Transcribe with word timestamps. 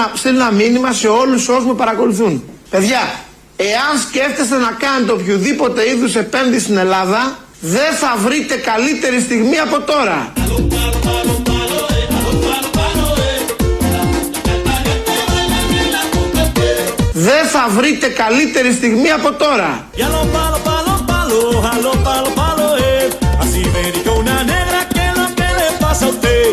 λίγο 0.00 0.10
να 0.12 0.16
στείλω 0.16 0.34
ένα 0.34 0.52
μήνυμα 0.52 0.92
σε 0.92 1.08
όλους 1.08 1.48
όσους 1.48 1.64
με 1.64 1.74
παρακολουθούν. 1.74 2.42
Παιδιά, 2.70 3.00
εάν 3.56 3.98
σκέφτεστε 4.08 4.56
να 4.56 4.76
κάνετε 4.78 5.12
οποιοδήποτε 5.12 5.88
είδους 5.88 6.16
επένδυση 6.16 6.64
στην 6.64 6.76
Ελλάδα, 6.76 7.38
δεν 7.60 7.92
θα 8.00 8.16
βρείτε 8.24 8.56
καλύτερη 8.56 9.20
στιγμή 9.20 9.58
από 9.58 9.80
τώρα. 9.80 10.32
Δεν 17.12 17.46
θα 17.46 17.68
βρείτε 17.68 18.08
καλύτερη 18.08 18.72
στιγμή 18.72 19.10
από 19.10 19.32
τώρα. 19.32 19.88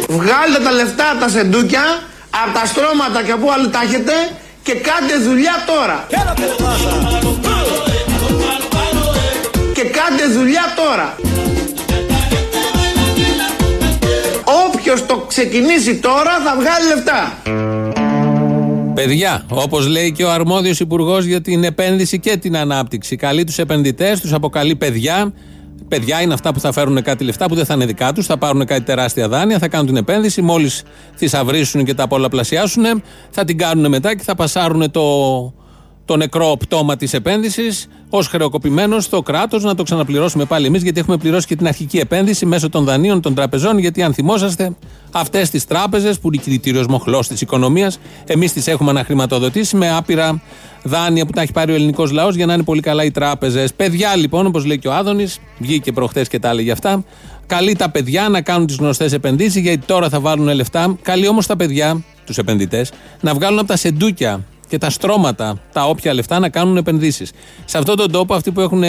Βγάλτε 0.09 0.59
τα 0.63 0.71
λεφτά 0.71 1.17
τα 1.19 1.29
σεντούκια 1.29 1.83
από 2.29 2.59
τα 2.59 2.65
στρώματα 2.65 3.23
και 3.23 3.31
από 3.31 3.51
άλλοι 3.51 3.69
τα 3.69 3.81
έχετε 3.81 4.13
και 4.63 4.73
κάντε 4.73 5.15
δουλειά 5.27 5.55
τώρα. 5.65 6.07
Και 9.73 9.83
κάντε 9.83 10.25
δουλειά 10.33 10.65
τώρα. 10.75 11.15
Όποιος 14.65 15.05
το 15.05 15.15
ξεκινήσει 15.27 15.95
τώρα 15.95 16.31
θα 16.45 16.55
βγάλει 16.59 16.87
λεφτά. 16.87 17.37
Παιδιά, 18.93 19.45
όπως 19.49 19.87
λέει 19.87 20.11
και 20.11 20.23
ο 20.23 20.31
αρμόδιος 20.31 20.79
υπουργός 20.79 21.25
για 21.25 21.41
την 21.41 21.63
επένδυση 21.63 22.19
και 22.19 22.37
την 22.37 22.57
ανάπτυξη. 22.57 23.15
Καλεί 23.15 23.43
τους 23.43 23.57
επενδυτές, 23.57 24.19
τους 24.19 24.33
αποκαλεί 24.33 24.75
παιδιά. 24.75 25.33
Παιδιά 25.87 26.21
είναι 26.21 26.33
αυτά 26.33 26.53
που 26.53 26.59
θα 26.59 26.71
φέρουν 26.71 27.01
κάτι 27.01 27.23
λεφτά 27.23 27.45
που 27.45 27.55
δεν 27.55 27.65
θα 27.65 27.73
είναι 27.73 27.85
δικά 27.85 28.13
τους, 28.13 28.25
θα 28.25 28.37
πάρουν 28.37 28.65
κάτι 28.65 28.81
τεράστια 28.81 29.27
δάνεια, 29.27 29.59
θα 29.59 29.67
κάνουν 29.67 29.87
την 29.87 29.95
επένδυση. 29.97 30.41
Μόλις 30.41 30.83
θησαυρίσουν 31.15 31.83
και 31.83 31.93
τα 31.93 32.07
πολλαπλασιάσουν, 32.07 32.83
θα 33.29 33.45
την 33.45 33.57
κάνουν 33.57 33.89
μετά 33.89 34.15
και 34.15 34.23
θα 34.23 34.35
πασάρουν 34.35 34.91
το, 34.91 35.03
το 36.07 36.15
νεκρό 36.15 36.55
πτώμα 36.59 36.95
της 36.95 37.13
επένδυσης 37.13 37.87
ως 38.09 38.27
χρεοκοπημένος 38.27 39.03
στο 39.03 39.21
κράτος 39.21 39.63
να 39.63 39.75
το 39.75 39.83
ξαναπληρώσουμε 39.83 40.45
πάλι 40.45 40.65
εμείς, 40.65 40.83
γιατί 40.83 40.99
έχουμε 40.99 41.17
πληρώσει 41.17 41.47
και 41.47 41.55
την 41.55 41.67
αρχική 41.67 41.97
επένδυση 41.97 42.45
μέσω 42.45 42.69
των 42.69 42.83
δανείων 42.83 43.21
των 43.21 43.33
τραπεζών. 43.33 43.77
Γιατί 43.77 44.03
αν 44.03 44.13
θυμόσαστε, 44.13 44.75
αυτές 45.11 45.49
τις 45.49 45.65
τράπεζες 45.65 46.19
που 46.19 46.27
είναι 46.33 46.43
κινητήριος 46.43 46.87
μοχλός 46.87 47.27
της 47.27 47.41
οικονομίας, 47.41 47.99
εμείς 48.25 48.53
τις 48.53 48.67
έχουμε 48.67 48.89
αναχρηματοδοτήσει 48.89 49.75
με 49.75 49.91
άπειρα 49.91 50.41
δάνεια 50.83 51.25
που 51.25 51.31
τα 51.31 51.41
έχει 51.41 51.51
πάρει 51.51 51.71
ο 51.71 51.75
ελληνικός 51.75 52.11
λαός 52.11 52.35
για 52.35 52.45
να 52.45 52.53
είναι 52.53 52.63
πολύ 52.63 52.81
καλά 52.81 53.03
οι 53.03 53.11
τράπεζες. 53.11 53.73
Παιδιά 53.73 54.15
λοιπόν, 54.15 54.45
όπως 54.45 54.65
λέει 54.65 54.79
και 54.79 54.87
ο 54.87 54.93
Άδωνης, 54.93 55.39
βγήκε 55.59 55.91
προχθές 55.91 56.27
και 56.27 56.39
τα 56.39 56.49
έλεγε 56.49 56.71
αυτά. 56.71 57.03
Καλεί 57.47 57.75
τα 57.75 57.89
παιδιά 57.89 58.29
να 58.29 58.41
κάνουν 58.41 58.67
τις 58.67 58.75
γνωστές 58.75 59.13
επενδύσεις, 59.13 59.61
γιατί 59.61 59.85
τώρα 59.85 60.09
θα 60.09 60.19
βάλουν 60.19 60.53
λεφτά. 60.53 60.97
Καλεί 61.01 61.27
όμως 61.27 61.45
τα 61.45 61.55
παιδιά, 61.55 62.03
τους 62.25 62.37
επενδυτές, 62.37 62.91
να 63.21 63.33
βγάλουν 63.33 63.59
από 63.59 63.67
τα 63.67 63.75
σεντούκια 63.75 64.45
και 64.67 64.77
τα 64.77 64.89
στρώματα, 64.89 65.61
τα 65.73 65.85
όποια 65.85 66.13
λεφτά 66.13 66.39
να 66.39 66.49
κάνουν 66.49 66.77
επενδύσεις. 66.77 67.31
Σε 67.65 67.77
αυτόν 67.77 67.95
τον 67.95 68.11
τόπο, 68.11 68.33
αυτοί 68.33 68.51
που 68.51 68.61
έχουν 68.61 68.83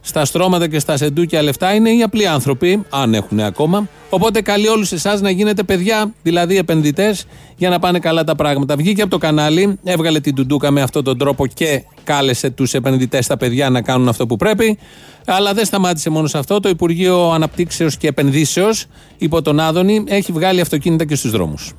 στα 0.00 0.24
στρώματα 0.24 0.68
και 0.68 0.78
στα 0.78 0.96
σεντούκια 0.96 1.42
λεφτά 1.42 1.74
είναι 1.74 1.90
οι 1.90 2.02
απλοί 2.02 2.26
άνθρωποι, 2.26 2.82
αν 2.90 3.14
έχουν 3.14 3.40
ακόμα. 3.40 3.88
Οπότε 4.10 4.42
καλεί 4.42 4.68
όλους 4.68 4.92
εσάς 4.92 5.20
να 5.20 5.30
γίνετε 5.30 5.62
παιδιά, 5.62 6.12
δηλαδή 6.22 6.56
επενδυτές, 6.56 7.26
για 7.56 7.68
να 7.68 7.78
πάνε 7.78 7.98
καλά 7.98 8.24
τα 8.24 8.34
πράγματα. 8.34 8.76
Βγήκε 8.76 9.02
από 9.02 9.10
το 9.10 9.18
κανάλι, 9.18 9.78
έβγαλε 9.84 10.20
την 10.20 10.34
τουντούκα 10.34 10.70
με 10.70 10.82
αυτόν 10.82 11.04
τον 11.04 11.18
τρόπο 11.18 11.46
και 11.46 11.84
κάλεσε 12.04 12.50
τους 12.50 12.74
επενδυτές, 12.74 13.26
τα 13.26 13.36
παιδιά 13.36 13.70
να 13.70 13.82
κάνουν 13.82 14.08
αυτό 14.08 14.26
που 14.26 14.36
πρέπει. 14.36 14.78
Αλλά 15.26 15.52
δεν 15.52 15.64
σταμάτησε 15.64 16.10
μόνο 16.10 16.26
σε 16.26 16.38
αυτό. 16.38 16.60
Το 16.60 16.68
Υπουργείο 16.68 17.30
Αναπτύξεως 17.30 17.96
και 17.96 18.08
Επενδύσεως, 18.08 18.86
υπό 19.18 19.42
τον 19.42 19.60
Άδωνη, 19.60 20.04
έχει 20.08 20.32
βγάλει 20.32 20.60
αυτοκίνητα 20.60 21.04
και 21.04 21.14
στους 21.14 21.30
δρόμους. 21.30 21.72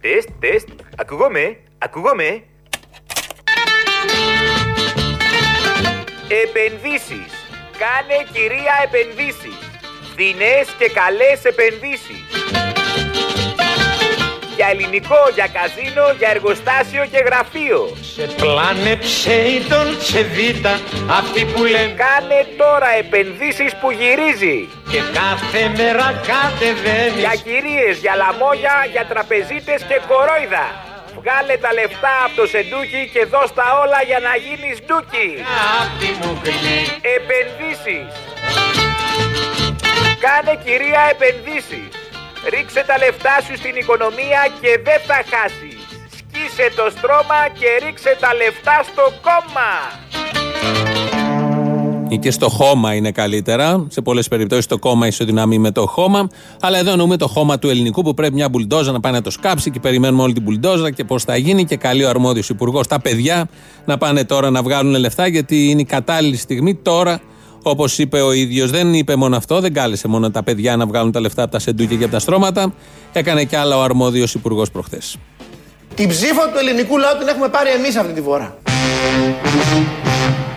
Τεστ, 0.00 0.28
τεστ, 0.38 0.68
ακούγομαι, 0.96 1.56
ακούγομαι; 1.84 2.42
Επενδύσεις. 6.42 7.30
Κάνε 7.82 8.18
κυρία 8.32 8.74
επενδύσεις. 8.86 9.58
Φθηνές 10.12 10.66
και 10.78 10.88
καλές 11.00 11.44
επενδύσεις. 11.44 12.22
Για 14.56 14.66
ελληνικό, 14.70 15.22
για 15.34 15.48
καζίνο, 15.56 16.06
για 16.18 16.28
εργοστάσιο 16.30 17.04
και 17.12 17.18
γραφείο. 17.28 17.96
Σε 18.14 18.22
πλάνε 18.40 18.96
ψέιτον, 18.96 19.86
σε 20.00 20.20
βίτα, 20.22 20.80
αυτοί 21.10 21.44
που 21.44 21.64
λένε 21.64 21.94
Κάνε 22.04 22.40
τώρα 22.56 22.90
επενδύσεις 22.98 23.72
που 23.80 23.90
γυρίζει. 23.90 24.68
και 24.90 25.00
κάθε 25.20 25.62
μέρα 25.76 26.22
κατεβαίνεις. 26.30 27.18
Για 27.24 27.34
κυρίες, 27.44 27.98
για 28.04 28.14
λαμόγια, 28.16 28.86
για 28.92 29.04
τραπεζίτες 29.12 29.80
και 29.88 30.00
κορόιδα. 30.08 30.83
Βγάλε 31.26 31.56
τα 31.56 31.72
λεφτά 31.72 32.14
από 32.24 32.34
το 32.36 32.46
σεντούκι 32.46 33.10
και 33.12 33.24
δώσ' 33.24 33.54
τα 33.54 33.66
όλα 33.82 34.00
για 34.10 34.20
να 34.26 34.32
γίνεις 34.44 34.76
ντούκι. 34.84 35.28
Απ' 35.80 35.94
τη 36.00 36.10
μουγλή. 36.20 36.80
Επενδύσεις. 37.16 38.10
Κάνε 40.24 40.54
κυρία 40.64 41.02
επενδύσεις. 41.14 41.88
Ρίξε 42.52 42.82
τα 42.86 42.96
λεφτά 42.98 43.36
σου 43.44 43.56
στην 43.56 43.74
οικονομία 43.76 44.42
και 44.60 44.70
δεν 44.86 45.00
θα 45.08 45.18
χάσεις. 45.30 45.80
Σκίσε 46.16 46.66
το 46.78 46.86
στρώμα 46.96 47.40
και 47.58 47.68
ρίξε 47.82 48.16
τα 48.20 48.34
λεφτά 48.34 48.78
στο 48.90 49.04
κόμμα. 49.26 49.70
Ή 52.14 52.18
και 52.18 52.30
στο 52.30 52.48
χώμα 52.48 52.94
είναι 52.94 53.10
καλύτερα. 53.10 53.86
Σε 53.88 54.00
πολλές 54.00 54.28
περιπτώσεις 54.28 54.66
το 54.66 54.78
κόμμα 54.78 55.06
ισοδυναμεί 55.06 55.58
με 55.58 55.70
το 55.70 55.86
χώμα. 55.86 56.28
Αλλά 56.60 56.78
εδώ 56.78 56.90
εννοούμε 56.90 57.16
το 57.16 57.26
χώμα 57.26 57.58
του 57.58 57.68
ελληνικού 57.68 58.02
που 58.02 58.14
πρέπει 58.14 58.34
μια 58.34 58.48
μπουλντόζα 58.48 58.92
να 58.92 59.00
πάει 59.00 59.12
να 59.12 59.20
το 59.20 59.30
σκάψει 59.30 59.70
και 59.70 59.80
περιμένουμε 59.80 60.22
όλη 60.22 60.32
την 60.32 60.42
μπουλντόζα 60.42 60.90
και 60.90 61.04
πώς 61.04 61.24
θα 61.24 61.36
γίνει. 61.36 61.64
Και 61.64 61.76
καλεί 61.76 62.04
ο 62.04 62.08
αρμόδιος 62.08 62.48
υπουργός 62.48 62.86
τα 62.86 63.00
παιδιά 63.00 63.48
να 63.84 63.98
πάνε 63.98 64.24
τώρα 64.24 64.50
να 64.50 64.62
βγάλουν 64.62 64.94
λεφτά 64.94 65.26
γιατί 65.26 65.70
είναι 65.70 65.80
η 65.80 65.84
κατάλληλη 65.84 66.36
στιγμή 66.36 66.74
τώρα. 66.74 67.20
Όπως 67.62 67.98
είπε 67.98 68.20
ο 68.20 68.32
ίδιος, 68.32 68.70
δεν 68.70 68.94
είπε 68.94 69.16
μόνο 69.16 69.36
αυτό, 69.36 69.60
δεν 69.60 69.72
κάλεσε 69.72 70.08
μόνο 70.08 70.30
τα 70.30 70.42
παιδιά 70.42 70.76
να 70.76 70.86
βγάλουν 70.86 71.12
τα 71.12 71.20
λεφτά 71.20 71.42
από 71.42 71.52
τα 71.52 71.58
σεντούκια 71.58 71.96
και 71.96 72.04
από 72.04 72.12
τα 72.12 72.18
στρώματα. 72.18 72.74
Έκανε 73.12 73.44
κι 73.44 73.56
άλλα 73.56 73.76
ο 73.76 73.82
αρμόδιος 73.82 74.34
υπουργός 74.34 74.70
προχθές. 74.70 75.16
Την 75.94 76.08
ψήφο 76.08 76.42
του 76.42 76.58
ελληνικού 76.58 76.98
λαού 76.98 77.18
την 77.18 77.28
έχουμε 77.28 77.48
πάρει 77.48 77.70
εμείς 77.70 77.96
αυτή 77.96 78.12
τη 78.12 78.20
φορά. 78.20 78.56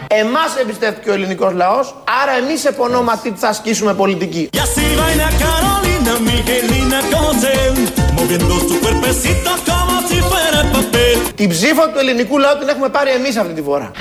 Εμάς 0.10 0.56
εμπιστεύτηκε 0.62 1.10
ο 1.10 1.14
ελληνικός 1.14 1.54
λαός, 1.54 1.96
άρα 2.24 2.32
εμείς 2.32 2.66
επωνόματι 2.66 3.34
θα 3.38 3.48
ασκήσουμε 3.48 3.94
πολιτική. 3.94 4.50
Y 4.54 4.58
así 4.58 4.86
baila 5.00 5.30
Carolina, 5.44 6.14
Miguelina 6.28 7.00
Cosel, 7.14 7.74
moviendo 8.18 8.56
su 8.68 8.76
cuerpecito 8.84 9.52
como 9.70 9.96
si 10.10 10.18
fuera 10.30 10.62
papel. 10.74 11.32
Την 11.36 11.50
ψήφο 11.50 11.88
του 11.88 12.00
ελληνικού 12.00 12.38
λαού 12.40 12.58
την 12.60 12.68
έχουμε 12.68 12.90
πάρει 12.90 13.10
εμείς 13.12 13.38
αυτή 13.38 13.54
τη 13.54 13.62
φορά. 13.62 13.92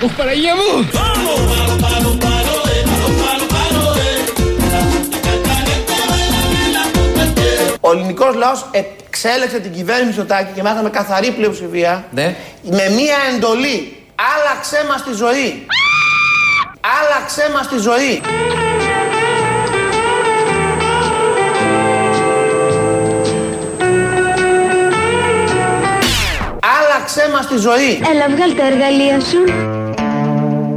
Ο 7.81 7.91
ελληνικός 7.93 8.35
λαός 8.35 8.67
εξέλεξε 8.71 9.59
την 9.59 9.73
κυβέρνηση 9.73 10.07
Μητσοτάκη 10.07 10.53
και 10.55 10.63
μάθαμε 10.63 10.91
καθαρή 10.91 11.31
πλειοψηφία 11.31 12.05
Ναι. 12.11 12.37
με 12.63 12.89
μία 12.97 13.17
εντολή. 13.35 13.97
Άλλαξέ 14.35 14.85
μας 14.91 15.03
τη 15.03 15.13
ζωή. 15.13 15.67
Άλλαξέ 16.95 17.51
μας 17.55 17.69
τη 17.69 17.79
ζωή. 17.79 18.21
Άλλαξέ 26.79 27.31
μας 27.33 27.47
τη 27.47 27.57
ζωή. 27.57 28.01
Έλα, 28.13 28.37
βγάλ 28.37 28.55
τα 28.55 28.67
εργαλεία 28.67 29.21
σου. 29.21 29.39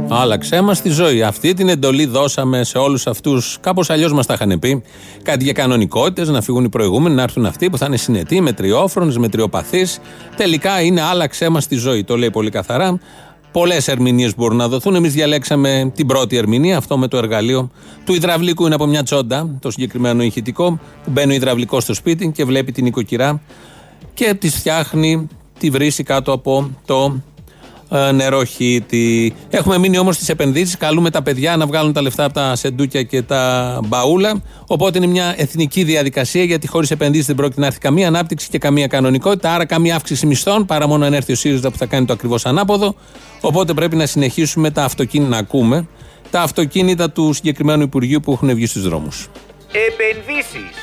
Άλλαξε 0.08 0.60
μας 0.60 0.82
τη 0.82 0.88
ζωή. 0.88 1.22
Αυτή 1.22 1.54
την 1.54 1.68
εντολή 1.68 2.06
δώσαμε 2.06 2.64
σε 2.64 2.78
όλους 2.78 3.06
αυτούς. 3.06 3.58
Κάπως 3.60 3.90
αλλιώς 3.90 4.12
μας 4.12 4.26
τα 4.26 4.34
είχαν 4.34 4.58
πει. 4.58 4.82
Κάτι 5.22 5.44
για 5.44 5.52
κανονικότητες, 5.52 6.28
να 6.28 6.40
φύγουν 6.42 6.64
οι 6.64 6.68
προηγούμενοι, 6.68 7.14
να 7.14 7.22
έρθουν 7.22 7.46
αυτοί 7.46 7.70
που 7.70 7.78
θα 7.78 7.86
είναι 7.86 7.96
συνετοί, 7.96 8.40
μετριόφρονες, 8.40 9.16
μετριοπαθείς. 9.16 10.00
Τελικά 10.36 10.80
είναι 10.80 11.00
άλλαξέ 11.02 11.48
μας 11.48 11.66
τη 11.66 11.76
ζωή. 11.76 12.04
Το 12.04 12.16
λέει 12.16 12.30
πολύ 12.30 12.50
καθαρά. 12.50 12.98
Πολλές 13.52 13.88
ερμηνείες 13.88 14.36
μπορούν 14.36 14.56
να 14.56 14.68
δοθούν. 14.68 14.94
Εμείς 14.94 15.12
διαλέξαμε 15.12 15.92
την 15.94 16.06
πρώτη 16.06 16.36
ερμηνεία, 16.36 16.76
αυτό 16.76 16.98
με 16.98 17.08
το 17.08 17.16
εργαλείο 17.16 17.70
του 18.04 18.14
υδραυλικού. 18.14 18.66
Είναι 18.66 18.74
από 18.74 18.86
μια 18.86 19.02
τσόντα, 19.02 19.58
το 19.60 19.70
συγκεκριμένο 19.70 20.22
ηχητικό, 20.22 20.80
που 21.04 21.10
μπαίνει 21.10 21.32
ο 21.32 21.34
υδραυλικός 21.34 21.82
στο 21.82 21.94
σπίτι 21.94 22.32
και 22.34 22.44
βλέπει 22.44 22.72
την 22.72 22.86
οικοκυρά 22.86 23.40
και 24.14 24.34
τη 24.34 24.48
φτιάχνει, 24.48 25.28
τη 25.58 25.70
βρύση 25.70 26.02
κάτω 26.02 26.32
από 26.32 26.70
το 26.84 27.20
ε, 27.90 28.12
νεροχύτη. 28.12 29.34
Έχουμε 29.50 29.78
μείνει 29.78 29.98
όμως 29.98 30.14
στις 30.14 30.28
επενδύσεις. 30.28 30.76
Καλούμε 30.76 31.10
τα 31.10 31.22
παιδιά 31.22 31.56
να 31.56 31.66
βγάλουν 31.66 31.92
τα 31.92 32.02
λεφτά 32.02 32.24
από 32.24 32.34
τα 32.34 32.56
σεντούκια 32.56 33.02
και 33.02 33.22
τα 33.22 33.80
μπαούλα. 33.84 34.42
Οπότε 34.66 34.98
είναι 34.98 35.06
μια 35.06 35.34
εθνική 35.36 35.84
διαδικασία 35.84 36.44
γιατί 36.44 36.66
χωρίς 36.66 36.90
επενδύσεις 36.90 37.26
δεν 37.26 37.36
πρόκειται 37.36 37.60
να 37.60 37.66
έρθει 37.66 37.78
καμία 37.78 38.08
ανάπτυξη 38.08 38.48
και 38.48 38.58
καμία 38.58 38.86
κανονικότητα. 38.86 39.54
Άρα 39.54 39.64
καμία 39.64 39.94
αύξηση 39.94 40.26
μισθών 40.26 40.66
παρά 40.66 40.86
μόνο 40.86 41.04
αν 41.04 41.14
έρθει 41.14 41.32
ο 41.32 41.36
ΣΥΡΙΖΑ 41.36 41.70
που 41.70 41.76
θα 41.76 41.86
κάνει 41.86 42.06
το 42.06 42.12
ακριβώς 42.12 42.46
ανάποδο. 42.46 42.94
Οπότε 43.40 43.72
πρέπει 43.74 43.96
να 43.96 44.06
συνεχίσουμε 44.06 44.70
τα 44.70 44.84
αυτοκίνητα 44.84 45.30
να 45.30 45.36
ακούμε. 45.36 45.86
Τα 46.30 46.40
αυτοκίνητα 46.40 47.10
του 47.10 47.32
συγκεκριμένου 47.32 47.82
Υπουργείου 47.82 48.20
που 48.20 48.32
έχουν 48.32 48.54
βγει 48.54 48.66
στους 48.66 48.82
δρόμους. 48.82 49.28
Επενδύσεις. 49.72 50.74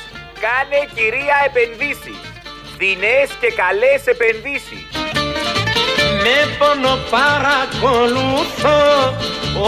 Κάνε 0.44 0.80
κυρία 0.94 1.36
επενδύσεις. 1.46 2.20
Φθηνές 2.72 3.28
και 3.40 3.50
καλές 3.62 4.00
επενδύσεις. 4.06 4.97
Με 6.24 6.36
πόνο 6.58 6.94
παρακολουθώ 7.14 8.80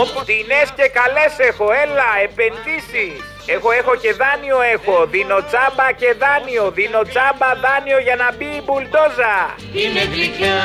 Όπου 0.00 0.19
Φθηνές 0.25 0.69
και 0.76 0.87
καλές 0.99 1.32
έχω, 1.49 1.67
έλα, 1.85 2.08
επενδύσεις. 2.26 3.19
Εγώ 3.55 3.69
έχω 3.81 3.94
και 4.02 4.12
δάνειο 4.23 4.58
έχω, 4.75 4.97
δίνω 5.14 5.38
τσάμπα 5.49 5.88
και 6.00 6.11
δάνειο, 6.23 6.67
δίνω 6.79 7.02
τσάμπα 7.11 7.50
δάνειο 7.64 7.99
για 8.06 8.17
να 8.23 8.29
μπει 8.37 8.50
η 8.61 8.62
μπουλντόζα. 8.64 9.37
είναι 9.81 10.05
γλυκιά 10.12 10.61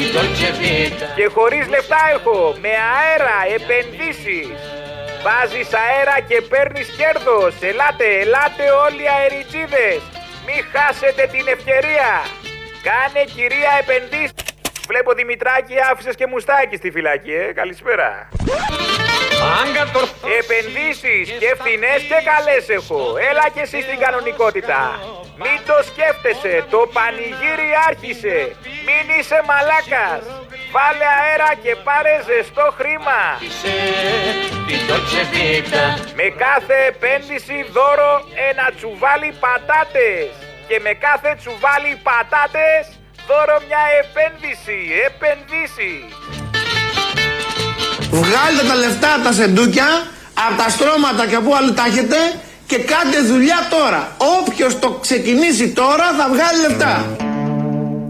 η 0.00 0.02
Dolce 0.14 0.50
Vita 0.60 1.06
Και 1.18 1.26
χωρίς 1.36 1.64
λεφτά 1.74 2.00
έχω, 2.16 2.38
με 2.62 2.72
αέρα, 2.96 3.38
επενδύσεις. 3.56 4.58
Βάζεις 5.24 5.70
αέρα 5.82 6.16
και 6.28 6.38
παίρνεις 6.50 6.88
κέρδος. 6.98 7.54
Ελάτε, 7.70 8.06
ελάτε 8.22 8.64
όλοι 8.84 9.02
οι 9.06 9.12
αεριτζίδες. 9.18 10.00
Μη 10.46 10.56
χάσετε 10.72 11.22
την 11.34 11.44
ευκαιρία. 11.54 12.10
Κάνε 12.86 13.22
κυρία 13.36 13.72
επενδύσεις. 13.82 14.49
Βλέπω 14.90 15.12
Δημητράκη 15.12 15.74
άφησες 15.90 16.14
και 16.14 16.26
μουστάκι 16.26 16.76
στη 16.76 16.90
φυλακή, 16.90 17.34
ε. 17.34 17.52
Καλησπέρα. 17.60 18.28
Αν 19.58 19.66
κατορθώ 19.78 20.28
Επενδύσεις 20.40 21.26
και 21.42 21.50
φθηνές 21.58 22.00
και 22.10 22.18
καλές 22.30 22.64
έχω. 22.78 23.00
Έλα 23.30 23.46
και 23.54 23.62
εσύ 23.66 23.78
στην 23.86 23.98
κανονικότητα. 24.04 24.80
Μην 25.42 25.58
το 25.68 25.76
σκέφτεσαι, 25.90 26.54
το 26.74 26.80
πανηγύρι 26.94 27.70
άρχισε. 27.88 28.36
Μην 28.86 29.04
είσαι 29.16 29.38
μαλάκας. 29.48 30.22
Βάλε 30.74 31.08
αέρα 31.18 31.50
και 31.62 31.72
πάρε 31.86 32.14
ζεστό 32.28 32.66
χρήμα. 32.78 33.20
σε 33.60 33.74
τη 34.66 34.76
Dolce 34.88 35.22
Vita 35.32 35.84
Με 36.18 36.26
κάθε 36.44 36.76
επένδυση 36.92 37.58
δώρο 37.76 38.12
ένα 38.50 38.66
τσουβάλι 38.76 39.30
πατάτες. 39.42 40.30
Και 40.68 40.76
με 40.84 40.92
κάθε 41.06 41.30
τσουβάλι 41.40 41.92
πατάτες 42.08 42.99
δώρο 43.28 43.56
μια 43.68 43.82
επένδυση. 44.02 44.78
Επενδύσει. 45.08 45.92
Βγάλτε 48.20 48.62
τα 48.70 48.76
λεφτά 48.82 49.10
από 49.14 49.24
τα 49.28 49.32
σεντούκια, 49.32 49.88
από 50.46 50.56
τα 50.62 50.68
στρώματα 50.74 51.22
και 51.30 51.38
από 51.42 51.50
άλλοι 51.58 51.72
τα 51.72 51.84
έχετε 51.90 52.18
και 52.70 52.78
κάντε 52.90 53.20
δουλειά 53.30 53.60
τώρα. 53.70 54.02
Όποιος 54.38 54.78
το 54.78 54.88
ξεκινήσει 55.04 55.66
τώρα 55.80 56.06
θα 56.18 56.24
βγάλει 56.32 56.58
λεφτά. 56.66 56.94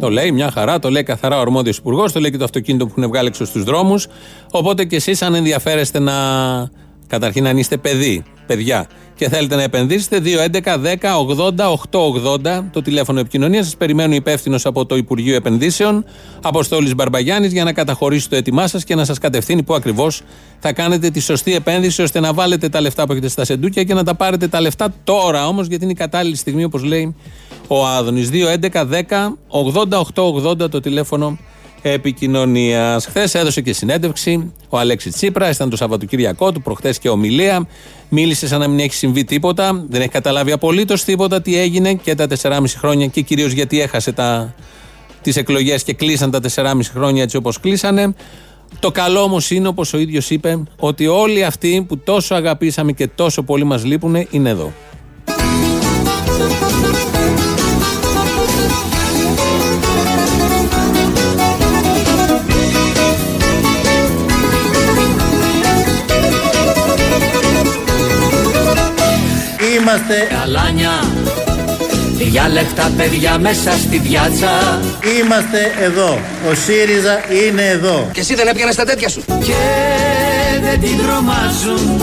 Το 0.01 0.09
λέει 0.11 0.33
μια 0.33 0.51
χαρά, 0.51 0.79
το 0.79 0.91
λέει 0.91 1.03
καθαρά 1.03 1.37
ο 1.39 1.41
αρμόδιος 1.41 1.77
υπουργός, 1.77 2.13
το 2.13 2.21
λέει 2.21 2.31
και 2.31 2.37
το 2.37 2.45
αυτοκίνητο 2.45 2.87
που 2.87 2.95
έχουν 2.97 3.11
βγάλει 3.11 3.29
έξω 3.29 3.45
στους 3.45 3.65
δρόμους. 3.65 4.07
Οπότε 4.51 4.85
και 4.85 4.97
εσείς, 4.97 5.23
αν 5.23 5.35
ενδιαφέρεστε 5.35 5.99
να. 5.99 6.15
Καταρχήν, 7.07 7.47
αν 7.47 7.57
είστε 7.57 7.77
παιδί, 7.77 8.25
παιδιά, 8.51 8.87
και 9.15 9.29
θέλετε 9.29 9.57
να 9.57 9.63
επενδύσετε, 9.63 10.21
2.11.10.80.880 10.25 12.65
το 12.73 12.83
τηλέφωνο 12.83 13.21
επικοινωνίας. 13.21 13.65
Σας 13.65 13.77
περιμένω 13.77 14.15
υπεύθυνος 14.15 14.67
από 14.67 14.87
το 14.87 14.97
Υπουργείο 14.97 15.35
Επενδύσεων, 15.35 16.05
Αποστόλης 16.43 16.95
Μπαρμπαγιάννης, 16.95 17.53
για 17.53 17.65
να 17.65 17.73
καταχωρήσει 17.73 18.29
το 18.29 18.37
έτοιμά 18.37 18.67
σας 18.67 18.85
και 18.85 18.95
να 18.95 19.05
σας 19.05 19.19
κατευθύνει 19.19 19.63
πού 19.63 19.75
ακριβώς 19.75 20.23
θα 20.59 20.73
κάνετε 20.73 21.11
τη 21.11 21.21
σωστή 21.21 21.55
επένδυση, 21.55 22.03
ώστε 22.03 22.21
να 22.21 22.33
βάλετε 22.33 22.69
τα 22.69 22.81
λεφτά 22.81 23.07
που 23.07 23.13
έχετε 23.13 23.29
στα 23.29 23.45
σεντούκια 23.45 23.85
και 23.85 23.95
να 23.95 24.05
τα 24.05 24.15
πάρετε 24.15 24.49
τα 24.49 24.61
λεφτά 24.61 24.95
τώρα 25.05 25.47
όμως, 25.47 25.67
γιατί 25.67 25.85
είναι 25.85 25.93
η 25.93 25.97
κατάλληλη 25.97 26.37
στιγμή, 26.37 26.65
όπως 26.65 26.83
λέει 26.83 27.15
ο 27.67 27.87
Άδωνης. 27.87 28.31
2.11.10.80.880 28.33 30.71
το 30.71 30.81
τηλέφωνο 30.81 31.39
επικοινωνίας. 31.83 33.07
Χθες 33.07 33.35
έδωσε 33.35 33.61
και 33.61 33.73
συνέντευξη 33.73 34.53
ο 34.69 34.79
Αλέξης 34.79 35.15
Τσίπρας, 35.15 35.55
ήταν 35.55 35.71
το 35.71 35.77
Σαββατοκύριακό 35.77 36.53
του, 36.53 36.63
προχθές 36.63 36.99
και 36.99 37.09
ομιλία. 37.09 37.67
Μίλησε 38.09 38.47
σαν 38.47 38.61
να 38.61 38.69
μην 38.69 38.79
έχει 38.79 38.95
συμβεί 38.95 39.25
τίποτα, 39.25 39.85
δεν 39.89 40.01
έχει 40.01 40.11
καταλάβει 40.11 40.53
απολύτως 40.53 41.05
τίποτα 41.05 41.43
τι 41.43 41.59
έγινε 41.59 41.95
και 41.95 42.15
τα 42.15 42.27
4,5 42.43 42.63
χρόνια 42.77 43.07
και 43.07 43.21
κυρίως 43.21 43.53
γιατί 43.53 43.81
έχασε 43.81 44.13
τα, 44.13 44.55
τις 45.23 45.37
εκλογές 45.37 45.83
και 45.83 45.93
κλείσαν 45.93 46.31
τα 46.31 46.41
4,5 46.55 46.81
χρόνια 46.93 47.23
έτσι 47.23 47.37
όπως 47.37 47.61
κλείσανε. 47.61 48.15
Το 48.79 48.91
καλό 48.91 49.23
όμως 49.23 49.51
είναι 49.51 49.69
όπως 49.69 49.93
ο 49.93 49.99
ίδιος 49.99 50.31
είπε 50.31 50.63
ότι 50.79 51.07
όλοι 51.07 51.45
αυτοί 51.45 51.85
που 51.89 51.99
τόσο 51.99 52.35
αγαπήσαμε 52.35 52.93
και 52.93 53.07
τόσο 53.07 53.43
πολύ 53.43 53.65
μας 53.65 53.85
λείπουν 53.85 54.27
είναι 54.31 54.49
εδώ. 54.49 54.73
Είμαστε, 69.91 70.27
Καλάνια, 70.31 70.91
διάλεκτα 72.17 72.91
παιδιά 72.97 73.39
μέσα 73.39 73.71
στη 73.71 73.99
διάτσα 73.99 74.81
είμαστε 75.19 75.73
εδώ. 75.81 76.19
Ο 76.51 76.55
ΣΥΡΙΖΑ 76.55 77.21
είναι 77.45 77.67
εδώ. 77.67 78.09
Και 78.13 78.21
εσύ 78.21 78.35
δεν 78.35 78.47
έπιανες 78.47 78.75
τα 78.75 78.85
τέτοια 78.85 79.09
σου. 79.09 79.23
και 79.27 79.63
δεν 80.63 80.81
την 80.81 80.99
τρομάζουν 81.07 82.03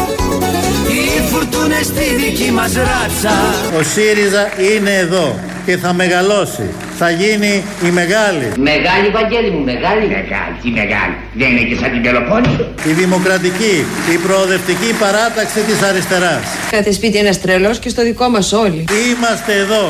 οι 0.89 1.21
φουρτούνες 1.31 1.85
στη 1.85 2.15
δική 2.15 2.51
μας 2.51 2.73
ράτσα 2.73 3.33
Ο 3.79 3.83
ΣΥΡΙΖΑ 3.83 4.49
είναι 4.73 4.95
εδώ 4.95 5.39
και 5.65 5.77
θα 5.77 5.93
μεγαλώσει. 5.93 6.69
Θα 7.01 7.09
γίνει 7.09 7.63
η 7.87 7.89
μεγάλη. 7.99 8.47
Μεγάλη, 8.71 9.07
Βαγγέλη 9.17 9.49
μου, 9.53 9.63
μεγάλη. 9.71 10.05
Μεγάλη, 10.19 10.53
τι 10.61 10.69
μεγάλη. 10.79 11.15
Δεν 11.39 11.47
είναι 11.51 11.63
και 11.69 11.75
σαν 11.81 11.89
την 11.93 12.01
Πελοπόννησο. 12.05 12.63
Η 12.91 12.93
δημοκρατική, 13.01 13.75
η 14.15 14.17
προοδευτική 14.25 14.91
παράταξη 15.03 15.59
της 15.67 15.77
αριστεράς. 15.89 16.45
Κάθε 16.75 16.91
σπίτι 16.97 17.17
ένας 17.23 17.37
τρελός 17.43 17.75
και 17.83 17.89
στο 17.93 18.01
δικό 18.09 18.27
μας 18.35 18.47
όλοι. 18.63 18.81
Είμαστε 19.09 19.53
εδώ 19.63 19.85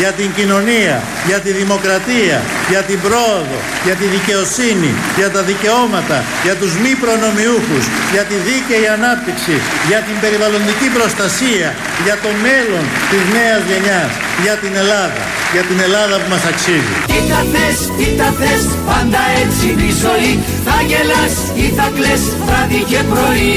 για 0.00 0.10
την 0.18 0.28
κοινωνία, 0.38 0.96
για 1.28 1.38
τη 1.44 1.50
δημοκρατία, 1.60 2.38
για 2.72 2.82
την 2.88 2.98
πρόοδο, 3.06 3.58
για 3.86 3.94
τη 4.00 4.06
δικαιοσύνη, 4.16 4.90
για 5.18 5.28
τα 5.34 5.42
δικαιώματα, 5.50 6.18
για 6.46 6.54
τους 6.60 6.72
μη 6.82 6.92
προνομιούχους, 7.02 7.84
για 8.14 8.24
τη 8.30 8.36
δίκαιη 8.46 8.86
ανάπτυξη, 8.96 9.56
για 9.88 10.00
την 10.06 10.16
περιβαλλοντική 10.22 10.88
προστασία, 10.96 11.68
για 12.06 12.16
το 12.24 12.30
μέλλον 12.46 12.84
της 13.10 13.22
νέας 13.36 13.62
γενιάς, 13.70 14.12
για 14.44 14.54
την 14.62 14.72
Ελλάδα, 14.82 15.22
για 15.54 15.64
την 15.68 15.78
Ελλάδα 15.86 16.14
που 16.20 16.28
μας 16.34 16.44
αξίζει. 16.52 16.94
Τι 17.10 17.18
τα 17.30 17.40
θες, 17.52 17.78
τι 17.96 18.06
τα 18.18 18.28
θες, 18.38 18.62
πάντα 18.88 19.20
έτσι 19.42 19.64
είναι 19.70 19.86
η 19.92 19.94
ζωή 20.04 20.32
Θα 20.66 20.76
γελάς 20.88 21.34
ή 21.64 21.66
θα 21.76 21.86
κλαις 21.96 22.22
βράδυ 22.46 22.80
και 22.90 23.00
πρωί 23.10 23.52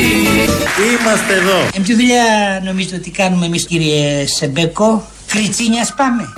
Είμαστε 0.90 1.34
εδώ. 1.34 1.60
Ε, 1.76 1.80
ποια 1.80 1.96
δουλειά 1.96 2.26
νομίζετε 2.64 2.96
ότι 2.96 3.10
κάνουμε 3.10 3.46
εμείς 3.46 3.66
κύριε 3.66 4.26
Σεμπέκο. 4.28 5.06
Κριτσίνιας 5.28 5.94
πάμε. 5.98 6.34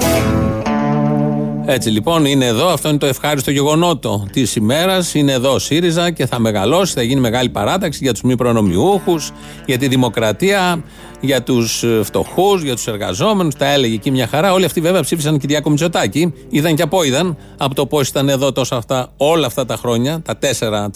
Έτσι 1.69 1.89
λοιπόν 1.89 2.25
είναι 2.25 2.45
εδώ, 2.45 2.67
αυτό 2.67 2.89
είναι 2.89 2.97
το 2.97 3.05
ευχάριστο 3.05 3.51
γεγονότο 3.51 4.27
της 4.31 4.55
ημέρας. 4.55 5.13
Είναι 5.13 5.31
εδώ 5.31 5.53
ο 5.53 5.59
ΣΥΡΙΖΑ 5.59 6.11
και 6.11 6.25
θα 6.25 6.39
μεγαλώσει, 6.39 6.93
θα 6.93 7.01
γίνει 7.01 7.19
μεγάλη 7.19 7.49
παράταξη 7.49 7.99
για 8.03 8.11
τους 8.11 8.21
μη 8.21 8.35
προνομιούχους, 8.35 9.31
για 9.65 9.77
τη 9.77 9.87
δημοκρατία, 9.87 10.83
για 11.21 11.43
τους 11.43 11.83
φτωχούς, 12.03 12.63
για 12.63 12.75
τους 12.75 12.87
εργαζόμενους. 12.87 13.55
Τα 13.55 13.71
έλεγε 13.71 13.93
εκεί 13.93 14.11
μια 14.11 14.27
χαρά. 14.27 14.53
Όλοι 14.53 14.65
αυτοί 14.65 14.81
βέβαια 14.81 15.01
ψήφισαν 15.01 15.37
Κυριάκο 15.37 15.69
Μητσοτάκη. 15.69 16.33
Είδαν 16.49 16.75
και 16.75 16.81
απόειδαν 16.81 17.37
από 17.57 17.75
το 17.75 17.85
πώς 17.85 18.07
ήταν 18.07 18.29
εδώ 18.29 18.51
τόσα 18.51 18.75
αυτά, 18.75 19.11
όλα 19.17 19.45
αυτά 19.45 19.65
τα 19.65 19.75
χρόνια, 19.75 20.21
τα 20.25 20.37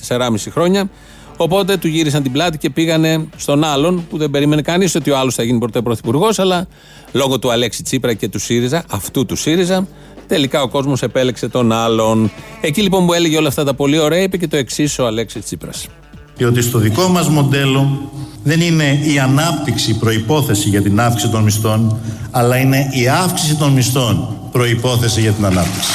4-4,5 0.07 0.51
χρόνια. 0.51 0.89
Οπότε 1.37 1.77
του 1.77 1.87
γύρισαν 1.87 2.23
την 2.23 2.31
πλάτη 2.31 2.57
και 2.57 2.69
πήγανε 2.69 3.27
στον 3.37 3.63
άλλον 3.63 4.05
που 4.09 4.17
δεν 4.17 4.29
περίμενε 4.29 4.61
κανείς 4.61 4.95
ότι 4.95 5.11
ο 5.11 5.17
άλλος 5.17 5.35
θα 5.35 5.43
γίνει 5.43 5.59
ποτέ 5.59 5.81
πρωθυπουργό, 5.81 6.29
αλλά 6.37 6.67
λόγω 7.11 7.39
του 7.39 7.51
Αλέξη 7.51 7.83
Τσίπρα 7.83 8.13
και 8.13 8.27
του 8.27 8.39
ΣΥΡΙΖΑ, 8.39 8.83
αυτού 8.89 9.25
του 9.25 9.35
ΣΥΡΙΖΑ, 9.35 9.87
τελικά 10.31 10.61
ο 10.61 10.67
κόσμος 10.67 11.01
επέλεξε 11.01 11.47
τον 11.47 11.71
άλλον. 11.71 12.31
Εκεί 12.61 12.81
λοιπόν 12.81 13.05
που 13.05 13.13
έλεγε 13.13 13.37
όλα 13.37 13.47
αυτά 13.47 13.63
τα 13.63 13.73
πολύ 13.73 13.99
ωραία, 13.99 14.21
είπε 14.21 14.37
και 14.37 14.47
το 14.47 14.57
εξής 14.57 14.99
ο 14.99 15.05
Αλέξης 15.05 15.43
Τσίπρας. 15.43 15.87
Διότι 16.35 16.61
στο 16.61 16.79
δικό 16.79 17.07
μας 17.07 17.27
μοντέλο 17.27 18.11
δεν 18.43 18.61
είναι 18.61 18.99
η 19.13 19.19
ανάπτυξη 19.19 19.97
προϋπόθεση 19.97 20.69
για 20.69 20.81
την 20.81 20.99
αύξηση 20.99 21.31
των 21.31 21.43
μισθών, 21.43 21.99
αλλά 22.31 22.57
είναι 22.57 22.89
η 22.91 23.07
αύξηση 23.07 23.55
των 23.55 23.71
μισθών 23.71 24.37
προϋπόθεση 24.51 25.21
για 25.21 25.31
την 25.31 25.45
ανάπτυξη. 25.45 25.91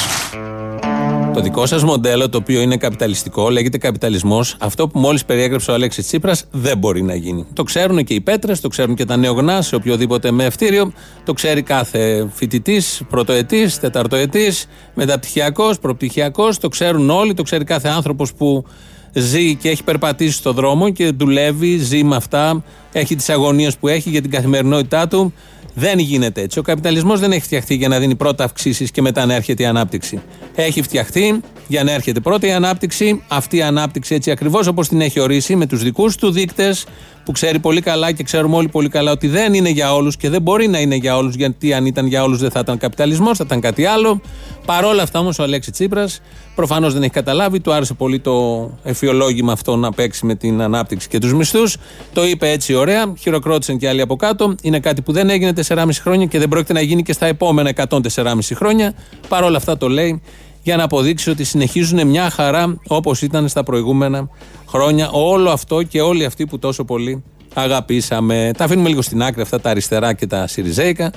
Το 1.37 1.43
δικό 1.43 1.65
σας 1.65 1.83
μοντέλο, 1.83 2.29
το 2.29 2.37
οποίο 2.37 2.61
είναι 2.61 2.77
καπιταλιστικό, 2.77 3.49
λέγεται 3.49 3.77
καπιταλισμός, 3.77 4.55
αυτό 4.59 4.87
που 4.87 4.99
μόλις 4.99 5.25
περιέγραψε 5.25 5.71
ο 5.71 5.73
Αλέξης 5.73 6.05
Τσίπρας, 6.05 6.45
δεν 6.51 6.77
μπορεί 6.77 7.01
να 7.01 7.15
γίνει. 7.15 7.45
Το 7.53 7.63
ξέρουν 7.63 8.03
και 8.03 8.13
οι 8.13 8.21
πέτρες, 8.21 8.61
το 8.61 8.67
ξέρουν 8.67 8.95
και 8.95 9.05
τα 9.05 9.17
νεογνάς 9.17 9.67
σε 9.67 9.75
οποιοδήποτε 9.75 10.31
με 10.31 10.45
ευτήριο, 10.45 10.91
το 11.23 11.33
ξέρει 11.33 11.61
κάθε 11.61 12.27
φοιτητής, 12.33 13.01
πρωτοετής, 13.09 13.79
τεταρτοετής, 13.79 14.67
μεταπτυχιακός, 14.93 15.79
προπτυχιακός, 15.79 16.57
το 16.57 16.67
ξέρουν 16.67 17.09
όλοι, 17.09 17.33
το 17.33 17.43
ξέρει 17.43 17.63
κάθε 17.63 17.89
άνθρωπος 17.89 18.33
που 18.33 18.65
ζει 19.13 19.55
και 19.55 19.69
έχει 19.69 19.83
περπατήσει 19.83 20.37
στο 20.37 20.53
δρόμο 20.53 20.89
και 20.89 21.11
δουλεύει, 21.17 21.77
ζει 21.77 22.03
με 22.03 22.15
αυτά, 22.15 22.63
έχει 22.91 23.15
τις 23.15 23.29
αγωνίες 23.29 23.77
που 23.77 23.87
έχει 23.87 24.09
για 24.09 24.21
την 24.21 24.31
καθημερινότητά 24.31 25.07
του. 25.07 25.33
Δεν 25.73 25.99
γίνεται 25.99 26.41
έτσι. 26.41 26.59
Ο 26.59 26.61
καπιταλισμός 26.61 27.19
δεν 27.19 27.31
έχει 27.31 27.41
φτιαχτεί 27.41 27.75
για 27.75 27.87
να 27.87 27.99
δίνει 27.99 28.15
πρώτα 28.15 28.43
αυξήσεις 28.43 28.91
και 28.91 29.01
μετά 29.01 29.25
να 29.25 29.33
έρχεται 29.33 29.63
η 29.63 29.65
ανάπτυξη. 29.65 30.21
Έχει 30.55 30.81
φτιαχτεί 30.81 31.41
για 31.67 31.83
να 31.83 31.91
έρχεται 31.91 32.19
πρώτα 32.19 32.47
η 32.47 32.51
ανάπτυξη. 32.51 33.23
Αυτή 33.27 33.57
η 33.57 33.61
ανάπτυξη 33.61 34.15
έτσι 34.15 34.31
ακριβώς 34.31 34.67
όπως 34.67 34.87
την 34.87 35.01
έχει 35.01 35.19
ορίσει 35.19 35.55
με 35.55 35.65
τους 35.65 35.83
δικούς 35.83 36.15
του 36.15 36.31
δείκτες 36.31 36.85
που 37.27 37.33
ξέρει 37.33 37.59
πολύ 37.59 37.81
καλά 37.81 38.11
και 38.11 38.23
ξέρουμε 38.23 38.55
όλοι 38.55 38.67
πολύ 38.67 38.89
καλά 38.89 39.11
ότι 39.11 39.27
δεν 39.27 39.53
είναι 39.53 39.69
για 39.69 39.93
όλους 39.93 40.17
και 40.17 40.29
δεν 40.29 40.41
μπορεί 40.41 40.67
να 40.67 40.79
είναι 40.79 40.95
για 40.95 41.17
όλους. 41.17 41.35
Γιατί 41.35 41.73
αν 41.73 41.85
ήταν 41.85 42.07
για 42.07 42.23
όλους 42.23 42.39
δεν 42.39 42.51
θα 42.51 42.59
ήταν 42.59 42.77
καπιταλισμός, 42.77 43.37
θα 43.37 43.43
ήταν 43.47 43.59
κάτι 43.59 43.85
άλλο. 43.85 44.21
Παρόλα 44.65 45.03
αυτά 45.03 45.19
όμως 45.19 45.39
ο 45.39 45.43
Αλέξης 45.43 45.73
Τσίπρας 45.73 46.21
προφανώς 46.55 46.93
δεν 46.93 47.03
έχει 47.03 47.11
καταλάβει. 47.11 47.59
Του 47.59 47.73
άρεσε 47.73 47.93
πολύ 47.93 48.19
το 48.19 48.69
εφιολόγημα 48.83 49.51
αυτό 49.51 49.75
να 49.75 49.91
παίξει 49.91 50.25
με 50.25 50.35
την 50.35 50.61
ανάπτυξη 50.61 51.07
και 51.07 51.19
τους 51.19 51.33
μισθούς. 51.33 51.77
Το 52.13 52.25
είπε 52.25 52.51
έτσι 52.51 52.73
ωραία. 52.77 53.13
Χειροκρότησαν 53.19 53.77
και 53.77 53.87
άλλοι 53.87 54.01
από 54.01 54.15
κάτω. 54.15 54.55
Είναι 54.61 54.79
κάτι 54.79 55.01
που 55.01 55.11
δεν 55.11 55.29
έγινε 55.29 55.53
4,5 55.67 55.87
χρόνια 56.01 56.25
και 56.25 56.39
δεν 56.39 56.49
πρόκειται 56.49 56.73
να 56.73 56.81
γίνει 56.81 57.03
και 57.03 57.13
στα 57.13 57.25
επόμενα 57.25 57.73
104,5 57.89 58.39
χρόνια. 58.53 58.93
Παρόλα 59.27 59.57
αυτά 59.57 59.77
το 59.77 59.89
λέει 59.89 60.21
για 60.63 60.77
να 60.77 60.83
αποδείξει 60.83 61.29
ότι 61.29 61.43
συνεχίζουν 61.43 62.07
μια 62.07 62.29
χαρά 62.29 62.77
όπως 62.87 63.21
ήταν 63.21 63.47
στα 63.47 63.63
προηγούμενα 63.63 64.29
χρόνια. 64.67 65.09
Όλο 65.11 65.49
αυτό 65.49 65.83
και 65.83 66.01
όλοι 66.01 66.25
αυτοί 66.25 66.47
που 66.47 66.59
τόσο 66.59 66.85
πολύ 66.85 67.23
αγαπήσαμε. 67.53 68.51
Τα 68.57 68.63
αφήνουμε 68.63 68.89
λίγο 68.89 69.01
στην 69.01 69.23
άκρη 69.23 69.41
αυτά 69.41 69.61
τα 69.61 69.69
αριστερά 69.69 70.13
και 70.13 70.27
τα 70.27 70.47
σιριζέικα, 70.47 71.11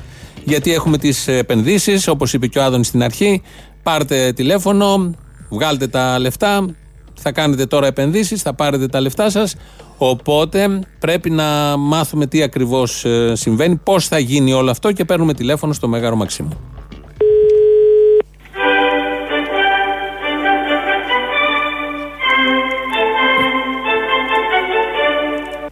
γιατί 0.44 0.72
έχουμε 0.72 0.98
τις 0.98 1.28
επενδύσεις, 1.28 2.08
όπως 2.08 2.32
είπε 2.32 2.46
και 2.46 2.58
ο 2.58 2.62
Άδωνης 2.62 2.86
στην 2.86 3.02
αρχή. 3.02 3.42
Πάρτε 3.82 4.32
τηλέφωνο, 4.32 5.14
βγάλτε 5.50 5.86
τα 5.86 6.18
λεφτά, 6.18 6.66
θα 7.14 7.32
κάνετε 7.32 7.66
τώρα 7.66 7.86
επενδύσεις, 7.86 8.42
θα 8.42 8.54
πάρετε 8.54 8.86
τα 8.86 9.00
λεφτά 9.00 9.30
σας. 9.30 9.54
Οπότε 10.02 10.80
πρέπει 10.98 11.30
να 11.30 11.76
μάθουμε 11.76 12.26
τι 12.26 12.42
ακριβώς 12.42 13.04
ε, 13.04 13.34
συμβαίνει, 13.34 13.80
πώς 13.84 14.08
θα 14.08 14.18
γίνει 14.18 14.52
όλο 14.52 14.70
αυτό 14.70 14.92
και 14.92 15.04
παίρνουμε 15.04 15.34
τηλέφωνο 15.34 15.72
στο 15.72 15.88
Μέγαρο 15.88 16.16
Μαξίμου. 16.16 16.60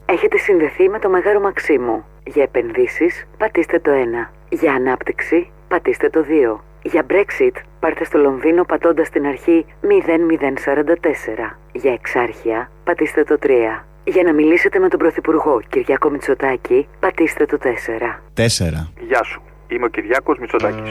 Έχετε 0.07 0.39
συνδεθεί 0.39 0.89
με 0.89 0.99
το 0.99 1.09
Μέγαρο 1.09 1.41
Μαξίμου. 1.41 2.05
Για 2.27 2.43
επενδύσεις, 2.43 3.27
πατήστε 3.39 3.79
το 3.79 3.91
1. 3.91 4.31
Για 4.49 4.73
ανάπτυξη, 4.73 5.51
πατήστε 5.69 6.11
το 6.11 6.25
2. 6.55 6.61
Για 6.83 7.07
Brexit, 7.11 7.63
πάρτε 7.81 8.05
στο 8.05 8.19
Λονδίνο 8.19 8.65
πατώντας 8.65 9.09
την 9.09 9.27
αρχή 9.27 9.67
0044. 9.81 11.57
Για 11.73 11.93
εξάρχεια, 11.93 12.71
πατήστε 12.85 13.25
το 13.25 13.39
3. 13.43 13.88
Για 14.13 14.23
να 14.23 14.33
μιλήσετε 14.33 14.79
με 14.79 14.89
τον 14.89 14.99
Πρωθυπουργό 14.99 15.61
Κυριάκο 15.69 16.11
Μητσοτάκη, 16.11 16.87
πατήστε 17.01 17.47
το 17.47 17.59
4. 17.63 17.67
4. 18.35 18.45
Γεια 19.09 19.23
σου. 19.25 19.43
Είμαι 19.69 19.85
ο 19.85 19.89
Κυριάκος 19.89 20.39
Μητσοτάκης. 20.39 20.91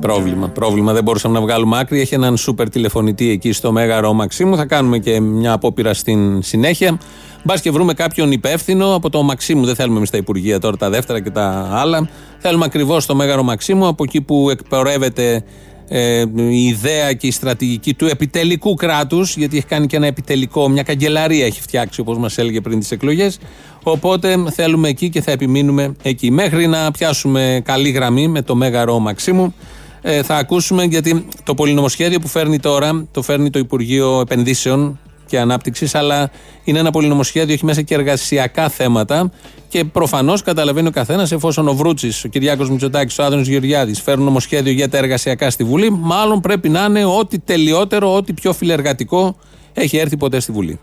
Πρόβλημα. 0.00 0.48
Πρόβλημα. 0.48 0.92
Δεν 0.92 1.02
μπορούσαμε 1.02 1.34
να 1.34 1.40
βγάλουμε 1.40 1.78
άκρη. 1.78 2.00
Έχει 2.00 2.14
έναν 2.14 2.36
σούπερ 2.36 2.68
τηλεφωνητή 2.68 3.30
εκεί 3.30 3.52
στο 3.52 3.72
Μέγαρο 3.72 4.12
Μαξίμου. 4.12 4.56
Θα 4.56 4.66
κάνουμε 4.66 4.98
και 4.98 5.20
μια 5.20 5.52
απόπειρα 5.52 5.94
στην 5.94 6.42
συνέχεια. 6.42 6.98
Μπας 7.42 7.60
και 7.60 7.70
βρούμε 7.70 7.94
κάποιον 7.94 8.32
υπεύθυνο 8.32 8.94
από 8.94 9.10
το 9.10 9.22
Μαξίμου. 9.22 9.64
Δεν 9.64 9.74
θέλουμε 9.74 9.96
εμείς 9.96 10.10
τα 10.10 10.16
Υπουργεία 10.16 10.58
τώρα, 10.58 10.76
τα 10.76 10.90
δεύτερα 10.90 11.20
και 11.20 11.30
τα 11.30 11.68
άλλα. 11.72 12.08
Θέλουμε 12.38 12.64
ακριβώς 12.64 13.06
το 13.06 13.14
Μέγαρο 13.14 13.42
Μαξίμου, 13.42 13.86
από 13.86 14.02
εκεί 14.02 14.20
που 14.20 14.50
εκπορεύεται 14.50 15.44
ε, 15.92 16.24
η 16.36 16.66
ιδέα 16.66 17.12
και 17.12 17.26
η 17.26 17.30
στρατηγική 17.30 17.94
του 17.94 18.06
επιτελικού 18.06 18.74
κράτους, 18.74 19.36
γιατί 19.36 19.56
έχει 19.56 19.66
κάνει 19.66 19.86
και 19.86 19.96
ένα 19.96 20.06
επιτελικό, 20.06 20.68
μια 20.68 20.82
καγκελαρία 20.82 21.46
έχει 21.46 21.60
φτιάξει, 21.60 22.00
όπως 22.00 22.18
μας 22.18 22.38
έλεγε 22.38 22.60
πριν 22.60 22.78
τις 22.78 22.90
εκλογές. 22.90 23.38
Οπότε 23.82 24.36
θέλουμε 24.50 24.88
εκεί 24.88 25.08
και 25.08 25.22
θα 25.22 25.30
επιμείνουμε 25.30 25.94
εκεί. 26.02 26.30
Μέχρι 26.30 26.66
να 26.66 26.90
πιάσουμε 26.90 27.60
καλή 27.64 27.90
γραμμή 27.90 28.28
με 28.28 28.42
το 28.42 28.54
Μέγαρο 28.54 28.98
Μαξίμου, 28.98 29.54
ε, 30.02 30.22
θα 30.22 30.36
ακούσουμε 30.36 30.84
γιατί 30.84 31.26
το 31.44 31.54
πολυνομοσχέδιο 31.54 32.20
που 32.20 32.28
φέρνει 32.28 32.58
τώρα, 32.58 33.06
το 33.12 33.22
φέρνει 33.22 33.50
το 33.50 33.58
Υπουργείο 33.58 34.20
Επενδύσεων 34.20 34.98
και 35.30 35.38
Ανάπτυξης, 35.38 35.94
αλλά 35.94 36.30
είναι 36.64 36.78
ένα 36.78 36.90
πολυνομοσχέδιο, 36.90 37.54
έχει 37.54 37.64
μέσα 37.64 37.82
και 37.82 37.94
εργασιακά 37.94 38.68
θέματα. 38.68 39.30
Και 39.68 39.84
προφανώς 39.84 40.42
καταλαβαίνει 40.42 40.88
ο 40.88 40.90
καθένας, 40.90 41.32
εφόσον 41.32 41.68
ο 41.68 41.74
Βρούτσης, 41.74 42.24
ο 42.24 42.28
Κυριάκος 42.28 42.70
Μητσοτάκης, 42.70 43.18
ο 43.18 43.22
Άδωνο 43.22 43.42
Γεωργιάδης 43.42 44.00
φέρουν 44.00 44.24
νομοσχέδιο 44.24 44.72
για 44.72 44.88
τα 44.88 44.98
εργασιακά 44.98 45.50
στη 45.50 45.64
Βουλή, 45.64 45.90
μάλλον 45.90 46.40
πρέπει 46.40 46.68
να 46.68 46.84
είναι 46.84 47.04
ό,τι 47.04 47.38
τελειότερο, 47.38 48.14
ό,τι 48.14 48.32
πιο 48.32 48.52
φιλεργατικό 48.52 49.36
έχει 49.72 49.96
έρθει 49.96 50.16
ποτέ 50.16 50.40
στη 50.40 50.52
Βουλή. 50.52 50.78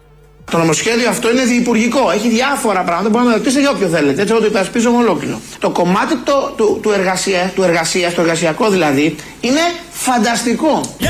Το 0.51 0.57
νομοσχέδιο 0.57 1.09
αυτό 1.09 1.31
είναι 1.31 1.43
διυπουργικό. 1.43 2.11
Έχει 2.11 2.29
διάφορα 2.29 2.83
πράγματα. 2.83 3.09
Μπορείτε 3.09 3.29
να 3.29 3.29
με 3.29 3.37
ρωτήσετε 3.37 3.61
για 3.61 3.69
όποιο 3.69 3.87
θέλετε. 3.87 4.21
Έτσι, 4.21 4.33
εγώ 4.33 4.41
το 4.41 4.47
υπερασπίζομαι 4.47 4.97
ολόκληρο. 4.97 5.39
Το 5.59 5.69
κομμάτι 5.69 6.17
το, 6.17 6.53
του, 6.57 6.79
του, 6.81 6.91
εργασία, 6.91 7.51
του 7.55 7.63
εργασίας, 7.63 8.13
το 8.13 8.21
εργασιακό 8.21 8.69
δηλαδή, 8.69 9.15
είναι 9.41 9.61
φανταστικό. 9.91 10.81
Είναι 10.97 11.09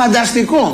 φανταστικό. 0.00 0.70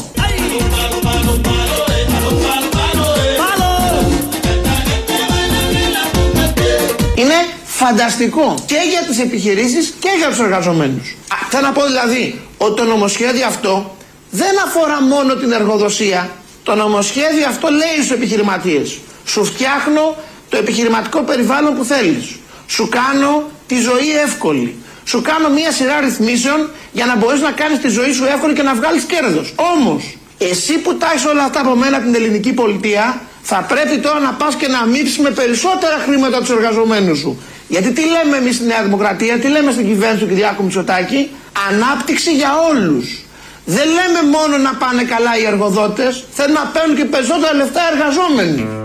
Είναι 7.14 7.34
φανταστικό 7.64 8.54
και 8.66 8.76
για 8.90 9.02
τις 9.08 9.18
επιχειρήσεις 9.18 9.94
και 9.98 10.08
για 10.18 10.28
τους 10.28 10.38
εργαζομένους. 10.38 11.16
Α, 11.32 11.36
θέλω 11.50 11.66
να 11.66 11.72
πω 11.72 11.84
δηλαδή 11.86 12.40
ότι 12.58 12.74
το 12.74 12.84
νομοσχέδιο 12.84 13.46
αυτό 13.46 13.96
δεν 14.30 14.54
αφορά 14.66 15.02
μόνο 15.02 15.34
την 15.34 15.52
εργοδοσία. 15.52 16.30
Το 16.62 16.74
νομοσχέδιο 16.74 17.46
αυτό 17.48 17.68
λέει 17.68 17.96
στους 17.96 18.10
επιχειρηματίες 18.10 18.98
σου 19.24 19.44
φτιάχνω 19.44 20.16
το 20.48 20.56
επιχειρηματικό 20.56 21.20
περιβάλλον 21.20 21.76
που 21.76 21.84
θέλεις. 21.84 22.36
Σου 22.66 22.88
κάνω 22.88 23.50
τη 23.66 23.76
ζωή 23.80 24.10
εύκολη. 24.24 24.76
Σου 25.04 25.22
κάνω 25.22 25.48
μια 25.48 25.72
σειρά 25.72 26.00
ρυθμίσεων 26.00 26.70
για 26.92 27.06
να 27.06 27.16
μπορείς 27.16 27.40
να 27.40 27.50
κάνεις 27.50 27.78
τη 27.78 27.88
ζωή 27.88 28.12
σου 28.12 28.24
εύκολη 28.24 28.54
και 28.54 28.62
να 28.62 28.74
βγάλεις 28.74 29.02
κέρδος. 29.02 29.54
Όμως, 29.74 30.16
εσύ 30.38 30.78
που 30.78 30.96
τα 30.96 31.08
όλα 31.30 31.44
αυτά 31.44 31.60
από 31.60 31.74
μένα 31.76 31.98
την 32.00 32.14
ελληνική 32.14 32.52
πολιτεία, 32.52 33.20
θα 33.42 33.66
πρέπει 33.68 33.98
τώρα 33.98 34.18
να 34.18 34.32
πας 34.32 34.54
και 34.54 34.68
να 34.68 34.84
μύψεις 34.86 35.18
με 35.18 35.30
περισσότερα 35.30 35.96
χρήματα 36.06 36.38
τους 36.38 36.50
εργαζομένους 36.50 37.18
σου. 37.18 37.42
Γιατί 37.68 37.90
τι 37.92 38.00
λέμε 38.00 38.36
εμείς 38.36 38.54
στη 38.54 38.64
Νέα 38.64 38.82
Δημοκρατία, 38.82 39.38
τι 39.38 39.48
λέμε 39.48 39.72
στην 39.72 39.86
κυβέρνηση 39.86 40.22
του 40.22 40.28
Κυριάκου 40.28 40.62
Μητσοτάκη, 40.62 41.30
ανάπτυξη 41.70 42.34
για 42.34 42.50
όλους. 42.70 43.24
Δεν 43.64 43.86
λέμε 43.86 44.30
μόνο 44.30 44.56
να 44.58 44.74
πάνε 44.74 45.02
καλά 45.02 45.38
οι 45.38 45.44
εργοδότες, 45.44 46.24
θέλουν 46.34 46.52
να 46.52 46.70
παίρνουν 46.72 46.96
και 46.96 47.04
περισσότερα 47.04 47.54
λεφτά 47.54 47.80
εργαζόμενοι. 47.92 48.83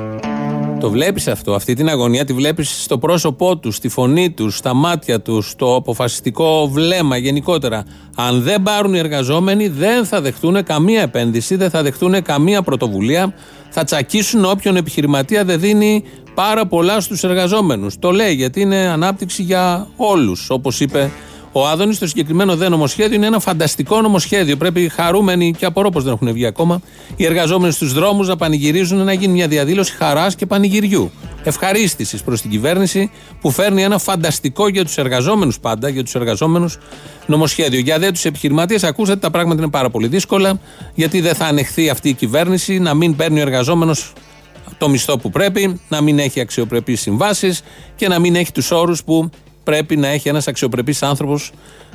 Το 0.79 0.89
βλέπεις 0.89 1.27
αυτό, 1.27 1.53
αυτή 1.53 1.73
την 1.73 1.89
αγωνία 1.89 2.25
τη 2.25 2.33
βλέπεις 2.33 2.83
στο 2.83 2.97
πρόσωπό 2.97 3.57
τους, 3.57 3.75
στη 3.75 3.89
φωνή 3.89 4.29
τους, 4.31 4.57
στα 4.57 4.73
μάτια 4.73 5.21
τους, 5.21 5.49
στο 5.49 5.75
αποφασιστικό 5.75 6.67
βλέμμα 6.67 7.17
γενικότερα. 7.17 7.85
Αν 8.15 8.41
δεν 8.41 8.63
πάρουν 8.63 8.93
οι 8.93 8.97
εργαζόμενοι, 8.97 9.67
δεν 9.67 10.05
θα 10.05 10.21
δεχτούν 10.21 10.63
καμία 10.63 11.01
επένδυση, 11.01 11.55
δεν 11.55 11.69
θα 11.69 11.83
δεχτούν 11.83 12.21
καμία 12.21 12.61
πρωτοβουλία. 12.61 13.33
Θα 13.69 13.83
τσακίσουν 13.83 14.45
όποιον 14.45 14.75
επιχειρηματία 14.75 15.45
δεν 15.45 15.59
δίνει 15.59 16.03
πάρα 16.33 16.65
πολλά 16.65 16.99
στους 16.99 17.23
εργαζόμενους. 17.23 17.99
Το 17.99 18.11
λέει 18.11 18.33
γιατί 18.33 18.61
είναι 18.61 18.77
ανάπτυξη 18.77 19.43
για 19.43 19.87
όλους, 19.95 20.49
όπως 20.49 20.79
είπε 20.79 21.11
ο 21.51 21.67
Άδωνης, 21.67 21.99
το 21.99 22.07
συγκεκριμένο 22.07 22.55
δε 22.55 22.69
νομοσχέδιο 22.69 23.15
είναι 23.15 23.25
ένα 23.25 23.39
φανταστικό 23.39 24.01
νομοσχέδιο. 24.01 24.57
Πρέπει 24.57 24.89
χαρούμενοι 24.89 25.53
και 25.57 25.65
απορώ 25.65 25.89
πως 25.89 26.03
δεν 26.03 26.13
έχουν 26.13 26.33
βγει 26.33 26.45
ακόμα 26.45 26.81
οι 27.15 27.25
εργαζόμενοι 27.25 27.73
στους 27.73 27.93
δρόμους 27.93 28.27
να 28.27 28.35
πανηγυρίζουν 28.35 29.03
να 29.03 29.13
γίνει 29.13 29.33
μια 29.33 29.47
διαδήλωση 29.47 29.95
χαράς 29.95 30.35
και 30.35 30.45
πανηγυριού. 30.45 31.11
Ευχαρίστησης 31.43 32.23
προς 32.23 32.41
την 32.41 32.49
κυβέρνηση 32.49 33.11
που 33.41 33.51
φέρνει 33.51 33.83
ένα 33.83 33.97
φανταστικό 33.97 34.67
για 34.67 34.83
τους 34.83 34.97
εργαζόμενους 34.97 35.59
πάντα, 35.59 35.89
για 35.89 36.03
τους 36.03 36.15
εργαζόμενους 36.15 36.77
νομοσχέδιο. 37.25 37.79
Για 37.79 37.99
δε 37.99 38.11
τους 38.11 38.25
επιχειρηματίες, 38.25 38.83
ακούσατε 38.83 39.19
τα 39.19 39.29
πράγματα 39.31 39.61
είναι 39.61 39.71
πάρα 39.71 39.89
πολύ 39.89 40.07
δύσκολα, 40.07 40.59
γιατί 40.95 41.21
δεν 41.21 41.35
θα 41.35 41.45
ανεχθεί 41.45 41.89
αυτή 41.89 42.09
η 42.09 42.13
κυβέρνηση 42.13 42.79
να 42.79 42.93
μην 42.93 43.15
παίρνει 43.15 43.39
ο 43.39 43.41
εργαζόμενος 43.41 44.13
το 44.77 44.89
μισθό 44.89 45.17
που 45.17 45.29
πρέπει, 45.29 45.79
να 45.89 46.01
μην 46.01 46.19
έχει 46.19 46.39
αξιοπρεπείς 46.39 47.01
συμβάσεις 47.01 47.61
και 47.95 48.07
να 48.07 48.19
μην 48.19 48.35
έχει 48.35 48.51
τους 48.51 48.71
όρους 48.71 49.03
που 49.03 49.29
πρέπει 49.69 49.97
να 49.97 50.07
έχει 50.07 50.29
ένας 50.29 50.47
αξιοπρεπής 50.47 51.03
άνθρωπος 51.03 51.51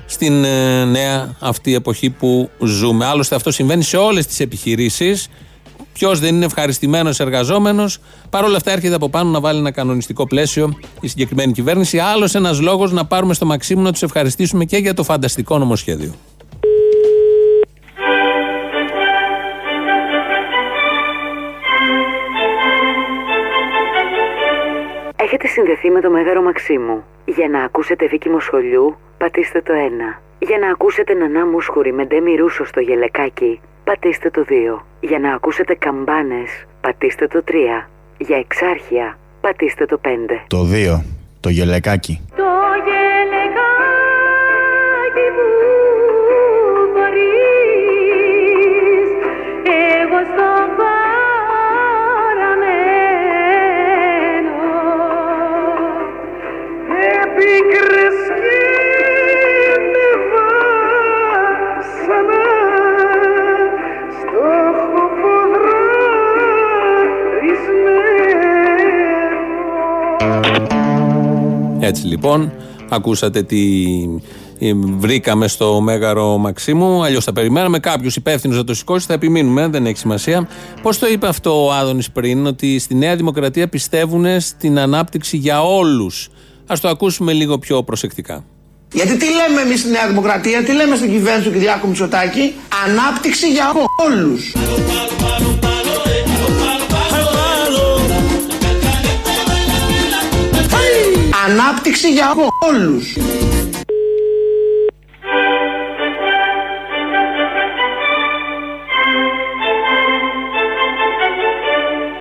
στην 0.07 0.45
ε, 0.45 0.85
νέα 0.85 1.37
αυτή 1.38 1.75
εποχή 1.75 2.11
που 2.11 2.50
ζούμε. 2.64 3.04
Άλλωστε, 3.04 3.35
αυτό 3.35 3.50
συμβαίνει 3.50 3.83
σε 3.83 3.97
όλες 3.97 4.26
τις 4.26 4.40
επιχειρήσεις. 4.40 5.28
Ποιος 5.93 6.19
δεν 6.21 6.35
είναι 6.35 6.45
ευχαριστημένος 6.45 7.21
εργαζόμενος, 7.21 7.99
παρόλα 8.31 8.57
αυτά 8.57 8.71
έρχεται 8.71 8.95
από 8.95 9.09
πάνω 9.09 9.31
να 9.31 9.40
βάλει 9.40 9.59
ένα 9.59 9.71
κανονιστικό 9.71 10.26
πλαίσιο 10.26 10.78
η 11.00 11.09
συγκεκριμένη 11.09 11.52
κυβέρνηση. 11.52 11.99
Άλλος 11.99 12.35
ένας 12.35 12.61
λόγος 12.61 12.93
να 12.93 13.04
πάρουμε 13.04 13.35
στο 13.35 13.47
Μαξίμου 13.47 13.83
να 13.83 13.93
τους 13.93 14.02
ευχαριστήσουμε 14.02 14.64
και 14.64 14.76
για 14.76 14.95
το 14.95 15.02
φανταστικό 15.02 15.59
νομοσχέδιο. 15.59 16.14
Έχετε 25.25 25.47
συνδεθεί 25.47 25.90
με 25.90 26.00
το 26.00 26.11
Μέγαρο 26.11 26.43
Μαξίμου. 26.43 27.04
Για 27.25 27.49
να 27.49 27.64
ακούσετε 27.64 28.07
Βίκη 28.07 28.28
Μοσχολιού, 28.28 28.97
πατήστε 29.19 29.61
το 29.62 29.73
1. 29.73 30.23
Για 30.38 30.59
να 30.59 30.69
ακούσετε 30.71 31.14
Νανά 31.14 31.47
Μούσχουρη 31.47 31.93
με 31.93 32.04
Ντέμι 32.04 32.35
Ρούσο 32.35 32.64
στο 32.64 32.81
γελεκάκι, 32.81 33.61
πατήστε 33.85 34.31
το 34.31 34.45
2. 34.49 34.85
Για 35.00 35.19
να 35.19 35.35
ακούσετε 35.35 35.75
Καμπάνες, 35.75 36.66
πατήστε 36.81 37.26
το 37.26 37.43
3. 37.45 37.88
Για 38.19 38.37
εξάρχεια, 38.37 39.19
πατήστε 39.40 39.87
το 39.87 40.00
5. 40.04 40.45
Το 40.47 40.64
2. 40.64 41.02
Το 41.40 41.49
γελεκάκι. 41.49 42.21
Το 42.37 42.43
γελεγάκι 42.85 44.03
Έτσι 71.85 72.07
λοιπόν, 72.07 72.53
ακούσατε 72.88 73.43
τι 73.43 73.62
ε, 74.59 74.73
βρήκαμε 74.75 75.49
στο 75.49 75.81
Μέγαρο 75.81 76.38
Μαξίμου. 76.38 77.05
Αλλιώς 77.05 77.25
θα 77.25 77.33
περιμέναμε 77.33 77.79
κάποιος 77.79 78.17
υπεύθυνος 78.17 78.57
να 78.57 78.64
το 78.64 78.75
σηκώσει, 78.75 79.07
θα 79.07 79.12
επιμείνουμε, 79.12 79.69
δεν 79.69 79.87
έχει 79.87 79.99
σημασία. 79.99 80.49
Πώς 80.83 80.99
το 80.99 81.07
είπε 81.07 81.29
αυτό 81.29 81.64
ο 81.64 81.73
Άδωνης 81.73 82.11
πριν, 82.11 82.47
ότι 82.47 82.79
στη 82.79 82.95
Νέα 82.95 83.17
Δημοκρατία 83.17 83.69
πιστεύουν 83.69 84.41
στην 84.41 84.79
ανάπτυξη 84.79 85.37
για 85.37 85.62
όλους. 85.62 86.29
Α 86.67 86.75
το 86.81 86.88
ακούσουμε 86.88 87.33
λίγο 87.33 87.59
πιο 87.59 87.83
προσεκτικά. 87.83 88.45
Γιατί 88.93 89.17
τι 89.17 89.26
λέμε 89.26 89.61
εμείς 89.61 89.81
στη 89.81 89.91
Νέα 89.91 90.09
Δημοκρατία, 90.09 90.64
τι 90.64 90.73
λέμε 90.73 90.97
στην 90.97 91.11
κυβέρνηση 91.11 91.49
του 91.49 91.53
Κυριάκου 91.53 91.87
Μητσοτάκη, 91.87 92.53
ανάπτυξη 92.87 93.50
για 93.53 93.73
όλους. 94.07 94.53
Ανάπτυξη 101.49 102.13
για 102.13 102.35
όλους. 102.61 103.17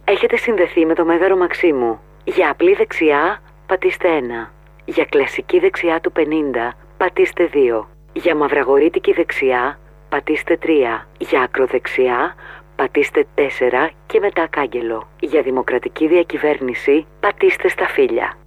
Έχετε 0.03 0.37
συνδεθεί 0.37 0.85
με 0.85 0.93
το 0.93 1.05
Μέγαρο 1.05 1.37
Μαξίμου. 1.37 1.99
Για 2.23 2.49
απλή 2.49 2.73
δεξιά, 2.73 3.41
πατήστε 3.65 4.07
1. 4.07 4.51
Για 4.85 5.05
κλασική 5.05 5.59
δεξιά 5.59 5.99
του 6.01 6.11
50, 6.15 6.21
πατήστε 6.97 7.49
2. 7.53 7.87
Για 8.13 8.35
μαυραγορίτικη 8.35 9.13
δεξιά, 9.13 9.79
πατήστε 10.09 10.57
3. 10.61 11.07
Για 11.17 11.41
ακροδεξιά, 11.41 12.35
πατήστε 12.75 13.25
4 13.35 13.89
και 14.05 14.19
μετά 14.19 14.47
κάγκελο. 14.49 15.07
Για 15.19 15.41
δημοκρατική 15.41 16.07
διακυβέρνηση, 16.07 17.05
πατήστε 17.19 17.67
στα 17.67 17.87
φύλλα. 17.87 18.37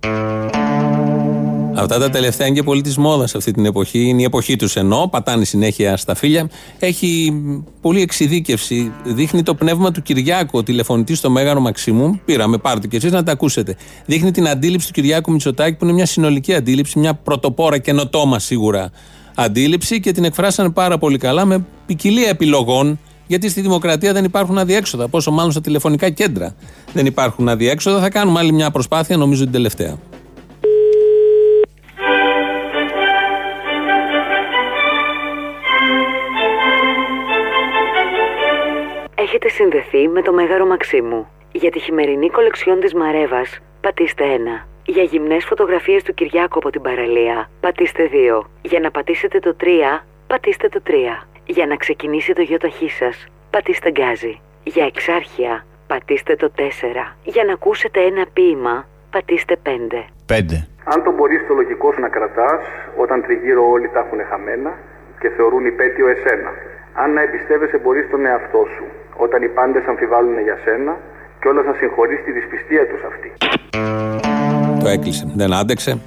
Αυτά 1.79 1.99
τα 1.99 2.11
τελευταία 2.11 2.47
είναι 2.47 2.57
και 2.57 2.63
πολύ 2.63 2.81
της 2.81 2.97
μόδας 2.97 3.35
αυτή 3.35 3.53
την 3.53 3.65
εποχή. 3.65 3.99
Είναι 3.99 4.21
η 4.21 4.25
εποχή 4.25 4.57
τους 4.57 4.77
ενώ, 4.77 5.09
πατάνε 5.11 5.45
συνέχεια 5.45 5.97
στα 5.97 6.15
φίλια. 6.15 6.49
Έχει 6.79 7.33
πολύ 7.81 8.01
εξειδίκευση. 8.01 8.93
Δείχνει 9.05 9.43
το 9.43 9.55
πνεύμα 9.55 9.93
του 9.93 10.03
Κυριάκου, 10.03 10.59
ο 10.59 10.63
τηλεφωνητής 10.63 11.19
στο 11.19 11.31
Μέγαρο 11.31 11.61
Μαξίμου. 11.61 12.21
Πήραμε, 12.25 12.59
πάρτε 12.59 12.87
και 12.87 12.97
εσείς 12.97 13.13
να 13.13 13.23
τα 13.23 13.33
ακούσετε. 13.33 13.77
Δείχνει 14.07 14.31
την 14.31 14.49
αντίληψη 14.49 14.87
του 14.87 14.93
Κυριάκου 14.93 15.33
Μητσοτάκη, 15.33 15.77
που 15.77 15.85
είναι 15.85 15.95
μια 15.95 16.07
συνολική 16.07 16.55
αντίληψη, 16.55 16.99
μια 16.99 17.15
πρωτοπόρα 17.15 17.79
καινοτόμα 17.79 18.39
σίγουρα 18.39 18.91
αντίληψη 19.35 20.01
και 20.01 20.13
την 20.13 20.25
εκφράσανε 20.25 20.71
πάρα 20.71 20.99
πολύ 20.99 21.19
καλά 21.19 21.45
με 21.45 21.65
ποικιλία 21.87 22.29
επιλογών. 22.29 22.99
Γιατί 23.27 23.49
στη 23.49 23.61
δημοκρατία 23.61 24.13
δεν 24.13 24.25
υπάρχουν 24.25 24.59
αδιέξοδα. 24.59 25.09
Πόσο 25.09 25.31
μάλλον 25.31 25.51
στα 25.51 25.61
τηλεφωνικά 25.61 26.11
κέντρα 26.11 26.55
δεν 26.93 27.07
υπάρχουν 27.07 27.49
αδιέξοδα. 27.49 28.01
Θα 28.01 28.11
κάνουμε 28.11 28.39
άλλη 28.39 28.53
μια 28.53 28.71
προσπάθεια, 28.71 29.17
νομίζω 29.17 29.43
την 29.43 29.53
τελευταία. 29.53 29.97
Έχετε 39.37 39.55
συνδεθεί 39.55 40.09
με 40.09 40.23
το 40.23 40.33
Μέγαρο 40.33 40.67
Μαξίμου. 40.67 41.29
Για 41.53 41.71
τη 41.71 41.79
χειμερινή 41.79 42.31
κολεξιόν 42.31 42.81
της 42.81 42.95
Μαρέβας, 42.95 43.59
πατήστε 43.81 44.25
1. 44.25 44.67
Για 44.85 45.03
γυμνές 45.03 45.45
φωτογραφίες 45.45 46.03
του 46.03 46.15
Κυριάκου 46.15 46.59
από 46.59 46.71
την 46.71 46.83
παραλία, 46.83 47.51
πατήστε 47.61 48.09
2. 48.13 48.47
Για 48.63 48.81
να 48.81 48.91
πατήσετε 48.91 49.39
το 49.39 49.57
3, 49.61 50.05
πατήστε 50.27 50.69
το 50.69 50.81
3. 50.87 51.27
Για 51.47 51.67
να 51.67 51.77
ξεκινήσει 51.77 52.33
το 52.33 52.43
γιοταχή 52.43 52.89
σας, 52.89 53.27
πατήστε 53.51 53.91
γκάζι. 53.91 54.41
Για 54.63 54.85
εξάρχεια, 54.85 55.67
πατήστε 55.87 56.37
το 56.37 56.51
4. 56.57 57.17
Για 57.25 57.45
να 57.45 57.53
ακούσετε 57.53 58.01
ένα 58.01 58.27
ποίημα, 58.33 58.87
πατήστε 59.11 59.57
5. 59.63 60.05
5. 60.27 60.69
Αν 60.85 61.03
τον 61.05 61.15
μπορείς 61.15 61.47
το 61.47 61.55
λογικό 61.55 61.93
σου 61.93 62.01
να 62.01 62.09
κρατάς, 62.09 62.61
όταν 62.97 63.23
τριγύρω 63.23 63.71
όλοι 63.71 63.89
τα 63.89 63.99
έχουν 63.99 64.21
χαμένα 64.29 64.73
και 65.21 65.29
θεωρούν 65.29 65.67
υπέτειο 65.67 66.09
εσένα. 66.09 66.51
Αν 66.93 67.13
να 67.13 67.23
εμπιστεύεσαι 67.23 67.79
μπορείς 67.79 68.11
τον 68.11 68.27
εαυτό 68.27 68.67
σου, 68.77 68.85
όταν 69.25 69.43
οι 69.43 69.49
πάντες 69.49 69.85
αμφιβάλλουν 69.87 70.39
για 70.43 70.57
σένα 70.65 70.93
και 71.41 71.49
όλα 71.49 71.63
να 71.63 71.73
συγχωρείς 71.73 72.21
τη 72.25 72.31
δυσπιστία 72.33 72.87
τους 72.91 73.03
αυτή. 73.11 73.29
Το 74.83 74.89
έκλεισε. 74.89 75.33
Δεν 75.35 75.53
άντεξε. 75.53 75.99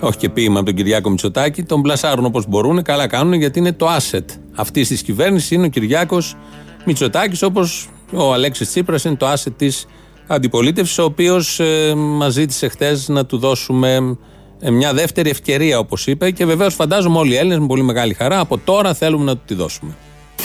Όχι 0.00 0.18
και 0.18 0.28
ποίημα 0.28 0.56
από 0.56 0.66
τον 0.66 0.74
Κυριάκο 0.74 1.10
Μητσοτάκη. 1.10 1.62
Τον 1.62 1.82
πλασάρουν 1.82 2.24
όπως 2.24 2.46
μπορούν. 2.48 2.82
Καλά 2.82 3.06
κάνουν 3.08 3.32
γιατί 3.32 3.58
είναι 3.58 3.72
το 3.72 3.86
asset 3.96 4.24
αυτής 4.56 4.88
της 4.88 5.02
κυβέρνησης. 5.02 5.50
Είναι 5.50 5.64
ο 5.64 5.68
Κυριάκος 5.68 6.36
Μητσοτάκης, 6.84 7.42
όπως 7.42 7.90
ο 8.12 8.32
Αλέξης 8.32 8.68
Τσίπρας 8.68 9.04
είναι 9.04 9.16
το 9.16 9.32
asset 9.32 9.52
της 9.56 9.86
αντιπολίτευσης, 10.26 10.98
ο 10.98 11.04
οποίος 11.04 11.60
ε, 11.60 11.94
μας 11.94 12.32
ζήτησε 12.32 12.68
χτες 12.68 13.08
να 13.08 13.26
του 13.26 13.38
δώσουμε 13.38 14.16
ε, 14.60 14.70
μια 14.70 14.92
δεύτερη 14.92 15.30
ευκαιρία, 15.30 15.78
όπως 15.78 16.06
είπε. 16.06 16.30
Και 16.30 16.44
βεβαίως 16.44 16.74
φαντάζομαι 16.74 17.18
όλοι 17.18 17.32
οι 17.32 17.36
Έλληνες 17.36 17.58
με 17.58 17.66
πολύ 17.66 17.82
μεγάλη 17.82 18.14
χαρά 18.14 18.40
από 18.40 18.58
τώρα 18.58 18.94
θέλουμε 18.94 19.24
να 19.24 19.36
του 19.36 19.42
τη 19.46 19.54
δώσουμε. 19.54 19.96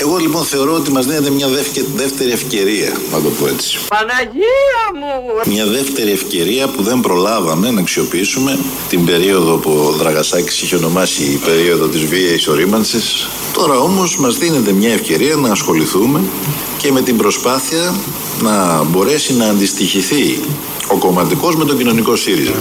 Εγώ 0.05 0.17
λοιπόν 0.17 0.43
θεωρώ 0.43 0.73
ότι 0.73 0.91
μας 0.91 1.05
δίνεται 1.05 1.29
μια 1.29 1.47
δεύτερη, 1.47 1.87
δεύτερη 1.95 2.31
ευκαιρία, 2.31 2.91
να 3.11 3.21
το 3.21 3.29
πω 3.29 3.47
έτσι. 3.47 3.77
Παναγία 3.87 4.83
μου! 4.99 5.51
Μια 5.53 5.65
δεύτερη 5.65 6.11
ευκαιρία 6.11 6.67
που 6.67 6.83
δεν 6.83 6.99
προλάβαμε 6.99 7.71
να 7.71 7.79
αξιοποιήσουμε 7.79 8.59
την 8.89 9.05
περίοδο 9.05 9.57
που 9.57 9.71
ο 9.71 9.91
Δραγασάκης 9.91 10.61
είχε 10.61 10.75
ονομάσει 10.75 11.23
η 11.23 11.35
περίοδο 11.45 11.87
της 11.87 12.05
βίαιης 12.05 12.47
ορίμανσης. 12.47 13.27
Τώρα 13.53 13.77
όμως 13.77 14.17
μας 14.17 14.37
δίνεται 14.37 14.71
μια 14.71 14.93
ευκαιρία 14.93 15.35
να 15.35 15.51
ασχοληθούμε 15.51 16.21
και 16.77 16.91
με 16.91 17.01
την 17.01 17.17
προσπάθεια 17.17 17.95
να 18.41 18.83
μπορέσει 18.83 19.33
να 19.33 19.45
αντιστοιχηθεί 19.45 20.39
ο 20.87 20.97
κομματικός 20.97 21.55
με 21.55 21.65
τον 21.65 21.77
κοινωνικό 21.77 22.15
ΣΥΡΙΖΑ. 22.15 22.53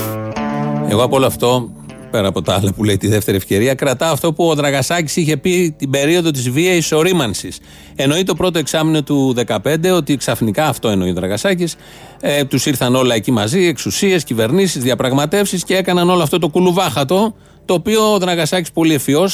Εγώ 0.88 1.02
από 1.02 1.16
όλο 1.16 1.26
αυτό, 1.26 1.70
πέρα 2.12 2.28
από 2.28 2.42
τα 2.42 2.54
άλλα 2.54 2.72
που 2.72 2.84
λέει 2.84 2.96
τη 2.96 3.08
δεύτερη 3.08 3.36
ευκαιρία, 3.36 3.74
κρατάω 3.74 4.12
αυτό 4.12 4.32
που 4.32 4.48
ο 4.48 4.54
Δραγασάκης 4.54 5.16
είχε 5.16 5.36
πει 5.36 5.74
την 5.78 5.90
περίοδο 5.90 6.30
της 6.30 6.50
βίαιης 6.50 6.92
ορίμανση. 6.92 7.52
Εννοεί 7.96 8.22
το 8.22 8.34
πρώτο 8.34 8.58
εξάμεινο 8.58 9.02
του 9.02 9.34
2015 9.46 9.76
ότι 9.94 10.16
ξαφνικά 10.16 10.66
αυτό 10.66 10.88
εννοεί 10.88 11.10
ο 11.10 11.14
Δραγασάκης. 11.14 11.76
Ε, 12.20 12.44
τους 12.44 12.66
ήρθαν 12.66 12.94
όλα 12.94 13.14
εκεί 13.14 13.30
μαζί, 13.30 13.66
εξουσίες, 13.66 14.24
κυβερνήσεις, 14.24 14.82
διαπραγματεύσεις 14.82 15.64
και 15.64 15.76
έκαναν 15.76 16.10
όλο 16.10 16.22
αυτό 16.22 16.38
το 16.38 16.48
κουλουβάχατο. 16.48 17.34
Το 17.64 17.74
οποίο 17.74 18.12
ο 18.12 18.18
Δραγασάκης 18.18 18.72
πολύ 18.72 18.94
ευφυό 18.94 19.28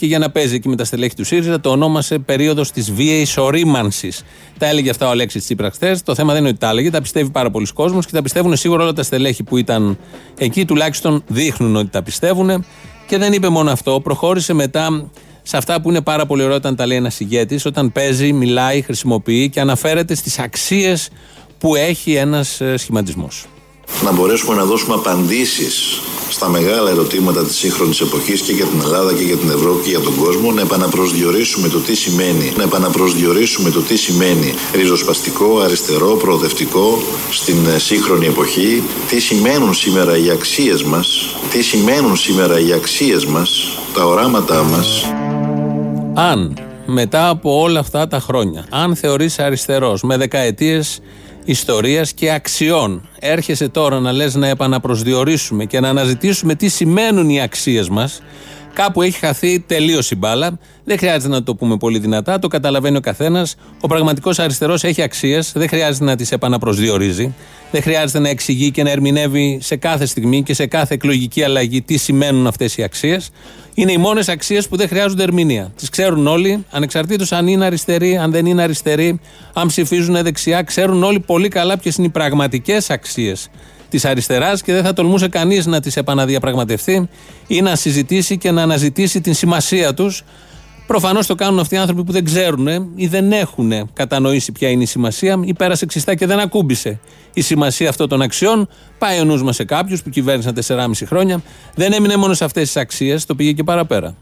και 0.00 0.06
για 0.06 0.18
να 0.18 0.30
παίζει 0.30 0.54
εκεί 0.54 0.68
με 0.68 0.76
τα 0.76 0.84
στελέχη 0.84 1.14
του 1.14 1.24
ΣΥΡΙΖΑ 1.24 1.60
το 1.60 1.70
ονόμασε 1.70 2.18
περίοδος 2.18 2.70
της 2.70 2.92
βίαιης 2.92 3.36
ορίμανσης. 3.36 4.22
Τα 4.58 4.66
έλεγε 4.66 4.90
αυτά 4.90 5.06
ο 5.06 5.10
Αλέξης 5.10 5.44
Τσίπρας 5.44 5.74
χθες. 5.74 6.02
Το 6.02 6.14
θέμα 6.14 6.32
δεν 6.32 6.40
είναι 6.40 6.50
ότι 6.50 6.58
τα 6.58 6.68
έλεγε, 6.68 6.90
τα 6.90 7.00
πιστεύει 7.00 7.30
πάρα 7.30 7.50
πολλοί 7.50 7.66
κόσμος 7.74 8.06
και 8.06 8.12
τα 8.12 8.22
πιστεύουν 8.22 8.56
σίγουρα 8.56 8.82
όλα 8.82 8.92
τα 8.92 9.02
στελέχη 9.02 9.42
που 9.42 9.56
ήταν 9.56 9.98
εκεί, 10.38 10.64
τουλάχιστον 10.64 11.24
δείχνουν 11.26 11.76
ότι 11.76 11.88
τα 11.88 12.02
πιστεύουν. 12.02 12.64
Και 13.06 13.18
δεν 13.18 13.32
είπε 13.32 13.48
μόνο 13.48 13.70
αυτό, 13.70 14.00
προχώρησε 14.00 14.52
μετά 14.52 15.10
σε 15.42 15.56
αυτά 15.56 15.80
που 15.80 15.88
είναι 15.88 16.00
πάρα 16.00 16.26
πολύ 16.26 16.42
ωραία 16.42 16.56
όταν 16.56 16.76
τα 16.76 16.86
λέει 16.86 16.96
ένας 16.96 17.20
ηγέτης, 17.20 17.64
όταν 17.64 17.92
παίζει, 17.92 18.32
μιλάει, 18.32 18.82
χρησιμοποιεί 18.82 19.48
και 19.48 19.60
αναφέρεται 19.60 20.14
στις 20.14 20.38
αξίες 20.38 21.08
που 21.58 21.74
έχει 21.74 22.14
ένας 22.14 22.60
σχηματισμός. 22.74 23.46
Να 24.04 24.12
μπορέσουμε 24.12 24.54
να 24.54 24.64
δώσουμε 24.64 24.94
απαντήσεις 24.94 26.00
στα 26.28 26.48
μεγάλα 26.48 26.90
ερωτήματα 26.90 27.44
της 27.44 27.56
σύγχρονης 27.56 28.00
εποχής 28.00 28.40
και 28.40 28.52
για 28.52 28.64
την 28.64 28.80
Ελλάδα 28.80 29.12
και 29.14 29.22
για 29.22 29.36
την 29.36 29.50
Ευρώπη 29.50 29.82
και 29.82 29.90
για 29.90 30.00
τον 30.00 30.16
κόσμο, 30.16 30.52
να 30.52 30.60
επαναπροσδιορίσουμε 30.60 31.68
το 31.68 31.78
τι 31.78 31.94
σημαίνει, 31.94 32.52
να 32.56 32.62
επαναπροσδιορίσουμε 32.62 33.70
το 33.70 33.80
τι 33.80 33.96
σημαίνει 33.96 34.54
ριζοσπαστικό, 34.74 35.60
αριστερό, 35.60 36.16
προοδευτικό 36.16 36.98
στην 37.30 37.66
ε, 37.74 37.78
σύγχρονη 37.78 38.26
εποχή, 38.26 38.82
τι 39.08 39.20
σημαίνουν 39.20 39.74
σήμερα 39.74 40.18
οι 40.18 40.30
αξίες 40.30 40.82
μας, 40.82 41.36
τι 41.50 41.62
σημαίνουν 41.62 42.16
σήμερα 42.16 42.60
οι 42.60 42.72
αξίες 42.72 43.24
μας, 43.24 43.78
τα 43.94 44.04
οράματά 44.04 44.62
μας. 44.62 45.04
Αν 46.14 46.58
μετά 46.86 47.28
από 47.28 47.60
όλα 47.60 47.80
αυτά 47.80 48.08
τα 48.08 48.20
χρόνια, 48.20 48.66
αν 48.70 48.96
θεωρείς 48.96 49.38
αριστερός 49.38 50.02
με 50.02 50.16
δεκαετίες 50.16 51.00
ιστορίας 51.44 52.12
και 52.12 52.32
αξιών, 52.32 53.08
έρχεσαι 53.18 53.68
τώρα 53.68 54.00
να 54.00 54.12
λες 54.12 54.34
να 54.34 54.46
επαναπροσδιορίσουμε 54.48 55.64
και 55.64 55.80
να 55.80 55.88
αναζητήσουμε 55.88 56.54
τι 56.54 56.68
σημαίνουν 56.68 57.28
οι 57.28 57.40
αξίες 57.40 57.88
μας, 57.88 58.22
Κάπου 58.72 59.02
έχει 59.02 59.18
χαθεί 59.18 59.60
τελείως 59.60 60.10
η 60.10 60.16
μπάλα. 60.16 60.58
Δεν 60.84 60.98
χρειάζεται 60.98 61.32
να 61.32 61.42
το 61.42 61.54
πούμε 61.54 61.76
πολύ 61.76 61.98
δυνατά, 61.98 62.38
το 62.38 62.48
καταλαβαίνει 62.48 62.96
ο 62.96 63.00
καθένας. 63.00 63.54
Ο 63.80 63.86
πραγματικός 63.86 64.38
αριστερός 64.38 64.84
έχει 64.84 65.02
αξίες, 65.02 65.52
δεν 65.54 65.68
χρειάζεται 65.68 66.04
να 66.04 66.16
τις 66.16 66.32
επαναπροσδιορίζει. 66.32 67.34
Δεν 67.70 67.82
χρειάζεται 67.82 68.18
να 68.18 68.28
εξηγεί 68.28 68.70
και 68.70 68.82
να 68.82 68.90
ερμηνεύει 68.90 69.58
σε 69.62 69.76
κάθε 69.76 70.06
στιγμή 70.06 70.42
και 70.42 70.54
σε 70.54 70.66
κάθε 70.66 70.94
εκλογική 70.94 71.42
αλλαγή 71.42 71.82
τι 71.82 71.96
σημαίνουν 71.96 72.46
αυτές 72.46 72.76
οι 72.76 72.82
αξίες. 72.82 73.30
Είναι 73.74 73.92
οι 73.92 73.96
μόνες 73.96 74.28
αξίες 74.28 74.68
που 74.68 74.76
δεν 74.76 74.88
χρειάζονται 74.88 75.22
ερμηνεία. 75.22 75.72
Τις 75.76 75.88
ξέρουν 75.88 76.26
όλοι, 76.26 76.64
ανεξαρτήτως 76.70 77.32
αν 77.32 77.46
είναι 77.46 77.64
αριστεροί, 77.64 78.16
αν 78.16 78.30
δεν 78.30 78.46
είναι 78.46 78.62
αριστεροί, 78.62 79.20
αν 79.52 79.66
ψηφίζουν 79.66 80.22
δεξιά. 80.22 80.62
Ξέρουν 80.62 81.02
όλοι 81.02 81.20
πολύ 81.20 81.48
καλά 81.48 81.78
ποιες 81.78 81.96
είναι 81.96 82.06
οι 82.06 82.10
πραγματικές 82.10 82.90
αξίες 82.90 83.48
της 83.90 84.04
αριστεράς 84.04 84.62
και 84.62 84.72
δεν 84.72 84.84
θα 84.84 84.92
τολμούσε 84.92 85.28
κανείς 85.28 85.66
να 85.66 85.80
τις 85.80 85.96
επαναδιαπραγματευτεί 85.96 87.08
ή 87.46 87.62
να 87.62 87.76
συζητήσει 87.76 88.38
και 88.38 88.50
να 88.50 88.62
αναζητήσει 88.62 89.20
την 89.20 89.34
σημασία 89.34 89.94
τους. 89.94 90.24
Προφανώς 90.86 91.26
το 91.26 91.34
κάνουν 91.34 91.58
αυτοί 91.58 91.74
οι 91.74 91.78
άνθρωποι 91.78 92.04
που 92.04 92.12
δεν 92.12 92.24
ξέρουν 92.24 92.68
ή 92.94 93.06
δεν 93.06 93.32
έχουν 93.32 93.90
κατανοήσει 93.92 94.52
ποια 94.52 94.68
είναι 94.68 94.82
η 94.82 94.86
σημασία 94.86 95.40
ή 95.44 95.54
πέρασε 95.54 95.86
ξιστά 95.86 96.14
και 96.14 96.26
δεν 96.26 96.38
ακούμπησε 96.38 97.00
η 97.34 97.40
σημασία 97.40 97.88
αυτών 97.88 98.08
των 98.08 98.22
αξιών. 98.22 98.68
Πάει 98.98 99.20
ο 99.20 99.24
νους 99.24 99.42
μας 99.42 99.56
σε 99.56 99.64
κάποιους 99.64 100.02
που 100.02 100.10
κυβέρνησαν 100.10 100.54
4,5 100.66 101.06
χρόνια. 101.06 101.42
Δεν 101.74 101.92
έμεινε 101.92 102.16
μόνο 102.16 102.34
σε 102.34 102.44
αυτές 102.44 102.62
τις 102.62 102.76
αξίες, 102.76 103.26
το 103.26 103.34
πήγε 103.34 103.52
και 103.52 103.62
παραπέρα. 103.62 104.16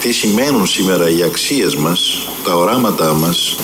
Τι 0.00 0.12
σημαίνουν 0.12 0.66
σήμερα 0.66 1.08
οι 1.10 1.22
αξίες 1.22 1.74
μας, 1.74 2.28
τα 2.44 2.54
οράματά 2.54 3.12
μας, 3.12 3.56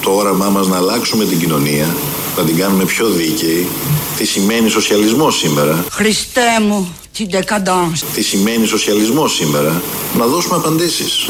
το 0.00 0.10
όραμά 0.10 0.48
μας 0.48 0.66
να 0.66 0.76
αλλάξουμε 0.76 1.24
την 1.24 1.38
κοινωνία, 1.38 1.96
να 2.36 2.42
την 2.42 2.56
κάνουμε 2.56 2.84
πιο 2.84 3.08
δίκαιη. 3.08 3.68
Τι 4.16 4.26
σημαίνει 4.26 4.68
σοσιαλισμός 4.68 5.38
σήμερα; 5.38 5.84
Χριστέ 5.90 6.60
μου, 6.68 6.88
την 7.12 7.28
decadence. 7.32 7.98
Τι 8.14 8.22
σημαίνει 8.22 8.66
σοσιαλισμός 8.66 9.34
σήμερα; 9.34 9.82
Να 10.18 10.26
δώσουμε 10.26 10.56
απαντήσεις. 10.56 11.26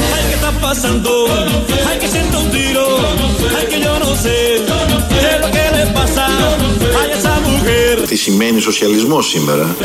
Τι 8.08 8.16
σημαίνει 8.16 8.60
σοσιαλισμός 8.60 9.28
σήμερα; 9.28 9.76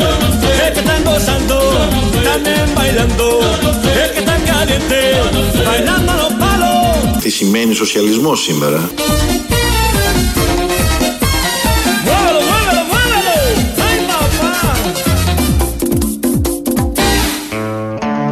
Τι 7.20 7.30
σημαίνει 7.30 7.74
σοσιαλισμός 7.74 8.42
σήμερα; 8.42 8.90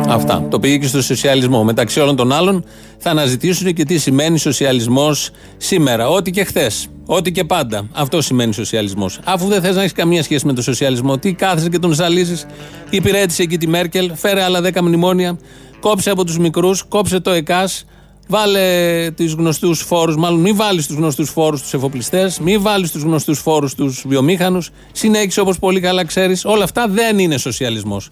Αυτά. 0.09 0.46
Το 0.50 0.59
πήγε 0.59 0.76
και 0.76 0.87
στο 0.87 1.02
σοσιαλισμό. 1.02 1.64
Μεταξύ 1.64 2.00
όλων 2.00 2.16
των 2.16 2.33
άλλων 2.33 2.64
θα 3.05 3.11
αναζητήσουν 3.11 3.73
και 3.73 3.85
τι 3.85 3.99
σημαίνει 3.99 4.38
σοσιαλισμός 4.38 5.31
σήμερα. 5.57 6.09
Ό,τι 6.09 6.31
και 6.31 6.45
χθες. 6.45 6.88
Ό,τι 7.07 7.33
και 7.33 7.45
πάντα. 7.45 7.88
Αυτό 7.93 8.21
σημαίνει 8.21 8.53
σοσιαλισμός. 8.53 9.19
Αφού 9.25 9.49
δεν 9.49 9.62
θες 9.62 9.75
να 9.75 9.81
έχεις 9.81 9.93
καμία 9.93 10.23
σχέση 10.23 10.47
με 10.47 10.53
το 10.53 10.62
σοσιαλισμό, 10.62 11.19
τι 11.19 11.33
κάθεσαι 11.33 11.69
και 11.69 11.79
τον 11.79 11.93
ζαλίζεις. 11.93 12.47
Υπηρέτησε 12.91 13.43
εκεί 13.43 13.59
τη 13.59 13.67
Μέρκελ, 13.67 14.12
φέρε 14.15 14.43
άλλα 14.43 14.61
10 14.61 14.81
μνημόνια, 14.83 15.38
κόψε 15.81 16.11
από 16.11 16.25
τους 16.25 16.38
μικρούς, 16.38 16.83
κόψε 16.83 17.21
το 17.21 17.31
ΕΚΑΣ, 17.31 17.85
Βάλε 18.29 19.11
τους 19.17 19.33
γνωστούς 19.33 19.81
φόρους, 19.81 20.17
μάλλον 20.17 20.41
μην 20.41 20.57
βάλεις 20.57 20.87
τους 20.87 20.97
γνωστούς 20.97 21.31
φόρους 21.31 21.62
του 21.62 21.77
εφοπλιστές, 21.77 22.38
μην 22.38 22.62
βάλεις 22.62 22.91
τους 22.91 23.03
γνωστούς 23.03 23.38
φόρους 23.38 23.75
του 23.75 23.95
βιομήχανους. 24.05 24.71
Συνέχισε 24.93 25.41
όπως 25.41 25.59
πολύ 25.59 25.81
καλά 25.81 26.05
ξέρεις. 26.05 26.45
Όλα 26.45 26.65
αυτά 26.65 26.88
δεν 26.88 27.19
είναι 27.19 27.37
σοσιαλισμός. 27.37 28.09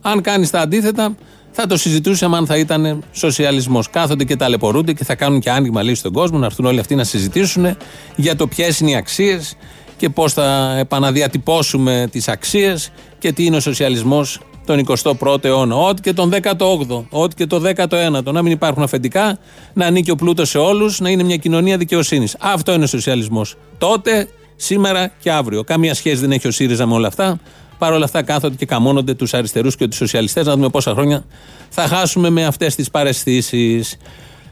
Αν 0.00 0.20
κάνεις 0.20 0.50
τα 0.50 0.60
αντίθετα, 0.60 1.16
θα 1.56 1.66
το 1.66 1.76
συζητούσαμε 1.76 2.36
αν 2.36 2.46
θα 2.46 2.56
ήταν 2.56 3.04
σοσιαλισμός. 3.12 3.90
Κάθονται 3.90 4.24
και 4.24 4.36
ταλαιπωρούνται 4.36 4.92
και 4.92 5.04
θα 5.04 5.14
κάνουν 5.14 5.40
και 5.40 5.50
άνοιγμα 5.50 5.82
λύση 5.82 5.94
στον 5.94 6.12
κόσμο, 6.12 6.38
να 6.38 6.46
έρθουν 6.46 6.64
όλοι 6.64 6.78
αυτοί 6.78 6.94
να 6.94 7.04
συζητήσουν 7.04 7.76
για 8.16 8.36
το 8.36 8.46
ποιες 8.46 8.80
είναι 8.80 8.90
οι 8.90 8.96
αξίες 8.96 9.56
και 9.96 10.08
πώς 10.08 10.32
θα 10.32 10.76
επαναδιατυπώσουμε 10.78 12.08
τις 12.10 12.28
αξίες 12.28 12.92
και 13.18 13.32
τι 13.32 13.44
είναι 13.44 13.56
ο 13.56 13.60
σοσιαλισμός 13.60 14.40
τον 14.66 14.84
21ο 14.86 15.44
αιώνα. 15.44 15.76
Ό,τι 15.76 16.02
και 16.02 16.12
τον 16.12 16.32
18ο, 16.42 17.04
ό,τι 17.10 17.34
και 17.34 17.46
το 17.46 17.62
19ο. 17.76 18.32
Να 18.32 18.42
μην 18.42 18.52
υπάρχουν 18.52 18.82
αφεντικά, 18.82 19.38
να 19.72 19.86
ανήκει 19.86 20.10
ο 20.10 20.14
πλούτος 20.16 20.48
σε 20.48 20.58
όλους, 20.58 21.00
να 21.00 21.10
είναι 21.10 21.22
μια 21.22 21.36
κοινωνία 21.36 21.76
δικαιοσύνης. 21.76 22.36
Αυτό 22.40 22.72
είναι 22.72 22.84
ο 22.84 22.86
σοσιαλισμός. 22.86 23.56
Τότε, 23.78 24.28
σήμερα 24.56 25.12
και 25.20 25.30
αύριο. 25.30 25.64
Καμία 25.64 25.94
σχέση 25.94 26.16
δεν 26.16 26.32
έχει 26.32 26.48
ο 26.48 26.50
ΣΥΡΙΖΑ 26.50 26.86
με 26.86 26.94
όλα 26.94 27.08
αυτά. 27.08 27.38
Παρ' 27.78 27.92
όλα 27.92 28.04
αυτά 28.04 28.22
κάθονται 28.22 28.56
και 28.56 28.66
καμώνονται 28.66 29.14
τους 29.14 29.34
αριστερούς 29.34 29.76
και 29.76 29.88
τους 29.88 29.96
σοσιαλιστές. 29.96 30.46
Να 30.46 30.54
δούμε 30.54 30.68
πόσα 30.68 30.92
χρόνια 30.92 31.24
θα 31.68 31.82
χάσουμε 31.82 32.30
με 32.30 32.44
αυτές 32.44 32.74
τις 32.74 32.90
παρεστήσεις. 32.90 33.96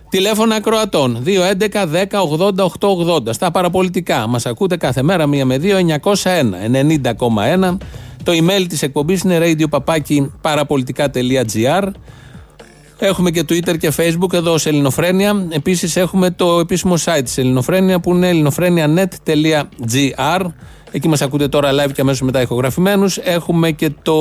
Τηλέφωνα 0.08 0.54
ακροατών 0.54 1.22
2.11.10.80.880 1.26 3.22
στα 3.30 3.50
παραπολιτικά. 3.50 4.26
Μας 4.26 4.46
ακούτε 4.46 4.76
κάθε 4.76 5.02
μέρα 5.02 5.24
1 5.24 5.44
με 5.44 5.56
2, 5.56 5.78
901, 5.78 6.66
90,1. 6.66 7.78
Το 8.22 8.32
email 8.32 8.64
της 8.68 8.82
εκπομπής 8.82 9.22
είναι 9.22 9.38
radiopapaki 9.42 10.26
Έχουμε 12.98 13.30
και 13.30 13.40
Twitter 13.40 13.78
και 13.78 13.92
Facebook 13.96 14.32
εδώ 14.32 14.58
σε 14.58 14.68
Ελληνοφρένια. 14.68 15.46
Επίσης 15.48 15.96
έχουμε 15.96 16.30
το 16.30 16.58
επίσημο 16.58 16.94
site 17.04 17.20
της 17.24 17.38
Ελληνοφρένια 17.38 18.00
που 18.00 18.14
είναι 18.14 18.28
ελληνοφρένια.net.gr. 18.28 20.46
Εκεί 20.94 21.08
μας 21.08 21.22
ακούτε 21.22 21.48
τώρα 21.48 21.70
live 21.72 21.92
και 21.92 22.00
αμέσως 22.00 22.20
μετά 22.20 22.40
ηχογραφημένους. 22.40 23.16
Έχουμε 23.16 23.70
και 23.70 23.90
το, 24.02 24.12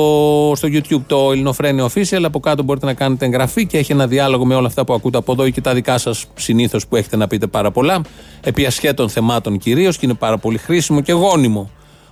στο 0.56 0.68
YouTube 0.72 1.02
το 1.06 1.30
Ελληνοφρένιο 1.32 1.90
Official. 1.94 2.22
Από 2.22 2.40
κάτω 2.40 2.62
μπορείτε 2.62 2.86
να 2.86 2.94
κάνετε 2.94 3.24
εγγραφή 3.24 3.66
και 3.66 3.78
έχει 3.78 3.92
ένα 3.92 4.06
διάλογο 4.06 4.46
με 4.46 4.54
όλα 4.54 4.66
αυτά 4.66 4.84
που 4.84 4.94
ακούτε 4.94 5.18
από 5.18 5.32
εδώ 5.32 5.50
και 5.50 5.60
τα 5.60 5.74
δικά 5.74 5.98
σας 5.98 6.26
συνήθως 6.34 6.86
που 6.86 6.96
έχετε 6.96 7.16
να 7.16 7.26
πείτε 7.26 7.46
πάρα 7.46 7.70
πολλά. 7.70 8.00
Επί 8.40 8.66
ασχέτων 8.66 9.08
θεμάτων 9.08 9.58
κυρίως 9.58 9.98
και 9.98 10.06
είναι 10.06 10.14
πάρα 10.14 10.38
πολύ 10.38 10.58
χρήσιμο 10.58 11.00
και 11.00 11.12
γόνιμο 11.12 11.70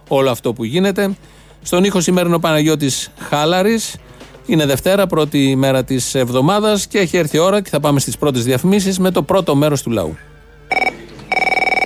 όλο 0.08 0.30
αυτό 0.30 0.52
που 0.52 0.64
γίνεται. 0.64 1.16
Στον 1.62 1.84
ήχο 1.84 2.00
σήμερα 2.00 2.26
είναι 2.26 2.36
ο 2.36 2.40
Παναγιώτης 2.40 3.10
Χάλαρης. 3.18 3.96
Είναι 4.46 4.66
Δευτέρα, 4.66 5.06
πρώτη 5.06 5.54
μέρα 5.56 5.84
της 5.84 6.14
εβδομάδας 6.14 6.86
και 6.86 6.98
έχει 6.98 7.16
έρθει 7.16 7.36
η 7.36 7.40
ώρα 7.40 7.62
και 7.62 7.70
θα 7.70 7.80
πάμε 7.80 8.00
στις 8.00 8.18
πρώτες 8.18 8.44
διαφημίσεις 8.44 8.98
με 8.98 9.10
το 9.10 9.22
πρώτο 9.22 9.54
μέρος 9.54 9.82
του 9.82 9.90
λαού. 9.90 10.16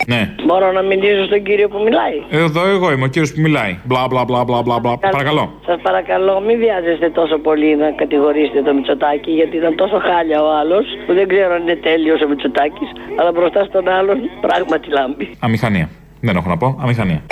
Ναι. 0.06 0.34
Μπορώ 0.46 0.72
να 0.72 0.82
μιλήσω 0.82 1.24
στον 1.24 1.42
κύριο 1.42 1.68
που 1.68 1.82
μιλάει; 1.86 2.16
Εδώ 2.30 2.68
εγώ 2.68 2.92
είμαι, 2.92 3.04
ο 3.04 3.06
κύριος 3.06 3.32
που 3.32 3.40
μιλάει. 3.40 3.78
Μπλα 3.84 4.06
μπλα 4.10 4.24
μπλα 4.24 4.44
μπλα 4.44 4.62
μπλα. 4.62 4.78
μπλα. 4.80 4.98
Παρακαλώ. 4.98 5.44
Σας 5.66 5.78
παρακαλώ, 5.82 6.40
μην 6.40 6.58
βιάζεστε 6.58 7.10
τόσο 7.10 7.38
πολύ 7.38 7.76
να 7.76 7.90
κατηγορήσετε 7.90 8.62
το 8.62 8.74
Μητσοτάκι, 8.74 9.30
γιατί 9.30 9.56
ήταν 9.56 9.74
τόσο 9.76 9.98
χάλια 9.98 10.42
ο 10.42 10.48
άλλος, 10.60 10.84
που 11.06 11.14
δεν 11.14 11.28
ξέρω 11.28 11.54
αν 11.54 11.62
είναι 11.62 11.76
τέλειος 11.76 12.20
ο 12.22 12.28
Μητσοτάκης, 12.28 12.88
αλλά 13.18 13.32
μπροστά 13.32 13.64
στον 13.64 13.88
άλλον 13.88 14.18
πράγματι 14.40 14.88
λάμπει. 14.90 15.30
Αμηχανία. 15.40 15.88
Δεν 16.20 16.36
έχω 16.36 16.48
να 16.48 16.56
πω. 16.56 16.78
Αμηχανία. 16.82 17.22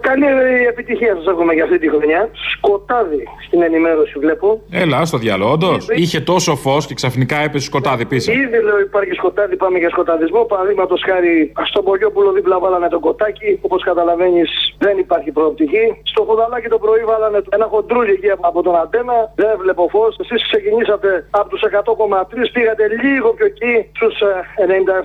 Καλή 0.00 0.26
επιτυχία 0.68 1.14
σας 1.16 1.26
έχουμε 1.26 1.52
για 1.54 1.64
αυτή 1.64 1.78
τη 1.78 1.88
χρονιά. 1.88 2.28
Σκοτάδι 2.54 3.22
στην 3.46 3.62
ενημέρωση 3.62 4.18
βλέπω. 4.18 4.62
Έλα, 4.70 5.04
στο 5.04 5.18
διάλογο, 5.18 5.52
όντως. 5.52 5.86
Είχε 6.02 6.20
τόσο 6.20 6.56
φως 6.56 6.86
και 6.86 6.94
ξαφνικά 6.94 7.36
έπεσε 7.36 7.64
σκοτάδι 7.64 8.04
πίσω. 8.06 8.32
Ήδη 8.32 8.58
λέω 8.62 8.80
υπάρχει 8.80 9.12
σκοτάδι, 9.12 9.56
πάμε 9.56 9.78
για 9.78 9.90
σκοταδισμό. 9.90 10.40
Παραδείγματος 10.44 11.02
χάρη 11.08 11.52
στον 11.70 11.84
Πολιόπουλο 11.84 12.32
δίπλα 12.32 12.58
βάλανε 12.58 12.88
τον 12.88 13.00
κοτάκι. 13.00 13.58
Όπως 13.60 13.82
καταλαβαίνεις 13.82 14.50
δεν 14.78 14.98
υπάρχει 14.98 15.30
προοπτική. 15.30 15.84
Στο 16.02 16.22
χουδαλάκι 16.22 16.68
το 16.68 16.78
πρωί 16.78 17.02
βάλανε 17.12 17.40
ένα 17.48 17.66
χοντρούλι 17.72 18.12
εκεί 18.12 18.30
από 18.40 18.62
τον 18.62 18.76
αντένα. 18.76 19.16
Δεν 19.34 19.52
βλέπω 19.62 19.88
φως. 19.90 20.16
Εσείς 20.22 20.42
ξεκινήσατε 20.50 21.26
από 21.30 21.48
τους 21.48 21.62
100,3, 21.62 22.50
πήγατε 22.52 22.84
λίγο 23.02 23.28
πιο 23.36 23.46
εκεί 23.46 23.74
στους 23.96 24.14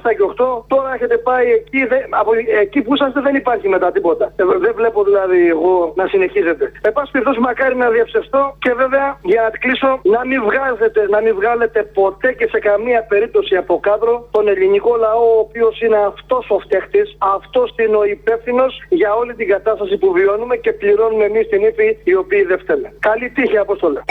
97 0.05 0.13
και 0.17 0.23
8. 0.23 0.63
Τώρα 0.67 0.89
έχετε 0.95 1.17
πάει 1.17 1.47
εκεί, 1.59 1.85
δε, 1.91 1.97
από 2.09 2.31
εκεί 2.63 2.79
που 2.81 2.93
είσαστε 2.95 3.19
δεν 3.21 3.35
υπάρχει 3.35 3.67
μετά 3.75 3.91
τίποτα. 3.91 4.25
Ε, 4.35 4.43
δεν 4.65 4.73
βλέπω 4.75 4.94
δηλαδή 5.03 5.47
εγώ 5.55 5.93
να 5.95 6.05
συνεχίζετε. 6.07 6.71
Εν 6.81 6.93
πάση 6.93 7.11
περιπτώσει, 7.11 7.39
μακάρι 7.39 7.75
να 7.75 7.89
διαψευστώ 7.89 8.55
και 8.59 8.73
βέβαια 8.73 9.19
για 9.23 9.41
να 9.41 9.49
κλείσω 9.49 9.99
να 10.03 10.25
μην 10.25 10.39
βγάζετε, 10.47 10.99
να 11.09 11.21
μην 11.21 11.33
βγάλετε 11.35 11.83
ποτέ 11.83 12.33
και 12.33 12.47
σε 12.47 12.59
καμία 12.59 13.01
περίπτωση 13.11 13.55
από 13.55 13.79
κάδρο 13.79 14.27
τον 14.31 14.47
ελληνικό 14.47 14.95
λαό, 14.95 15.25
ο 15.35 15.39
οποίος 15.39 15.81
είναι 15.81 15.97
αυτός 15.97 16.49
ο 16.49 16.59
φταίχτης, 16.59 17.17
αυτός 17.17 17.75
είναι 17.79 17.97
ο 17.97 18.05
υπεύθυνος 18.05 18.71
για 18.89 19.13
όλη 19.13 19.33
την 19.35 19.47
κατάσταση 19.47 19.97
που 19.97 20.11
βιώνουμε 20.11 20.55
και 20.55 20.71
πληρώνουμε 20.73 21.25
εμείς 21.25 21.47
την 21.47 21.61
ύφη 21.63 21.97
οι 22.03 22.15
οποίοι 22.15 22.43
δεν 22.43 22.59
φταίμε. 22.59 22.93
Καλή 22.99 23.29
τύχη, 23.29 23.57
Αποστολέ. 23.57 24.01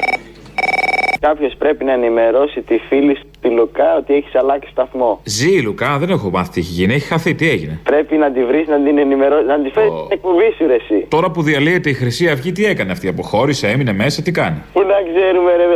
Κάποιος 1.29 1.55
πρέπει 1.59 1.85
να 1.85 1.93
ενημερώσει 1.93 2.61
τη 2.61 2.79
φίλη 2.89 3.17
τη 3.41 3.49
Λουκά 3.49 3.97
ότι 3.97 4.15
έχεις 4.15 4.35
αλλάξει 4.35 4.71
σταθμό. 4.71 5.21
Ζει 5.25 5.51
η 5.59 5.63
Λουκά, 5.63 5.99
δεν 5.99 6.11
έχω 6.11 6.31
μάθει 6.31 6.51
τι 6.51 6.61
έχει 6.61 6.73
γίνει. 6.73 6.95
Έχει 6.95 7.07
χαθεί, 7.07 7.35
τι 7.35 7.51
έγινε; 7.51 7.81
Πρέπει 7.83 8.17
να 8.17 8.31
τη 8.31 8.45
βρεις, 8.45 8.69
να 8.69 8.81
την 8.81 8.99
ενημερώσει, 8.99 9.47
να 9.47 9.61
τη 9.61 9.71
φέρεις 9.71 9.91
oh. 9.91 10.03
την 10.09 10.19
εκπομπή 10.19 10.49
σου, 10.57 10.67
ρε, 10.67 10.75
εσύ. 10.75 11.07
Τώρα 11.09 11.31
που 11.31 11.43
διαλύεται 11.43 11.91
η 11.91 11.93
Χρυσή 11.93 12.29
Αυγή, 12.29 12.53
τι 12.53 12.65
έκανε 12.65 12.93
αυτή, 12.93 13.09
αποχώρησε, 13.09 13.69
έμεινε 13.69 13.93
μέσα, 13.93 14.23
τι 14.23 14.31
κάνει; 14.31 14.57
Πού 14.73 14.81
να 14.81 14.99
ξέρουμε, 15.11 15.51
ρε, 15.57 15.67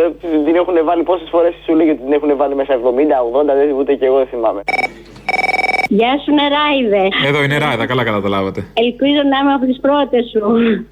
την 0.44 0.54
έχουν 0.54 0.74
βάλει 0.84 1.02
πόσες 1.02 1.28
φορές 1.30 1.54
σου 1.64 1.74
λέει 1.74 1.88
ότι 1.88 2.02
την 2.02 2.12
έχουν 2.12 2.36
βάλει 2.36 2.54
μέσα 2.54 2.74
70, 2.74 2.78
80, 3.40 3.44
δεν 3.44 3.76
ούτε 3.78 3.94
και 3.94 4.06
εγώ 4.06 4.16
δεν 4.16 4.26
θυμάμαι. 4.26 4.60
Γεια 5.88 6.12
σου, 6.22 6.30
νεράιδε. 6.40 7.04
Εδώ 7.28 7.40
είναι 7.44 7.56
ράιδα, 7.64 7.86
καλά 7.86 8.04
καταλάβατε. 8.04 8.60
Ελπίζω 8.84 9.20
να 9.32 9.36
είμαι 9.40 9.52
από 9.58 9.66
τις 9.70 9.78
πρώτες 9.86 10.22
σου 10.32 10.40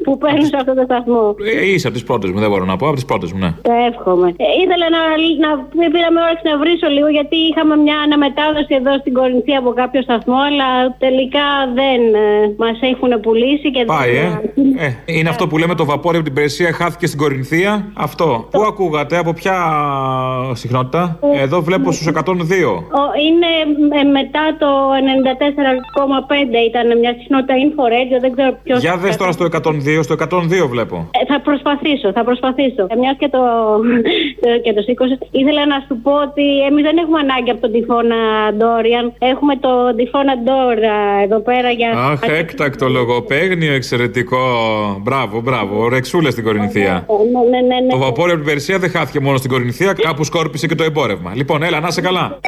που 0.04 0.12
παίρνουν 0.22 0.46
σε 0.52 0.56
αυτό 0.60 0.72
το 0.78 0.82
σταθμό. 0.88 1.22
Ε, 1.60 1.70
είσαι 1.72 1.86
από 1.88 1.96
τις 1.98 2.06
πρώτες 2.10 2.28
μου, 2.32 2.38
δεν 2.44 2.50
μπορώ 2.50 2.64
να 2.72 2.76
πω, 2.80 2.84
από 2.86 2.94
τις 3.00 3.04
πρώτες 3.10 3.28
μου, 3.32 3.38
ναι. 3.44 3.50
Το 3.68 3.72
εύχομαι. 3.90 4.28
Ε, 4.44 4.46
ήθελα 4.62 4.86
να, 4.96 5.00
να 5.44 5.50
πήραμε 5.94 6.18
όρεξη 6.26 6.44
να 6.50 6.56
βρίσω 6.62 6.88
λίγο 6.96 7.08
γιατί 7.18 7.36
είχαμε 7.48 7.74
μια 7.86 7.96
αναμετάδοση 8.06 8.72
εδώ 8.80 8.92
στην 9.02 9.12
Κορινθία 9.18 9.58
από 9.62 9.70
κάποιο 9.80 10.00
σταθμό, 10.08 10.38
αλλά 10.48 10.68
τελικά 11.04 11.46
δεν 11.80 12.00
ε, 12.24 12.26
μας 12.62 12.78
έχουν 12.92 13.10
πουλήσει 13.24 13.68
και 13.74 13.82
Πάει, 13.94 14.12
δεν. 14.18 14.30
ε. 14.82 14.84
ε. 14.86 14.90
Είναι 15.18 15.28
αυτό 15.34 15.44
που 15.48 15.56
λέμε 15.60 15.74
το 15.80 15.84
βαπόρι 15.90 16.16
από 16.16 16.26
την 16.28 16.34
Περσία 16.38 16.70
χάθηκε 16.72 17.06
στην 17.06 17.18
Κορινθία. 17.24 17.72
Αυτό. 18.08 18.48
Πού 18.50 18.60
ακούγατε, 18.70 19.14
από 19.22 19.32
ποια 19.32 19.56
συχνότητα; 20.62 21.18
Εδώ 21.44 21.56
βλέπω 21.68 21.92
στους 21.92 22.06
102. 22.14 22.20
Ο, 23.00 23.02
είναι 23.26 23.50
ε, 24.00 24.02
μετά 24.18 24.44
το 24.58 24.68
94,5 24.92 26.58
ήταν 26.70 26.86
μια 27.02 27.12
συχνότητα 27.18 27.54
Inforadio, 27.66 28.16
δεν 28.24 28.30
ξέρω 28.34 28.50
ποιος. 28.64 28.80
Για 28.86 28.96
δες 28.96 29.16
τώρα 29.16 29.32
στο 29.36 29.44
102, 29.44 30.02
στο 30.06 30.14
102 30.14 30.68
βλέπω. 30.74 30.96
Ε, 31.20 31.24
θα 31.32 31.40
προσπαθήσω, 31.48 32.08
θα 32.16 32.22
προσπαθήσω. 32.28 32.82
Ε, 32.92 32.96
Μιας 33.02 33.16
και 33.20 33.28
το, 33.28 33.42
το- 34.42 34.58
και 34.64 34.72
το 34.76 34.80
σήκωσε, 34.86 35.18
ήθελα 35.40 35.62
να 35.72 35.78
σου 35.86 35.94
πω 36.04 36.12
ότι 36.28 36.46
εμείς 36.68 36.82
δεν 36.88 36.96
έχουμε 37.02 37.18
ανάγκη 37.26 37.50
από 37.54 37.60
τον 37.60 37.72
τυφώνα 37.72 38.18
Ντόριαν. 38.56 39.06
Έχουμε 39.32 39.54
τον 39.66 39.96
τυφώνα 39.98 40.34
Ντόρα 40.44 40.96
εδώ 41.24 41.38
πέρα 41.48 41.70
για. 41.70 41.90
Αχ, 42.10 42.20
έκτακτο 42.40 42.86
λογοπαίγνιο, 42.88 43.72
εξαιρετικό. 43.80 44.42
Μπράβο, 45.04 45.40
μπράβο. 45.40 45.88
Ρεξούλα 45.88 46.30
στην 46.30 46.44
Κορινθία. 46.44 46.92
Ναι, 47.32 47.40
ναι, 47.50 47.60
ναι, 47.74 47.80
ναι. 47.84 47.90
Το 47.90 47.98
βαπόρι 47.98 48.30
από 48.30 48.40
την 48.40 48.48
Περσία 48.50 48.78
δεν 48.78 48.90
χάθηκε 48.90 49.20
μόνο 49.20 49.36
στην 49.36 49.50
Κορινθία, 49.50 49.92
κάπου 49.92 50.24
σκόρπισε 50.24 50.66
και 50.66 50.74
το 50.74 50.84
εμπόρευμα. 50.84 51.32
Λοιπόν, 51.34 51.62
έλα, 51.62 51.80
να 51.80 51.86
είσαι 51.86 52.00
καλά. 52.00 52.38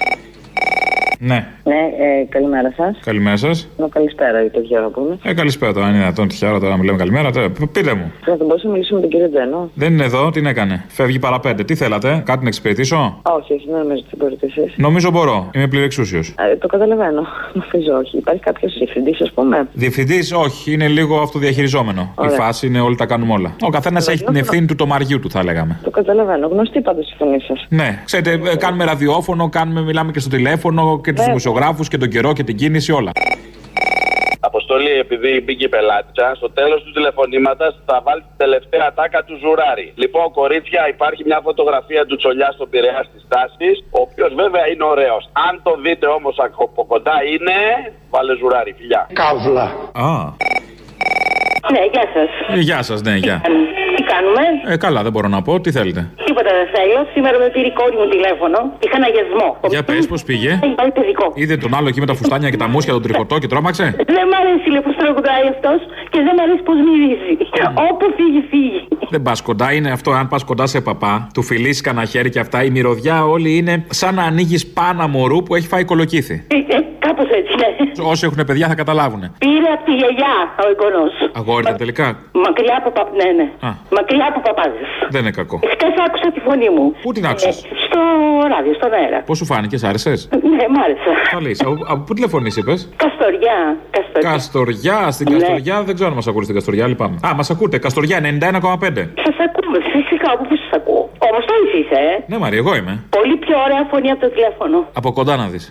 Ναι, 1.20 1.46
Ναι, 1.64 1.74
ε, 1.74 2.24
καλημέρα 2.28 2.72
σας. 2.76 2.98
καλημέρα 3.04 3.36
σας. 3.36 3.68
No, 3.78 3.84
καλησπέρα, 3.90 4.40
γιατί 4.40 4.56
τέτοια 4.60 4.78
ώρα 4.78 4.88
που 4.88 5.00
είναι. 5.06 5.18
Ε, 5.22 5.34
καλησπέρα 5.34 5.72
τώρα, 5.72 5.84
αν 5.86 5.90
είναι 5.92 6.00
δυνατόν 6.00 6.28
τυχαία 6.28 6.48
ώρα 6.50 6.58
τώρα 6.58 6.70
να 6.70 6.78
μιλάμε 6.78 6.98
καλημέρα. 6.98 7.30
Τώρα, 7.30 7.50
π- 7.50 7.66
πείτε 7.66 7.94
μου. 7.94 8.12
Θα 8.24 8.36
μπορούσα 8.44 8.66
να 8.66 8.72
μιλήσω 8.72 8.94
με 8.94 9.00
τον 9.00 9.10
κύριο 9.10 9.28
Τζένο. 9.30 9.70
Δεν 9.74 9.92
είναι 9.92 10.04
εδώ, 10.04 10.30
τι 10.30 10.42
έκανε. 10.46 10.84
Φεύγει 10.88 11.18
παραπέντε. 11.18 11.64
Τι 11.64 11.74
θέλατε, 11.74 12.22
κάτι 12.26 12.42
να 12.42 12.46
εξυπηρετήσω; 12.48 13.20
Όχι, 13.22 13.52
όχι, 13.52 13.66
δεν 13.70 13.78
νομίζω 13.78 14.02
ότι 14.06 14.16
μπορείτε 14.16 14.46
εσείς. 14.46 14.74
Νομίζω 14.76 15.10
μπορώ. 15.10 15.50
Είμαι 15.54 15.66
πληρεξούσιος. 15.68 16.34
Ε, 16.52 16.56
το 16.56 16.66
καταλαβαίνω. 16.66 17.20
Νομίζω 17.60 17.92
όχι. 18.04 18.16
Υπάρχει 18.16 18.40
κάποιος 18.42 18.74
διευθυντής, 18.78 19.20
ας 19.20 19.32
πούμε; 19.32 19.68
Διευθυντής, 19.72 20.32
όχι, 20.32 20.72
είναι 20.72 20.88
λίγο 20.88 21.16
αυτοδιαχειριζόμενο. 21.20 22.12
Ωραία. 22.14 22.32
Η 22.32 22.34
φάση 22.36 22.66
είναι 22.66 22.80
όλοι 22.80 22.96
τα 22.96 23.06
κάνουμε 23.06 23.32
όλα. 23.32 23.54
Ο 23.60 23.68
καθένας 23.68 24.08
έχει 24.08 24.24
την 24.24 24.36
ευθύνη 24.36 24.66
του 24.66 24.74
το 24.74 24.86
μαριού 24.86 25.20
του, 25.20 25.30
θα 25.30 25.44
λέγαμε. 25.44 25.78
Το 25.82 25.90
καταλαβαίνω. 25.90 26.46
Γνωστή 26.48 26.80
πάντως 26.80 27.10
η 27.10 27.14
φωνή 27.18 27.40
σας. 27.40 27.66
Ναι, 27.68 28.02
ξέρετε, 28.04 28.50
ε, 28.52 28.56
κάνουμε 28.56 28.84
ραδιόφωνο, 28.84 29.48
κάνουμε, 29.48 29.80
μιλάμε 29.82 30.10
και 30.12 30.20
στο 30.20 30.28
τηλέφωνο 30.30 31.00
και 31.08 31.14
τους 31.14 31.24
Βέβαια. 31.24 31.38
δημοσιογράφους 31.38 31.86
και 31.92 31.98
τον 32.02 32.08
καιρό 32.14 32.30
και 32.36 32.44
την 32.48 32.56
κίνηση, 32.60 32.90
όλα. 33.00 33.12
Αποστολή, 34.40 34.92
επειδή 35.04 35.30
μπήκε 35.44 35.64
η 35.64 35.72
πελάτησα, 35.74 36.26
στο 36.40 36.48
τέλος 36.58 36.78
του 36.84 36.92
τηλεφωνήματος 36.96 37.72
θα 37.88 37.96
βάλει 38.06 38.22
την 38.28 38.36
τελευταία 38.44 38.88
τάκα 38.98 39.20
του 39.26 39.34
ζουράρι. 39.42 39.86
Λοιπόν, 40.02 40.26
κορίτσια, 40.38 40.82
υπάρχει 40.94 41.22
μια 41.28 41.40
φωτογραφία 41.48 42.02
του 42.08 42.16
Τσολιά 42.16 42.50
στον 42.56 42.68
Πειραιά 42.72 43.02
τη 43.12 43.18
τάση, 43.34 43.68
ο 43.96 44.00
οποίος 44.06 44.30
βέβαια 44.42 44.64
είναι 44.70 44.84
ωραίος. 44.94 45.22
Αν 45.46 45.52
το 45.66 45.72
δείτε 45.84 46.06
όμως 46.18 46.36
από 46.46 46.84
κοντά 46.92 47.16
είναι. 47.32 47.56
Βάλε 48.12 48.32
ζουράρι, 48.40 48.72
φιλιά. 48.78 49.02
Καύλα. 49.22 49.66
Α, 50.08 50.10
Ναι, 51.74 51.82
γεια 51.92 52.04
σας. 52.14 52.28
ε, 52.56 52.60
γεια 52.68 52.82
σας, 52.82 52.98
ναι, 53.02 53.14
γεια. 53.24 53.36
Τι 53.96 54.02
κάνουμε; 54.12 54.42
Ε, 54.72 54.76
καλά, 54.76 55.02
δεν 55.02 55.12
μπορώ 55.12 55.28
να 55.28 55.42
πω, 55.42 55.60
τι 55.60 55.70
θέλετε; 55.70 56.00
Τίποτα 56.24 56.50
δεν 56.58 56.66
θέλω. 56.74 56.98
Σήμερα 57.14 57.38
με 57.38 57.48
πήρε 57.54 57.66
η 57.66 57.72
κόρη 57.78 57.96
μου 58.00 58.08
τηλέφωνο. 58.14 58.58
Είχα 58.84 58.96
ένα 59.00 59.08
γεσμό. 59.14 59.48
Για 59.74 59.82
πες, 59.88 60.06
πώς 60.06 60.22
πήγε; 60.28 60.50
Έχει 60.62 60.74
πάει 60.80 60.90
παιδικό. 60.90 61.26
Είδε 61.34 61.56
τον 61.56 61.74
άλλο 61.76 61.88
εκεί 61.88 62.00
με 62.00 62.06
τα 62.06 62.14
φουστάνια 62.14 62.50
και 62.50 62.56
τα 62.64 62.68
μουσια, 62.68 62.92
τον 62.92 63.02
τριχωτό 63.02 63.38
και 63.38 63.46
τρόμαξε; 63.46 63.84
Δεν 64.16 64.24
μ' 64.30 64.36
αρέσει 64.40 64.68
λέει, 64.70 64.80
που 64.86 64.94
τραγουδάει 65.00 65.44
αυτός 65.54 65.78
και 66.12 66.18
δεν 66.26 66.32
μ' 66.36 66.42
αρέσει 66.44 66.62
πώς 66.68 66.76
μυρίζει. 66.86 67.32
Όπου 67.90 68.04
φύγει, 68.16 68.40
φύγει. 68.50 68.80
Δεν 69.10 69.22
πας 69.22 69.42
κοντά, 69.42 69.72
είναι 69.72 69.90
αυτό. 69.90 70.10
Αν 70.10 70.28
πας 70.28 70.44
κοντά 70.44 70.66
σε 70.66 70.80
παπά, 70.80 71.28
του 71.34 71.42
φιλήσεις 71.42 71.80
κανένα 71.80 72.04
χέρι 72.06 72.30
και 72.30 72.40
αυτά, 72.40 72.64
η 72.64 72.70
μυρωδιά 72.70 73.24
όλη 73.24 73.56
είναι 73.56 73.84
σαν 73.88 74.14
να 74.14 74.22
ανοίγεις 74.22 74.66
πάνα 74.66 75.06
μωρού 75.08 75.42
που 75.42 75.54
έχει 75.54 75.66
φάει 75.66 75.84
κολοκύθι. 75.84 76.46
Κάπως 77.08 77.28
έτσι, 77.38 77.52
ναι. 77.62 77.68
Όσοι 78.12 78.22
έχουν 78.28 78.40
παιδιά 78.48 78.66
θα 78.72 78.74
καταλάβουν. 78.82 79.22
Πήρε 79.44 79.68
από 79.76 79.84
τη 79.88 79.92
γιαγιά 80.00 80.34
ο 80.62 80.64
εγγονός. 80.72 81.12
Αγόρι 81.40 81.62
ήταν 81.66 81.76
τελικά; 81.82 82.06
Μακριά 82.46 82.76
από 82.80 82.90
παπ... 82.96 83.08
Ναι, 83.20 83.28
ναι. 83.38 83.46
Α. 83.68 83.70
Μακριά 83.96 84.26
από 84.30 84.40
παπάδες. 84.46 84.88
Δεν 85.14 85.20
είναι 85.22 85.30
κακό. 85.40 85.56
Χθε 85.74 85.88
άκουσα 86.06 86.28
τη 86.34 86.40
φωνή 86.46 86.68
μου. 86.76 86.84
Πού 87.02 87.12
την 87.12 87.26
άκουσες; 87.26 87.56
Στο 87.86 88.00
ράδιο, 88.52 88.74
στον 88.80 88.92
αέρα. 88.92 89.18
Πώς 89.28 89.36
σου 89.38 89.44
φάνηκες, 89.50 89.84
άρεσες; 89.84 90.28
Ναι, 90.56 90.64
μ' 90.74 90.78
άρεσε. 90.84 91.10
Καλή. 91.30 91.52
Από, 91.64 91.74
από 91.92 92.02
πού 92.06 92.12
τηλεφωνείς, 92.14 92.56
είπες; 92.56 92.78
Καστοριά. 93.02 93.58
Καστοριά. 93.96 94.30
Καστοριά. 94.30 94.98
Στην 95.10 95.26
Ναι. 95.30 95.38
Καστοριά 95.38 95.76
δεν 95.82 95.94
ξέρω 95.94 96.08
αν 96.10 96.16
μας 96.20 96.26
ακούτε 96.30 96.44
στην 96.44 96.56
Καστοριά, 96.58 96.86
λυπάμαι. 96.86 97.16
Α, 97.26 97.34
μας 97.34 97.50
ακούτε. 97.50 97.78
Καστοριά 97.78 98.18
91,5. 98.20 99.10
Σας 99.24 99.36
ακούμε, 99.46 99.78
φυσικά, 99.94 100.28
από 100.34 100.42
πού 100.48 100.54
σας 100.62 100.70
ακούω. 100.78 101.02
Όμως 101.28 101.44
το 101.48 101.54
είσαι, 101.78 101.98
ε. 102.12 102.14
Ναι, 102.30 102.38
Μαρία, 102.38 102.58
εγώ 102.58 102.72
είμαι. 102.76 102.94
Πολύ 103.18 103.36
πιο 103.36 103.56
ωραία 103.66 103.82
φωνή 103.90 104.10
από 104.10 104.20
το 104.20 104.30
τηλέφωνο. 104.30 104.76
Από 104.92 105.12
κοντά 105.12 105.36
να 105.36 105.46
δεις. 105.46 105.64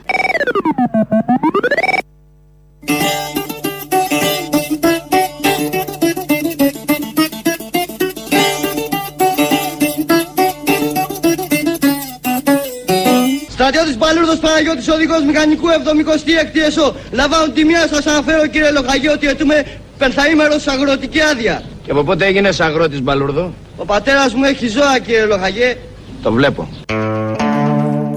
Στρατιώτης 13.50 13.98
Μπαλούρδο 13.98 14.36
Παναγιώτης, 14.36 14.88
οδηγός 14.88 15.24
μηχανικού 15.24 15.68
76η 15.68 16.60
ΕΣΟ. 16.68 16.96
Λαμβάνω 17.12 17.52
τη 17.52 17.66
μία, 17.66 17.88
σας 17.88 18.06
αναφέρω 18.06 18.48
κύριε 18.48 18.72
Λοχαγιώτη 18.72 19.18
ότι 19.18 19.28
ετούμε 19.28 19.66
πενθαήμερος 19.98 20.68
αγροτική 20.68 21.22
άδεια. 21.22 21.63
Και 21.84 21.92
από 21.92 22.04
πότε 22.04 22.26
έγινες 22.26 22.60
αγρότης 22.60 23.02
Μπαλούρδο. 23.02 23.54
Ο 23.78 23.86
πατέρας 23.86 24.34
μου 24.34 24.44
έχει 24.44 24.68
ζώα 24.68 25.00
κύριε 25.00 25.26
Λοχαγέ. 25.26 25.78
Το 26.24 26.32
βλέπω. 26.32 26.70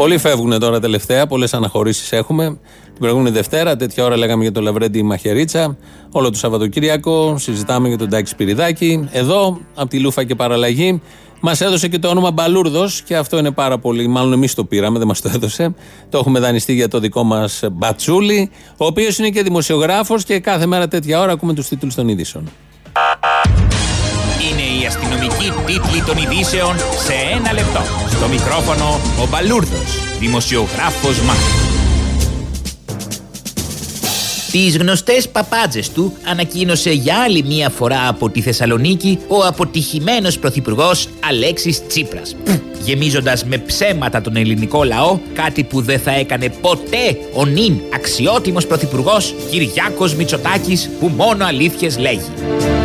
Πολλοί 0.01 0.19
φεύγουν 0.19 0.59
τώρα 0.59 0.81
τελευταία, 0.81 1.27
πολλές 1.27 1.55
αναχωρήσεις 1.55 2.13
έχουμε. 2.13 2.59
Την 2.85 2.99
προηγούμενη 2.99 3.31
Δευτέρα, 3.31 3.77
τέτοια 3.77 4.05
ώρα 4.05 4.17
λέγαμε 4.17 4.43
για 4.43 4.53
το 4.53 4.61
Λαβρέντι 4.61 5.03
Μαχαιρίτσα. 5.03 5.77
Όλο 6.13 6.31
το 6.31 6.39
Σαββατοκύριακο 6.39 7.39
συζητάμε 7.39 7.89
για 7.89 7.99
τον 7.99 8.09
Τάκη 8.09 8.29
Σπυριδάκη. 8.29 9.09
Εδώ, 9.13 9.61
από 9.75 9.89
τη 9.89 10.01
Λούφα 10.01 10.25
και 10.25 10.35
Παραλλαγή, 10.35 11.01
μας 11.41 11.61
έδωσε 11.61 11.89
και 11.89 11.99
το 11.99 12.09
όνομα 12.09 12.31
Μπαλούρδος 12.31 13.03
και 13.03 13.17
αυτό 13.17 13.39
είναι 13.39 13.51
πάρα 13.51 13.79
πολύ. 13.79 14.07
Μάλλον 14.07 14.33
εμείς 14.33 14.55
το 14.55 14.65
πήραμε, 14.65 14.99
δεν 14.99 15.07
μας 15.07 15.21
το 15.21 15.31
έδωσε. 15.35 15.75
Το 16.09 16.19
έχουμε 16.19 16.41
δανειστεί 16.41 16.73
για 16.73 16.89
το 16.89 16.99
δικό 16.99 17.23
μας 17.23 17.63
Μπατσούλη, 17.73 18.51
ο 18.77 18.85
οποίος 18.85 19.19
είναι 19.19 19.31
και 19.31 19.43
δημοσιογράφος 19.43 20.25
και 20.25 20.39
κάθε 20.39 20.67
μέρα 20.67 20.89
τέτοια 20.89 21.21
ώρα 21.21 21.33
ακούμε 21.33 21.55
τους 21.55 21.69
τίτλους 21.69 21.95
των 21.95 22.09
ειδήσεων. 22.09 22.49
Είναι 25.51 25.73
η 25.73 25.75
αστυνομική 25.77 25.81
τίτλη 25.81 26.03
των 26.03 26.17
ειδήσεων 26.17 26.77
σε 26.79 27.13
ένα 27.37 27.53
λεπτό. 27.53 27.81
Στο 28.11 28.29
μικρόφωνο 28.29 29.01
ο 29.23 29.27
Μπαλούρδος, 29.31 30.19
δημοσιογράφος 30.19 31.21
Μάρκο. 31.21 31.69
Τις 34.51 34.77
γνωστές 34.77 35.29
παπάντζες 35.29 35.91
του 35.91 36.13
ανακοίνωσε 36.25 36.91
για 36.91 37.17
άλλη 37.17 37.43
μία 37.43 37.69
φορά 37.69 38.09
από 38.09 38.31
τη 38.31 38.41
Θεσσαλονίκη 38.41 39.19
ο 39.29 39.45
αποτυχημένος 39.47 40.39
πρωθυπουργός 40.39 41.09
Αλέξης 41.29 41.87
Τσίπρας. 41.87 42.37
Γεμίζοντας 42.85 43.45
με 43.45 43.59
ψέματα 43.59 44.21
τον 44.21 44.37
ελληνικό 44.37 44.85
λαό, 44.85 45.19
κάτι 45.35 45.65
που 45.65 45.81
δεν 45.81 46.01
θα 46.01 46.11
έκανε 46.11 46.49
ποτέ 46.49 47.19
ο 47.35 47.45
νυν 47.45 47.81
αξιότιμος 47.95 48.67
πρωθυπουργός 48.67 49.35
Κυριάκος 49.51 50.15
Μητσοτάκης 50.15 50.91
που 51.01 51.09
μόνο 51.09 51.45
αλήθειες 51.45 51.99
λέγει. 51.99 52.80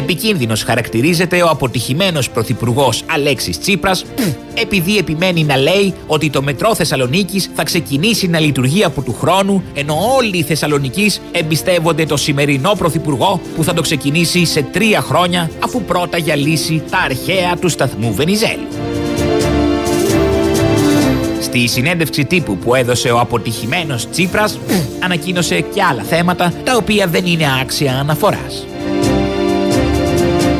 Επικίνδυνος 0.00 0.62
χαρακτηρίζεται 0.62 1.42
ο 1.42 1.48
αποτυχημένος 1.48 2.30
πρωθυπουργός 2.30 3.02
Αλέξης 3.06 3.60
Τσίπρας, 3.60 4.04
επειδή 4.54 4.98
επιμένει 4.98 5.44
να 5.44 5.56
λέει 5.56 5.94
ότι 6.06 6.30
το 6.30 6.42
μετρό 6.42 6.74
Θεσσαλονίκης 6.74 7.50
θα 7.54 7.62
ξεκινήσει 7.62 8.26
να 8.26 8.40
λειτουργεί 8.40 8.84
από 8.84 9.02
του 9.02 9.16
χρόνου, 9.20 9.62
ενώ 9.74 9.96
όλοι 10.16 10.38
οι 10.38 10.42
Θεσσαλονικοί 10.42 11.12
εμπιστεύονται 11.32 12.06
το 12.06 12.16
σημερινό 12.16 12.72
πρωθυπουργό 12.78 13.40
που 13.56 13.64
θα 13.64 13.74
το 13.74 13.82
ξεκινήσει 13.82 14.44
σε 14.44 14.62
τρία 14.62 15.00
χρόνια, 15.00 15.50
αφού 15.64 15.82
πρώτα 15.82 16.18
γυαλίσει 16.18 16.82
τα 16.90 16.98
αρχαία 16.98 17.56
του 17.56 17.68
σταθμού 17.68 18.14
Βενιζέλου. 18.14 18.66
Στη 21.40 21.66
συνέντευξη 21.66 22.24
τύπου 22.24 22.56
που 22.56 22.74
έδωσε 22.74 23.10
ο 23.10 23.18
αποτυχημένος 23.18 24.08
Τσίπρας, 24.10 24.58
ανακοίνωσε 25.00 25.60
και 25.60 25.82
άλλα 25.82 26.02
θέματα 26.02 26.52
τα 26.64 26.76
οποία 26.76 27.06
δεν 27.06 27.26
είναι 27.26 27.44
άξια 27.62 27.98
αναφοράς. 27.98 28.64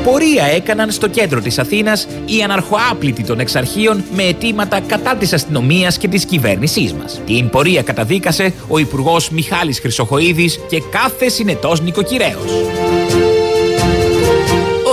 Πορεία 0.04 0.44
έκαναν 0.44 0.90
στο 0.90 1.08
κέντρο 1.08 1.40
της 1.40 1.58
Αθήνας 1.58 2.06
οι 2.24 2.42
αναρχοάπλητοι 2.42 3.24
των 3.24 3.40
εξαρχείων 3.40 4.04
με 4.14 4.22
αιτήματα 4.22 4.80
κατά 4.80 5.16
της 5.16 5.32
αστυνομίας 5.32 5.98
και 5.98 6.08
της 6.08 6.24
κυβέρνησής 6.24 6.92
μας. 6.92 7.20
Την 7.26 7.48
πορεία 7.50 7.82
καταδίκασε 7.82 8.52
ο 8.68 8.78
Υπουργός 8.78 9.30
Μιχάλης 9.30 9.80
Χρυσοχοίδης 9.80 10.60
και 10.68 10.82
κάθε 10.90 11.28
συνετός 11.28 11.80
νοικοκυρέος. 11.80 12.44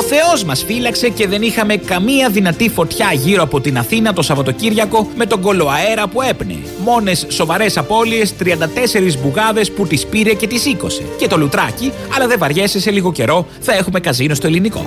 Ο 0.07 0.09
Θεός 0.09 0.43
μας 0.43 0.63
φύλαξε 0.63 1.09
και 1.09 1.27
δεν 1.27 1.41
είχαμε 1.41 1.75
καμία 1.75 2.29
δυνατή 2.29 2.69
φωτιά 2.69 3.13
γύρω 3.13 3.43
από 3.43 3.61
την 3.61 3.77
Αθήνα 3.77 4.13
το 4.13 4.21
Σαββατοκύριακο 4.21 5.07
με 5.15 5.25
τον 5.25 5.41
κολοαέρα 5.41 6.07
που 6.07 6.21
έπνε. 6.21 6.55
Μόνες 6.83 7.25
σοβαρές 7.29 7.77
απώλειες, 7.77 8.33
34 8.37 9.17
μπουγάδες 9.21 9.71
που 9.71 9.87
τις 9.87 10.05
πήρε 10.05 10.33
και 10.33 10.47
τις 10.47 10.61
σήκωσε. 10.61 11.03
Και 11.17 11.27
το 11.27 11.37
λουτράκι, 11.37 11.91
αλλά 12.15 12.27
δεν 12.27 12.39
βαριέσαι 12.39 12.79
σε 12.79 12.91
λίγο 12.91 13.11
καιρό, 13.11 13.47
θα 13.59 13.73
έχουμε 13.73 13.99
καζίνο 13.99 14.35
στο 14.35 14.47
ελληνικό. 14.47 14.85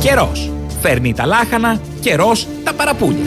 Καιρός. 0.00 0.50
Φέρνει 0.80 1.14
τα 1.14 1.26
λάχανα, 1.26 1.80
καιρός 2.00 2.46
τα 2.64 2.72
παραπούλια. 2.72 3.24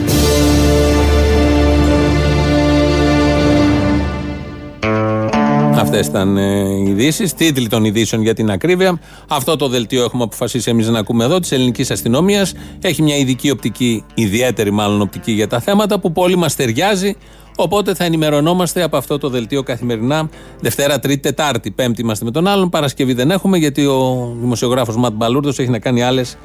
Αυτές 5.84 6.08
ήταν 6.08 6.38
ε, 6.38 6.70
οι 6.70 6.90
ειδήσεις, 6.90 7.34
τίτλοι 7.34 7.68
των 7.68 7.86
ειδήσεων 7.86 8.22
για 8.22 8.34
την 8.34 8.52
ακρίβεια. 8.52 9.00
Αυτό 9.28 9.56
το 9.56 9.68
δελτίο 9.68 10.04
έχουμε 10.04 10.24
αποφασίσει 10.24 10.70
εμείς 10.70 10.90
να 10.90 11.00
ακούμε 11.00 11.24
εδώ 11.24 11.40
της 11.40 11.52
ελληνικής 11.52 11.92
αστυνομίας. 11.92 12.54
Έχει 12.82 13.02
μια 13.02 13.18
ειδική 13.18 13.50
οπτική, 13.50 14.04
ιδιαίτερη 14.14 14.72
μάλλον 14.72 15.02
οπτική 15.02 15.32
για 15.32 15.48
τα 15.48 15.60
θέματα 15.60 16.00
που 16.00 16.12
πολύ 16.12 16.36
μας 16.36 16.56
ταιριάζει. 16.56 17.16
Οπότε 17.56 17.94
θα 17.94 18.04
ενημερωνόμαστε 18.04 18.84
από 18.84 18.98
αυτό 18.98 19.18
το 19.18 19.30
δελτίο 19.30 19.64
καθημερινά 19.64 20.30
Δευτέρα, 20.62 21.00
Τρίτη, 21.00 21.20
Τετάρτη. 21.20 21.72
Πέμπτη 21.72 22.02
είμαστε 22.02 22.26
με 22.26 22.32
τον 22.32 22.48
άλλον. 22.48 22.70
Παρασκευή 22.70 23.14
δεν 23.14 23.32
έχουμε 23.32 23.58
γιατί 23.58 23.86
ο 23.86 24.34
δημοσιογράφος 24.40 24.96
Ματ 24.96 25.14
Μπαλούρδος 25.14 25.60
έχει 25.60 25.70
να 25.70 25.80
κάνει 25.80 26.04
άλλες 26.04 26.38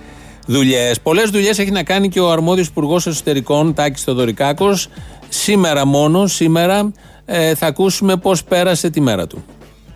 δουλειές. 0.47 1.01
Πολλές 1.01 1.31
δουλειές 1.31 1.59
έχει 1.59 1.71
να 1.71 1.83
κάνει 1.83 2.09
και 2.09 2.21
ο 2.21 2.31
αρμόδιος 2.31 2.67
Υπουργός 2.67 3.07
Εσωτερικών 3.07 3.75
Τάκης 3.75 4.03
Θοδωρικάκος. 4.03 4.89
Σήμερα 5.29 5.87
μόνο, 5.87 6.27
σήμερα 6.27 6.93
ε, 7.31 7.55
θα 7.55 7.67
ακούσουμε 7.67 8.17
πώς 8.17 8.45
πέρασε 8.45 8.91
τη 8.91 9.01
μέρα 9.01 9.27
του. 9.27 9.45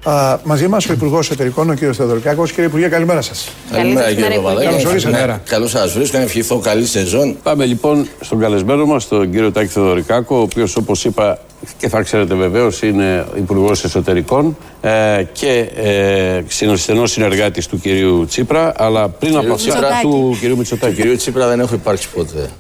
Α, 0.05 0.39
μαζί 0.45 0.69
μας 0.69 0.89
ο 0.89 0.93
Υπουργός 0.93 1.27
Εσωτερικών, 1.27 1.71
ο 1.71 1.75
κ. 1.75 1.79
Θεοδωρικάκος. 1.79 2.51
Κύριε 2.51 2.67
Υπουργέ, 2.67 2.89
καλημέρα 2.89 3.21
σας. 3.21 3.49
Καλημέρα, 3.73 4.13
κύριε 4.13 4.37
Παπαδάκη. 4.37 4.67
Καλώς 4.67 4.85
ορίσατε. 4.85 5.41
Καλώς 5.45 5.71
σας 5.71 5.93
βρίσκω, 5.93 6.17
να 6.17 6.23
ευχηθώ 6.23 6.59
καλή 6.59 6.87
σεζόν. 6.87 7.37
Πάμε 7.43 7.65
λοιπόν 7.65 8.09
στον 8.21 8.39
καλεσμένο 8.39 8.87
μας, 8.87 9.09
τον 9.09 9.31
κύριο 9.31 9.53
Τάκη 9.53 9.69
Θεοδωρικάκο, 9.69 10.37
ο 10.37 10.41
οποίος 10.41 10.77
όπως 10.77 11.05
είπα 11.05 11.39
και 11.79 11.89
θα 11.89 12.03
ξέρετε 12.03 12.35
βεβαίως 12.35 12.83
είναι 12.83 13.27
Υπουργός 13.37 13.85
Εσωτερικών 13.85 14.57
ε, 14.81 15.25
και 15.33 15.71
ε, 15.75 16.43
στενό 16.77 17.07
συνεργάτης 17.07 17.67
του 17.67 17.81
κυρίου 17.81 18.25
Τσίπρα. 18.29 18.73
Αλλά 18.77 19.09
πριν 19.09 19.37
από 19.37 19.53
αυτά 19.53 20.01
του 20.03 20.37
κυρίου 20.41 20.57
Μητσοτάκη. 20.57 20.95
Του 20.95 21.01
κυρίου 21.01 21.17
Τσίπρα 21.17 21.49
δεν 21.49 21.61
έχω 21.61 21.75
υπάρξει 21.75 22.09
ποτέ. 22.09 22.51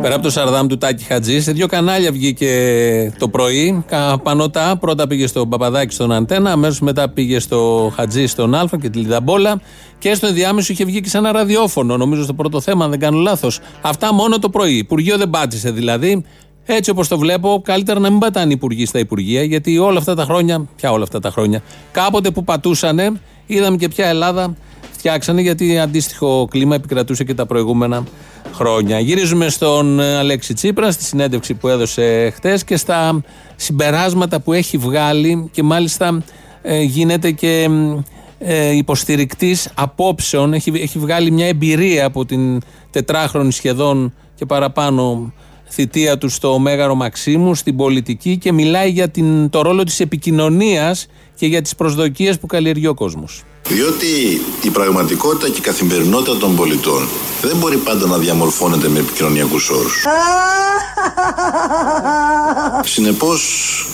Πέρα 0.00 0.14
από 0.14 0.22
το 0.22 0.30
Σαρδάμ 0.30 0.66
του 0.66 0.78
Τάκη 0.78 1.04
Χατζή, 1.04 1.40
σε 1.40 1.52
δύο 1.52 1.66
κανάλια 1.66 2.12
βγήκε 2.12 3.12
το 3.18 3.28
πρωί. 3.28 3.84
Πανωτά, 4.22 4.76
πρώτα 4.76 5.06
πήγε 5.06 5.26
στο 5.26 5.46
Παπαδάκι 5.46 5.94
στον 5.94 6.12
Αντένα, 6.12 6.52
αμέσως 6.52 6.80
μετά 6.80 7.08
πήγε 7.08 7.38
στο 7.38 7.92
Χατζή 7.94 8.26
στον 8.26 8.54
Α 8.54 8.68
και 8.80 8.88
τη 8.88 8.98
Λιδαμπόλα. 8.98 9.60
Και 9.98 10.14
στο 10.14 10.26
ενδιάμεσο 10.26 10.72
είχε 10.72 10.84
βγει 10.84 11.00
και 11.00 11.08
σε 11.08 11.18
ένα 11.18 11.32
ραδιόφωνο, 11.32 11.96
νομίζω 11.96 12.22
στο 12.22 12.34
πρώτο 12.34 12.60
θέμα, 12.60 12.84
αν 12.84 12.90
δεν 12.90 12.98
κάνω 12.98 13.18
λάθος. 13.18 13.60
Αυτά 13.80 14.14
μόνο 14.14 14.38
το 14.38 14.48
πρωί. 14.48 14.76
Υπουργείο 14.76 15.16
δεν 15.16 15.30
πάτησε 15.30 15.70
δηλαδή. 15.70 16.24
Έτσι 16.64 16.90
όπως 16.90 17.08
το 17.08 17.18
βλέπω, 17.18 17.62
καλύτερα 17.64 18.00
να 18.00 18.10
μην 18.10 18.18
πατάνε 18.18 18.48
οι 18.48 18.54
υπουργοί 18.54 18.86
στα 18.86 18.98
υπουργεία, 18.98 19.42
γιατί 19.42 19.78
όλα 19.78 19.98
αυτά 19.98 20.14
τα 20.14 20.24
χρόνια, 20.24 20.68
πια 20.76 20.92
όλα 20.92 21.02
αυτά 21.02 21.20
τα 21.20 21.30
χρόνια, 21.30 21.62
κάποτε 21.92 22.30
που 22.30 22.44
πατούσανε, 22.44 23.12
είδαμε 23.46 23.76
και 23.76 23.88
ποια 23.88 24.06
Ελλάδα 24.06 24.56
φτιάξανε, 25.00 25.40
γιατί 25.40 25.78
αντίστοιχο 25.78 26.48
κλίμα 26.50 26.74
επικρατούσε 26.74 27.24
και 27.24 27.34
τα 27.34 27.46
προηγούμενα 27.46 28.04
χρόνια. 28.52 29.00
Γυρίζουμε 29.00 29.48
στον 29.48 30.00
ε, 30.00 30.16
Αλέξη 30.16 30.54
Τσίπρα 30.54 30.90
στη 30.90 31.04
συνέντευξη 31.04 31.54
που 31.54 31.68
έδωσε 31.68 32.30
χτες 32.34 32.64
και 32.64 32.76
στα 32.76 33.20
συμπεράσματα 33.56 34.40
που 34.40 34.52
έχει 34.52 34.76
βγάλει 34.76 35.48
και 35.52 35.62
μάλιστα 35.62 36.22
ε, 36.62 36.82
γίνεται 36.82 37.30
και 37.30 37.68
ε, 38.38 38.76
υποστηρικτής 38.76 39.70
απόψεων. 39.74 40.52
Έχει, 40.52 40.72
έχει 40.74 40.98
βγάλει 40.98 41.30
μια 41.30 41.46
εμπειρία 41.46 42.04
από 42.04 42.24
την 42.24 42.60
τετράχρονη 42.90 43.52
σχεδόν 43.52 44.14
και 44.34 44.46
παραπάνω 44.46 45.32
θητεία 45.68 46.18
του 46.18 46.28
στο 46.28 46.58
Μέγαρο 46.58 46.94
Μαξίμου, 46.94 47.54
στην 47.54 47.76
πολιτική 47.76 48.38
και 48.38 48.52
μιλάει 48.52 48.90
για 48.90 49.08
την, 49.08 49.50
το 49.50 49.62
ρόλο 49.62 49.82
της 49.82 50.00
επικοινωνίας 50.00 51.06
και 51.34 51.46
για 51.46 51.62
τις 51.62 51.74
προσδοκίες 51.74 52.38
που 52.38 52.46
καλλιεργεί 52.46 52.86
ο 52.86 52.94
κόσμος. 52.94 53.44
Διότι 53.70 54.42
η 54.62 54.70
πραγματικότητα 54.70 55.48
και 55.48 55.58
η 55.58 55.60
καθημερινότητα 55.60 56.36
των 56.36 56.56
πολιτών 56.56 57.08
δεν 57.42 57.56
μπορεί 57.56 57.76
πάντα 57.76 58.06
να 58.06 58.16
διαμορφώνεται 58.18 58.88
με 58.88 58.98
επικοινωνιακούς 58.98 59.70
όρους. 59.70 60.04
Συνεπώς, 62.84 63.42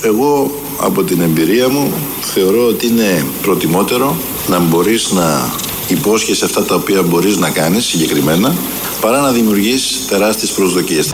εγώ 0.02 0.60
από 0.80 1.02
την 1.02 1.20
εμπειρία 1.20 1.68
μου 1.68 1.92
θεωρώ 2.20 2.66
ότι 2.66 2.86
είναι 2.86 3.26
προτιμότερο 3.42 4.16
να 4.46 4.58
μπορείς 4.58 5.10
να 5.12 5.50
υπόσχεσαι 5.88 6.44
αυτά 6.44 6.64
τα 6.64 6.74
οποία 6.74 7.02
μπορείς 7.02 7.36
να 7.36 7.50
κάνεις 7.50 7.84
συγκεκριμένα 7.84 8.54
παρά 9.00 9.20
να 9.20 9.30
δημιουργείς 9.30 10.06
τεράστιες 10.08 10.50
προσδοκίες 10.50 11.10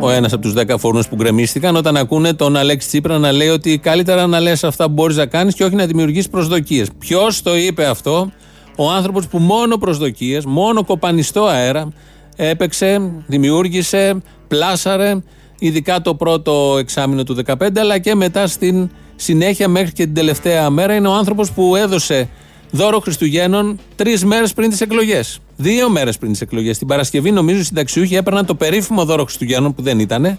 ο 0.00 0.10
ένας 0.10 0.32
από 0.32 0.42
τους 0.42 0.52
δέκα 0.52 0.78
φούρνους 0.78 1.08
που 1.08 1.16
γκρεμίστηκαν 1.16 1.76
όταν 1.76 1.96
ακούνε 1.96 2.32
τον 2.32 2.56
Αλέξη 2.56 2.88
Τσίπρα 2.88 3.18
να 3.18 3.32
λέει 3.32 3.48
ότι 3.48 3.78
καλύτερα 3.78 4.26
να 4.26 4.40
λες 4.40 4.64
αυτά 4.64 4.84
που 4.84 4.92
μπορείς 4.92 5.16
να 5.16 5.26
κάνεις 5.26 5.54
και 5.54 5.64
όχι 5.64 5.74
να 5.74 5.86
δημιουργήσει 5.86 6.30
προσδοκίες. 6.30 6.88
Ποιος 6.98 7.42
το 7.42 7.56
είπε 7.56 7.86
αυτό, 7.86 8.32
ο 8.76 8.90
άνθρωπος 8.90 9.26
που 9.26 9.38
μόνο 9.38 9.76
προσδοκίες, 9.76 10.44
μόνο 10.44 10.84
κοπανιστό 10.84 11.44
αέρα 11.44 11.92
έπαιξε, 12.36 13.12
δημιούργησε, 13.26 14.22
πλάσαρε, 14.48 15.22
ειδικά 15.58 16.00
το 16.00 16.14
πρώτο 16.14 16.76
εξάμεινο 16.78 17.22
του 17.22 17.36
2015, 17.46 17.78
αλλά 17.78 17.98
και 17.98 18.14
μετά 18.14 18.46
στην 18.46 18.90
συνέχεια 19.16 19.68
μέχρι 19.68 19.92
και 19.92 20.04
την 20.04 20.14
τελευταία 20.14 20.70
μέρα. 20.70 20.94
Είναι 20.94 21.08
ο 21.08 21.12
άνθρωπος 21.12 21.50
που 21.50 21.76
έδωσε 21.76 22.28
δώρο 22.70 23.00
Χριστουγέννων 23.00 23.78
τρεις 23.96 24.24
μέρες 24.24 24.52
πριν 24.52 24.70
τις 24.70 24.80
εκλογές. 24.80 25.40
Δύο 25.62 25.88
μέρες 25.90 26.18
πριν 26.18 26.32
τις 26.32 26.40
εκλογές. 26.40 26.78
Την 26.78 26.86
Παρασκευή, 26.86 27.30
νομίζω, 27.30 27.60
οι 27.60 27.62
συνταξιούχοι 27.62 28.14
έπαιρναν 28.14 28.46
το 28.46 28.54
περίφημο 28.54 29.04
δώρο 29.04 29.24
Χριστουγέννων 29.24 29.74
που 29.74 29.82
δεν 29.82 29.98
ήταν. 29.98 30.38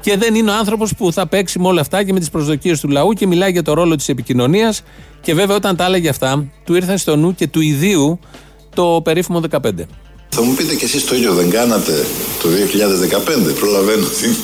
Και 0.00 0.16
δεν 0.16 0.34
είναι 0.34 0.50
ο 0.50 0.54
άνθρωπος 0.54 0.94
που 0.94 1.12
θα 1.12 1.26
παίξει 1.26 1.58
με 1.58 1.66
όλα 1.66 1.80
αυτά 1.80 2.02
και 2.02 2.12
με 2.12 2.18
τις 2.18 2.30
προσδοκίες 2.30 2.80
του 2.80 2.88
λαού 2.88 3.12
και 3.12 3.26
μιλάει 3.26 3.50
για 3.50 3.62
το 3.62 3.74
ρόλο 3.74 3.96
της 3.96 4.08
επικοινωνίας. 4.08 4.82
Και 5.20 5.34
βέβαια, 5.34 5.56
όταν 5.56 5.76
τα 5.76 5.84
έλεγε 5.84 6.08
αυτά, 6.08 6.44
του 6.64 6.74
ήρθαν 6.74 6.98
στο 6.98 7.16
νου 7.16 7.34
και 7.34 7.46
του 7.46 7.60
ιδίου 7.60 8.18
το 8.74 9.00
περίφημο 9.04 9.40
15. 9.50 9.86
Θα 10.28 10.42
μου 10.42 10.54
πείτε 10.54 10.74
κι 10.74 10.84
εσείς 10.84 11.04
το 11.04 11.14
ίδιο 11.14 11.34
δεν 11.34 11.50
κάνατε 11.50 12.06
το 12.42 12.48
2015, 12.48 13.54
προλαβαίνω 13.58 14.06
την 14.06 14.34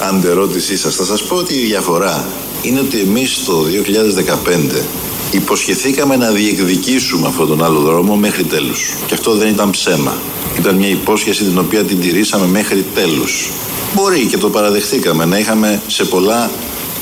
αντερώτησή 0.00 0.76
σας. 0.76 0.94
Θα 0.94 1.04
σας 1.04 1.22
πω 1.22 1.36
ότι 1.36 1.54
η 1.54 1.64
διαφορά 1.64 2.26
είναι 2.62 2.80
ότι 2.80 3.00
εμείς 3.00 3.44
το 3.44 3.64
2015 3.64 4.82
Υποσχεθήκαμε 5.30 6.16
να 6.16 6.30
διεκδικήσουμε 6.30 7.26
αυτόν 7.26 7.46
τον 7.46 7.64
άλλο 7.64 7.80
δρόμο 7.80 8.16
μέχρι 8.16 8.44
τέλους. 8.44 8.94
Και 9.06 9.14
αυτό 9.14 9.34
δεν 9.34 9.48
ήταν 9.48 9.70
ψέμα. 9.70 10.16
Ήταν 10.58 10.74
μια 10.74 10.88
υπόσχεση 10.88 11.44
την 11.44 11.58
οποία 11.58 11.84
την 11.84 12.00
τηρήσαμε 12.00 12.46
μέχρι 12.46 12.84
τέλους. 12.94 13.50
Μπορεί 13.94 14.26
και 14.26 14.38
το 14.38 14.50
παραδεχτήκαμε 14.50 15.24
να 15.24 15.38
είχαμε 15.38 15.82
σε 15.86 16.04
πολλά 16.04 16.50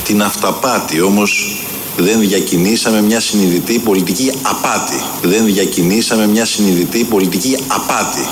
την 0.05 0.23
αυταπάτη, 0.23 1.01
όμως 1.01 1.61
δεν 1.97 2.21
διακινήσαμε 2.21 3.03
μια 3.03 3.21
συνειδητή 3.21 3.79
πολιτική 3.79 4.33
απάτη. 4.43 5.01
Δεν 5.23 5.45
διακινήσαμε 5.45 6.27
μια 6.27 6.45
συνειδητή 6.45 7.05
πολιτική 7.05 7.57
απάτη, 7.67 8.27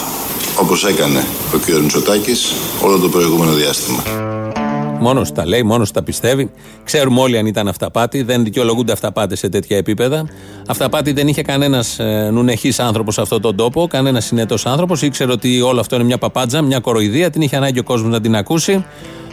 όπως 0.57 0.85
έκανε 0.85 1.27
ο 1.55 1.59
κ. 1.59 1.69
Μητσοτάκης 1.69 2.53
όλο 2.81 2.99
το 2.99 3.09
προηγούμενο 3.09 3.53
διάστημα. 3.53 4.03
Μόνος 5.05 5.33
τα 5.33 5.47
λέει, 5.47 5.63
μόνος 5.63 5.91
τα 5.91 6.03
πιστεύει. 6.03 6.51
Ξέρουμε 6.85 7.21
όλοι 7.21 7.39
αν 7.39 7.47
ήταν 7.47 7.69
αυταπάτη. 7.69 8.23
Δεν 8.23 8.45
δικαιολογούνται 8.45 8.93
αυταπάτες 8.93 9.39
σε 9.39 9.49
τέτοια 9.49 9.77
επίπεδα. 9.77 10.29
Αυταπάτη 10.67 11.13
δεν 11.13 11.29
είχε 11.29 11.43
κανένας 11.43 11.99
ε, 11.99 12.31
νουνεχή 12.33 12.73
άνθρωπος 12.83 13.15
σε 13.15 13.21
αυτόν 13.21 13.41
τον 13.41 13.57
τόπο, 13.57 13.87
κανένας 13.87 14.25
συνετός 14.25 14.67
άνθρωπος. 14.67 15.03
Ήξερε 15.03 15.33
ότι 15.33 15.61
όλο 15.61 15.81
αυτό 15.81 15.95
είναι 15.95 16.05
μια 16.05 16.19
παπάντζα, 16.19 16.63
μια 16.63 16.79
κοροϊδία. 16.79 17.31
Την 17.31 17.43
είχε 17.43 17.57
ανάγκη 17.57 17.79
ο 17.79 17.83
κόσμος 17.83 18.11
να 18.11 18.21
την 18.21 18.37
ακούσει. 18.37 18.85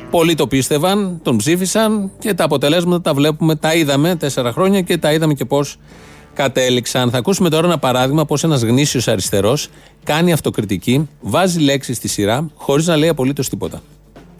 Πολλοί 0.09 0.35
το 0.35 0.47
πίστευαν, 0.47 1.19
τον 1.23 1.37
ψήφισαν 1.37 2.11
και 2.19 2.33
τα 2.33 2.43
αποτελέσματα 2.43 3.01
τα 3.01 3.13
βλέπουμε, 3.13 3.55
τα 3.55 3.75
είδαμε 3.75 4.15
τέσσερα 4.15 4.51
χρόνια 4.51 4.81
και 4.81 4.97
τα 4.97 5.13
είδαμε 5.13 5.33
και 5.33 5.45
πώς 5.45 5.77
κατέληξαν. 6.33 7.09
Θα 7.09 7.17
ακούσουμε 7.17 7.49
τώρα 7.49 7.67
ένα 7.67 7.77
παράδειγμα 7.77 8.25
πώς 8.25 8.43
ένας 8.43 8.61
γνήσιος 8.61 9.07
αριστερός 9.07 9.67
κάνει 10.03 10.31
αυτοκριτική, 10.31 11.09
βάζει 11.21 11.59
λέξεις 11.59 11.97
στη 11.97 12.07
σειρά, 12.07 12.49
χωρίς 12.55 12.87
να 12.87 12.95
λέει 12.95 13.09
απολύτως 13.09 13.49
τίποτα. 13.49 13.81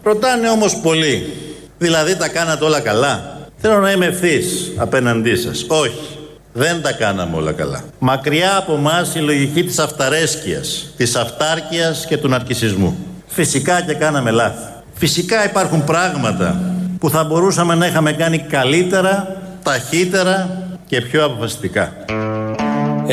Ρωτάνε 0.02 0.48
όμως 0.48 0.76
πολλοί, 0.82 1.32
δηλαδή 1.78 2.16
τα 2.16 2.28
κάνατε 2.28 2.64
όλα 2.64 2.80
καλά; 2.80 3.40
Θέλω 3.64 3.78
να 3.78 3.90
είμαι 3.90 4.06
ευθύς 4.06 4.72
απέναντί 4.76 5.36
σας. 5.36 5.66
Όχι, 5.68 6.18
δεν 6.52 6.82
τα 6.82 6.92
κάναμε 6.92 7.36
όλα 7.36 7.52
καλά. 7.52 7.80
Μακριά 7.98 8.56
από 8.56 8.74
εμά 8.74 9.06
η 9.16 9.18
λογική 9.18 9.64
της 9.64 9.78
αυταρέσκειας, 9.78 10.92
της 10.96 11.16
αυτάρκειας 11.16 12.06
και 12.06 12.16
του 12.16 12.28
ναρκισισμού. 12.28 12.96
Φυσικά 13.26 13.80
και 13.80 13.94
κάναμε 13.94 14.30
λάθη. 14.30 14.72
Φυσικά 14.94 15.44
υπάρχουν 15.44 15.84
πράγματα 15.84 16.60
που 16.98 17.10
θα 17.10 17.24
μπορούσαμε 17.24 17.74
να 17.74 17.86
είχαμε 17.86 18.12
κάνει 18.12 18.38
καλύτερα, 18.38 19.36
ταχύτερα 19.62 20.66
και 20.86 21.00
πιο 21.00 21.24
αποφασιστικά. 21.24 21.92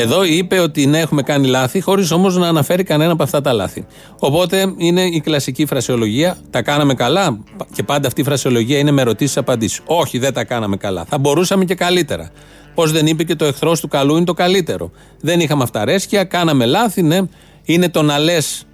Εδώ 0.00 0.24
είπε 0.24 0.58
ότι 0.58 0.86
ναι, 0.86 0.98
έχουμε 0.98 1.22
κάνει 1.22 1.46
λάθη, 1.46 1.80
χωρίς 1.80 2.10
όμως 2.10 2.36
να 2.36 2.48
αναφέρει 2.48 2.82
κανένα 2.82 3.12
από 3.12 3.22
αυτά 3.22 3.40
τα 3.40 3.52
λάθη. 3.52 3.86
Οπότε 4.18 4.74
είναι 4.76 5.02
η 5.02 5.20
κλασική 5.20 5.66
φρασιολογία. 5.66 6.36
Τα 6.50 6.62
κάναμε 6.62 6.94
καλά; 6.94 7.38
Και 7.72 7.82
πάντα 7.82 8.06
αυτή 8.06 8.20
η 8.20 8.24
φρασιολογία 8.24 8.78
είναι 8.78 8.90
με 8.90 9.00
ερωτήσει-απαντήσει. 9.00 9.80
Όχι, 9.84 10.18
δεν 10.18 10.32
τα 10.32 10.44
κάναμε 10.44 10.76
καλά. 10.76 11.04
Θα 11.04 11.18
μπορούσαμε 11.18 11.64
και 11.64 11.74
καλύτερα. 11.74 12.30
Πώς 12.74 12.92
δεν 12.92 13.06
είπε 13.06 13.24
και 13.24 13.34
το 13.34 13.44
εχθρός 13.44 13.80
του 13.80 13.88
καλού 13.88 14.16
είναι 14.16 14.24
το 14.24 14.34
καλύτερο. 14.34 14.90
Δεν 15.20 15.40
είχαμε 15.40 15.62
αυταρέσκεια, 15.62 16.24
κάναμε 16.24 16.66
λάθη, 16.66 17.02
ναι. 17.02 17.18
Είναι 17.64 17.88
το 17.88 18.02
να 18.02 18.18
λες 18.18 18.64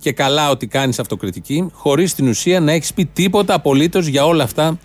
και 0.00 0.12
καλά 0.12 0.50
ότι 0.50 0.66
κάνεις 0.66 0.98
αυτοκριτική, 0.98 1.70
χωρίς 1.72 2.10
στην 2.10 2.28
ουσία 2.28 2.60
να 2.60 2.72
έχεις 2.72 2.94
πει 2.94 3.04
τίποτα 3.04 3.54
απολύτως 3.54 4.06
για 4.06 4.26
όλα 4.26 4.44
αυτά 4.44 4.78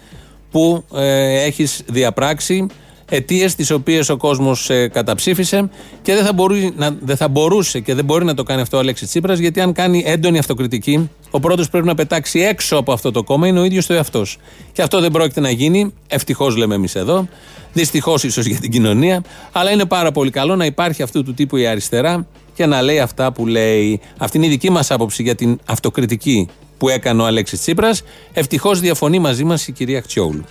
που 0.52 0.84
ε, 0.96 1.44
έχεις 1.44 1.84
διαπράξει, 1.86 2.68
αιτίες 3.16 3.56
τις 3.56 3.72
οποίες 3.72 4.10
ο 4.10 4.18
κόσμος 4.18 4.70
ε, 4.70 4.88
καταψήφισε 4.88 5.70
και 6.02 6.14
δεν 6.14 6.26
θα, 6.26 6.34
μπορεί, 6.34 6.74
να, 6.78 6.98
δεν 7.02 7.18
θα 7.18 7.28
μπορούσε 7.28 7.80
και 7.80 7.94
δεν 7.94 8.06
μπορεί 8.06 8.26
να 8.26 8.34
το 8.34 8.44
κάνει 8.44 8.62
αυτό 8.62 8.78
ο 8.78 8.80
Αλέξης 8.80 9.08
Τσίπρας, 9.08 9.40
γιατί 9.40 9.62
αν 9.62 9.74
κάνει 9.74 10.04
έντονη 10.06 10.38
αυτοκριτική, 10.38 11.10
ο 11.30 11.40
πρώτος 11.40 11.70
πρέπει 11.70 11.88
να 11.88 11.96
πετάξει 11.96 12.40
έξω 12.40 12.78
από 12.78 12.92
αυτό 12.92 13.12
το 13.12 13.24
κόμμα 13.24 13.48
είναι 13.48 13.60
ο 13.60 13.64
ίδιος 13.64 13.86
το 13.86 13.94
εαυτός. 13.94 14.38
Και 14.72 14.82
αυτό 14.82 15.00
δεν 15.00 15.12
πρόκειται 15.12 15.40
να 15.40 15.50
γίνει. 15.50 15.94
Ευτυχώς 16.08 16.56
λέμε 16.56 16.76
εμείς 16.76 16.96
εδώ. 16.96 17.28
Δυστυχώς 17.74 18.24
ίσως 18.24 18.46
για 18.46 18.60
την 18.60 18.72
κοινωνία. 18.72 19.24
Αλλά 19.52 19.72
είναι 19.72 19.86
πάρα 19.86 20.12
πολύ 20.12 20.30
καλό 20.30 20.56
να 20.56 20.66
υπάρχει 20.66 21.04
αυτού 21.04 21.24
του 21.24 21.34
τύπου 21.34 21.58
η 21.58 21.68
αριστερά 21.68 22.28
και 22.54 22.66
να 22.66 22.82
λέει 22.82 23.00
αυτά 23.00 23.32
που 23.32 23.48
λέει. 23.48 24.00
Αυτή 24.18 24.38
είναι 24.38 24.46
η 24.46 24.50
δική 24.50 24.70
μας 24.70 24.92
άποψη 24.92 25.24
για 25.24 25.36
την 25.36 25.60
αυτοκριτική 25.66 26.48
που 26.78 26.90
έκανε 26.90 27.22
ο 27.22 27.26
Αλέξης 27.26 27.60
Τσίπρας. 27.60 28.04
Ευτυχώς 28.34 28.80
διαφωνεί 28.80 29.20
μαζί 29.20 29.44
μας 29.44 29.68
η 29.68 29.72
κυρία 29.72 30.02
Χτσιόγλου. 30.02 30.46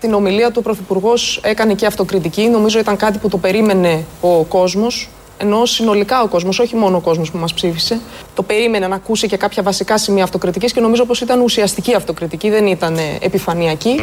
Την 0.00 0.14
ομιλία 0.14 0.50
του 0.50 0.56
ο 0.58 0.62
Πρωθυπουργός 0.62 1.40
έκανε 1.42 1.74
και 1.74 1.86
αυτοκριτική. 1.86 2.48
Νομίζω 2.48 2.78
ήταν 2.78 2.96
κάτι 2.96 3.18
που 3.18 3.28
το 3.28 3.38
περίμενε 3.38 4.04
ο 4.20 4.44
κόσμος. 4.44 5.08
Ενώ 5.40 5.66
συνολικά 5.66 6.22
ο 6.22 6.28
κόσμος, 6.28 6.58
όχι 6.58 6.76
μόνο 6.76 6.96
ο 6.96 7.00
κόσμος 7.00 7.30
που 7.30 7.38
μας 7.38 7.54
ψήφισε, 7.54 8.00
το 8.34 8.42
περίμενε 8.42 8.86
να 8.86 8.94
ακούσει 8.94 9.26
και 9.26 9.36
κάποια 9.36 9.62
βασικά 9.62 9.98
σημεία 9.98 10.24
αυτοκριτικής 10.24 10.72
και 10.72 10.80
νομίζω 10.80 11.04
πως 11.04 11.20
ήταν 11.20 11.40
ουσιαστική 11.40 11.94
αυτοκριτική, 11.94 12.50
δεν 12.50 12.66
ήταν 12.66 12.96
ε, 12.96 13.00
επιφανειακή. 13.20 14.00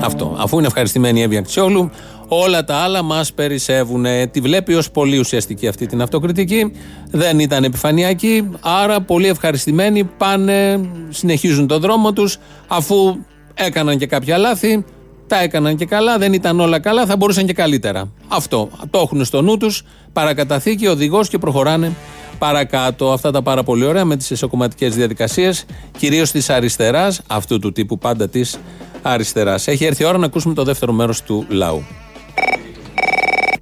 Αυτό. 0.00 0.36
Αφού 0.38 0.58
είναι 0.58 0.66
ευχαριστημένη 0.66 1.20
η 1.20 1.22
Εύη 1.22 1.36
Αξιόλου, 1.36 1.90
όλα 2.28 2.64
τα 2.64 2.74
άλλα 2.76 3.02
μας 3.02 3.32
περισσεύουν. 3.32 4.04
Τη 4.30 4.40
βλέπει 4.40 4.74
ως 4.74 4.90
πολύ 4.90 5.18
ουσιαστική 5.18 5.68
αυτή 5.68 5.86
την 5.86 6.02
αυτοκριτική. 6.02 6.72
Δεν 7.10 7.38
ήταν 7.38 7.64
επιφανειακή. 7.64 8.50
Άρα, 8.60 9.00
πολύ 9.00 9.28
ευχαριστημένοι 9.28 10.04
πάνε, 10.04 10.80
συνεχίζουν 11.08 11.66
τον 11.66 11.80
δρόμο 11.80 12.12
τους, 12.12 12.38
αφού 12.66 13.16
έκαναν 13.54 13.98
και 13.98 14.06
κάποια 14.06 14.38
λάθη. 14.38 14.84
Τα 15.30 15.42
έκαναν 15.42 15.76
και 15.76 15.84
καλά, 15.84 16.18
δεν 16.18 16.32
ήταν 16.32 16.60
όλα 16.60 16.78
καλά, 16.78 17.06
θα 17.06 17.16
μπορούσαν 17.16 17.46
και 17.46 17.52
καλύτερα. 17.52 18.12
Αυτό. 18.28 18.70
Το 18.90 18.98
έχουν 18.98 19.24
στο 19.24 19.42
νου 19.42 19.56
τους, 19.56 19.82
παρακαταθήκη, 20.12 20.86
οδηγός 20.86 21.28
και 21.28 21.38
προχωράνε 21.38 21.92
παρακάτω. 22.38 23.12
Αυτά 23.12 23.30
τα 23.30 23.42
πάρα 23.42 23.62
πολύ 23.62 23.84
ωραία 23.84 24.04
με 24.04 24.16
τις 24.16 24.30
εσωκομματικές 24.30 24.94
διαδικασίες, 24.94 25.64
κυρίως 25.98 26.30
της 26.30 26.50
αριστεράς, 26.50 27.20
αυτού 27.26 27.58
του 27.58 27.72
τύπου 27.72 27.98
πάντα 27.98 28.28
της 28.28 28.58
αριστεράς. 29.02 29.66
Έχει 29.66 29.84
έρθει 29.84 30.02
η 30.02 30.06
ώρα 30.06 30.18
να 30.18 30.26
ακούσουμε 30.26 30.54
το 30.54 30.64
δεύτερο 30.64 30.92
μέρος 30.92 31.22
του 31.22 31.46
λαού. 31.48 31.84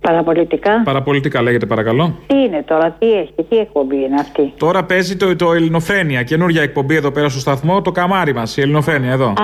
Παραπολιτικά. 0.09 0.83
Παραπολιτικά 0.85 1.43
λέγεται 1.43 1.67
παρακαλώ. 1.67 2.15
Τι 2.27 2.37
είναι 2.37 2.65
τώρα, 2.67 2.97
τι 2.99 3.13
έχει, 3.13 3.33
τι 3.49 3.57
εκπομπή 3.57 3.97
είναι 3.97 4.21
αυτή; 4.21 4.53
Τώρα 4.57 4.85
παίζει 4.85 5.17
το, 5.17 5.37
το 5.37 5.53
Ελληνοφρένια, 5.53 6.23
καινούργια 6.23 6.63
εκπομπή 6.63 6.95
εδώ 6.95 7.11
πέρα 7.11 7.29
στο 7.29 7.41
σταθμό, 7.41 7.83
το 7.83 7.93
καμάρι 7.93 8.35
μας, 8.35 8.57
η 8.57 8.61
Ελληνοφρένια 8.61 9.13
εδώ. 9.13 9.27
Α, 9.27 9.35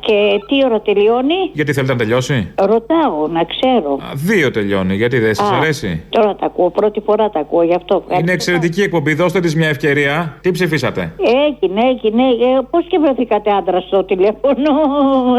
και 0.00 0.40
τι 0.48 0.64
ώρα 0.64 0.80
τελειώνει; 0.80 1.34
Γιατί 1.52 1.72
θέλετε 1.72 1.92
να 1.92 1.98
τελειώσει; 1.98 2.52
Ρωτάω, 2.58 3.26
να 3.32 3.44
ξέρω. 3.44 3.92
Α, 3.92 4.12
δύο 4.14 4.50
τελειώνει, 4.50 4.94
γιατί 4.94 5.18
δεν 5.18 5.34
σας 5.34 5.50
Α, 5.50 5.56
αρέσει; 5.56 6.02
Τώρα 6.08 6.34
τα 6.34 6.46
ακούω, 6.46 6.70
πρώτη 6.70 7.00
φορά 7.00 7.30
τα 7.30 7.40
ακούω, 7.40 7.62
γι' 7.62 7.74
αυτό. 7.74 8.04
Είναι 8.20 8.32
εξαιρετική 8.32 8.82
εκπομπή, 8.82 9.14
δώστε 9.14 9.40
της 9.40 9.56
μια 9.56 9.68
ευκαιρία. 9.68 10.36
Τι 10.40 10.50
ψηφίσατε; 10.50 11.12
Έγινε, 11.46 11.80
έγινε. 11.88 12.22
Ε, 12.22 12.60
Πώς 12.70 12.86
και 12.88 12.98
βρεθήκατε 12.98 13.50
άντρα 13.50 13.80
στο 13.80 14.04
τηλέφωνο; 14.04 14.70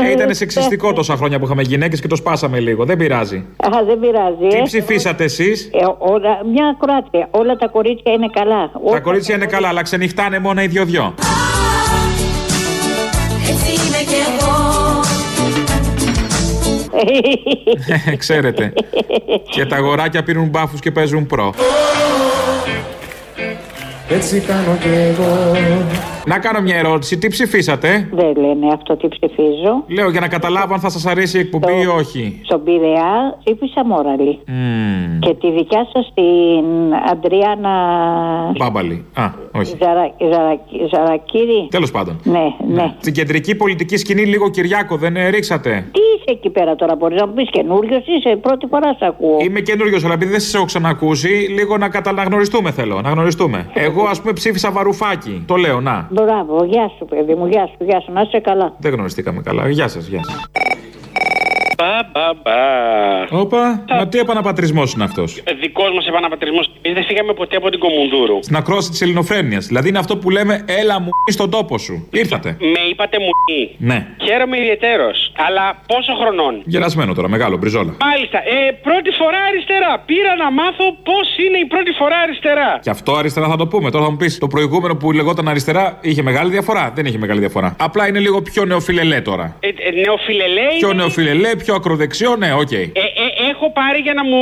Ε, 0.07 0.11
ήταν 0.11 0.34
σεξιστικό 0.34 0.93
τόσα 0.93 1.15
χρόνια 1.15 1.39
που 1.39 1.45
είχαμε 1.45 1.61
γυναίκες 1.61 2.01
και 2.01 2.07
το 2.07 2.15
σπάσαμε 2.15 2.59
λίγο. 2.59 2.86
Δεν 2.86 2.97
πειράζει. 2.97 3.45
Α, 3.57 3.69
δεν 3.86 3.99
πειράζει. 3.99 4.47
Τι 4.47 4.57
ε. 4.57 4.65
Ψηφίσατε 4.68 5.24
εσείς; 5.24 5.70
Ε, 5.74 5.86
όλα, 5.97 6.45
μια 6.51 6.68
ακροάτρια. 6.68 7.28
Όλα 7.32 7.55
τα 7.55 7.68
κορίτσια 7.68 8.11
είναι 8.11 8.28
καλά. 8.34 8.72
Τα 8.91 8.99
κορίτσια 8.99 9.36
είναι 9.36 9.45
καλά, 9.45 9.68
αλλά 9.68 9.82
ξενυχτάνε 9.82 10.39
μόνο 10.39 10.61
οι 10.61 10.68
δυο-δυο. 10.68 11.13
Έτσι 13.49 13.72
είμαι 13.72 13.97
κι 13.97 14.15
εγώ. 14.28 14.55
Ξέρετε. 18.18 18.74
και 19.55 19.65
τα 19.65 19.76
αγοράκια 19.76 20.24
πίνουν 20.24 20.47
μπάφους 20.47 20.80
και 20.80 20.91
παίζουν 20.91 21.26
προ. 21.26 21.53
Έτσι 24.10 24.39
κάνω 24.39 24.78
κι 24.82 24.88
εγώ. 24.88 25.55
Να 26.26 26.39
κάνω 26.39 26.62
μια 26.62 26.76
ερώτηση. 26.78 27.18
Τι 27.18 27.28
ψηφίσατε; 27.28 28.10
Δεν 28.12 28.36
λένε 28.36 28.68
αυτό 28.74 28.97
τι 28.97 29.08
ψηφίζω. 29.08 29.84
Λέω 29.88 30.10
για 30.10 30.20
να 30.20 30.28
καταλάβω 30.28 30.74
αν 30.74 30.80
θα 30.80 30.89
σας 30.89 31.05
αρέσει 31.05 31.38
η 31.38 31.39
εκπομπή 31.39 31.82
ή 31.82 31.86
όχι. 31.86 32.39
Στον 32.43 32.64
Πειραιά 32.64 33.38
ψήφισα 33.43 33.86
Μόραλη. 33.86 34.39
Μμμ. 34.47 35.20
Και 35.20 35.34
τη 35.34 35.51
δικιά 35.51 35.88
σας 35.93 36.12
την 36.14 36.66
Αντριάννα 37.12 37.76
Μπάμπαλη. 38.58 39.05
Α, 39.14 39.26
όχι. 39.51 39.76
Ζαρα... 39.82 40.12
Ζαρα... 40.32 40.60
Ζαρακύρη. 40.93 41.68
Τέλος 41.70 41.91
πάντων. 41.91 42.20
Ναι, 42.24 42.45
ναι. 42.68 42.93
Στην 42.99 43.14
κεντρική 43.14 43.55
πολιτική 43.55 43.97
σκηνή 43.97 44.26
λίγο 44.26 44.49
Κυριάκο 44.49 44.97
δεν 44.97 45.16
ε, 45.16 45.30
ρίξατε; 45.30 45.86
Τι 45.91 45.99
είσαι 45.99 46.07
εκεί 46.32 46.49
πέρα 46.49 46.75
τώρα, 46.75 46.95
μπορείς 46.95 47.19
να 47.19 47.28
μου 47.28 47.34
πεις 47.34 47.49
καινούριος, 47.49 48.03
είσαι 48.07 48.36
πρώτη 48.36 48.67
φορά 48.67 48.93
σε 48.93 49.05
ακούω. 49.05 49.38
Είμαι 49.41 49.59
καινούριος, 49.59 50.03
αλλά 50.03 50.13
επειδή 50.13 50.32
δεν 50.32 50.39
σα 50.39 50.57
έχω 50.57 50.65
ξανακούσει, 50.65 51.28
λίγο 51.28 51.78
να 51.78 51.89
καταλαγνωριστούμε 51.89 52.71
θέλω. 52.71 53.01
Να 53.01 53.09
γνωριστούμε. 53.09 53.69
Εγώ, 53.73 54.03
ας 54.03 54.21
πούμε, 54.21 54.34
ψήφισα 54.34 54.71
βαρουφάκι. 54.71 55.43
Το 55.47 55.55
λέω, 55.55 55.82
να. 55.82 56.07
Μπράβο, 56.11 56.63
γεια 56.63 56.91
σου, 56.97 57.05
παιδί 57.05 57.36
μου, 57.36 57.47
γεια 57.47 57.67
σου, 57.67 57.78
γεια 57.80 57.99
σου, 57.99 58.11
να 58.11 58.21
είσαι 58.21 58.39
καλά. 58.39 58.73
Δεν 58.80 58.93
γνωριστήκαμε 58.93 59.41
καλά. 59.41 59.69
Γεια 59.69 59.88
σας, 59.88 60.07
γεια 60.07 60.19
σας. 60.23 60.49
Μπα-μπα-μπα. 61.78 63.39
Όπα, 63.41 63.84
μα 63.97 64.07
τι 64.07 64.19
επαναπατρισμός 64.19 64.93
είναι 64.93 65.03
αυτός; 65.03 65.43
Δικός 65.61 65.91
μας 65.95 66.07
επαναπατρισμός. 66.07 66.69
Εμεί 66.82 66.95
δεν 66.95 67.03
φύγαμε 67.05 67.34
ποτέ 67.34 67.55
από 67.55 67.69
την 67.69 67.80
Κομουνδούρου. 67.80 68.38
Στην 68.43 68.55
ακρόαση 68.55 68.89
της 68.89 69.01
Ελληνοφρένειας. 69.01 69.65
Δηλαδή 69.65 69.89
είναι 69.89 69.97
αυτό 69.99 70.17
που 70.17 70.30
λέμε, 70.30 70.65
έλα 70.67 70.99
μου 70.99 71.09
στον 71.32 71.49
τόπο 71.49 71.78
σου. 71.78 72.07
Ήρθατε. 72.11 72.57
Με 72.59 72.82
είπατε 72.91 73.17
μου. 73.19 73.30
Ναι. 73.78 74.07
Χαίρομαι 74.25 74.57
ιδιαίτερος. 74.57 75.32
Αλλά 75.47 75.82
πόσο 75.88 76.13
χρονών; 76.21 76.61
Γερασμένο 76.65 77.13
τώρα, 77.13 77.30
μεγάλο 77.30 77.57
μπριζόλα. 77.57 77.95
Μάλιστα. 78.05 78.38
Ε, 78.38 78.71
πρώτη 78.88 79.09
φορά 79.19 79.38
αριστερά. 79.51 79.91
Πήρα 80.05 80.36
να 80.43 80.51
μάθω 80.51 80.86
πώς 81.09 81.28
είναι 81.45 81.57
η 81.57 81.65
πρώτη 81.65 81.91
φορά 81.91 82.17
αριστερά. 82.25 82.80
Και 82.82 82.89
αυτό 82.89 83.11
αριστερά 83.15 83.47
θα 83.47 83.55
το 83.55 83.67
πούμε. 83.67 83.91
Τώρα 83.91 84.05
θα 84.05 84.11
μου 84.11 84.17
πεις 84.17 84.38
το 84.38 84.47
προηγούμενο 84.47 84.95
που 84.95 85.11
λεγόταν 85.11 85.47
αριστερά 85.47 85.97
είχε 86.01 86.21
μεγάλη 86.21 86.49
διαφορά; 86.51 86.91
Δεν 86.95 87.05
είχε 87.05 87.17
μεγάλη 87.17 87.39
διαφορά. 87.39 87.75
Απλά 87.80 88.07
είναι 88.07 88.19
λίγο 88.19 88.41
πιο 88.41 88.65
νεοφιλελέ 88.65 89.21
τώρα. 89.21 89.55
Ε, 89.59 89.67
ε, 89.67 89.71
νεοφιλελέ. 90.05 90.67
Πιο 90.78 90.88
είναι- 90.89 90.97
νεοφιλελέ, 90.97 91.55
πιο 91.55 91.66
ακροδεξιό, 91.76 92.36
ναι, 92.36 92.53
οκ. 92.53 92.72
Ε, 92.72 92.78
ε, 92.78 93.28
έχω 93.49 93.72
πάρει 93.72 93.99
για 93.99 94.13
να 94.13 94.24
μου 94.24 94.41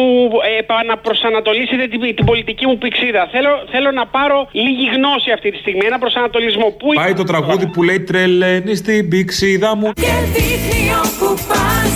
ε, 0.55 0.59
επαναπροσανατολίσετε 0.59 1.87
την, 1.87 2.15
την 2.15 2.25
πολιτική 2.25 2.65
μου 2.65 2.77
πυξίδα. 2.77 3.27
Θέλω, 3.31 3.49
θέλω 3.71 3.91
να 3.91 4.05
πάρω 4.05 4.47
λίγη 4.51 4.89
γνώση 4.95 5.31
αυτή 5.31 5.51
τη 5.51 5.57
στιγμή. 5.57 5.85
Ένα 5.85 5.99
προσανατολισμό. 5.99 6.67
Πού 6.79 6.87
Πάει 6.93 7.13
το 7.13 7.23
τραγούδι 7.23 7.67
που 7.67 7.83
λέει 7.83 7.99
τρελαίνεις 7.99 8.77
την 8.77 9.09
πυξίδα 9.09 9.75
μου. 9.75 9.91
Και 9.93 10.15
δείχνει 10.33 10.83
όπου 11.03 11.29
πας 11.47 11.93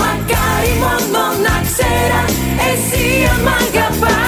Μακάρι 0.00 0.72
μόνο 0.82 1.24
να 1.44 1.54
ξέρα 1.66 2.22
Εσύ 2.70 3.04
αν 3.32 3.40
μ' 3.42 3.48
αγαπάς 3.48 4.27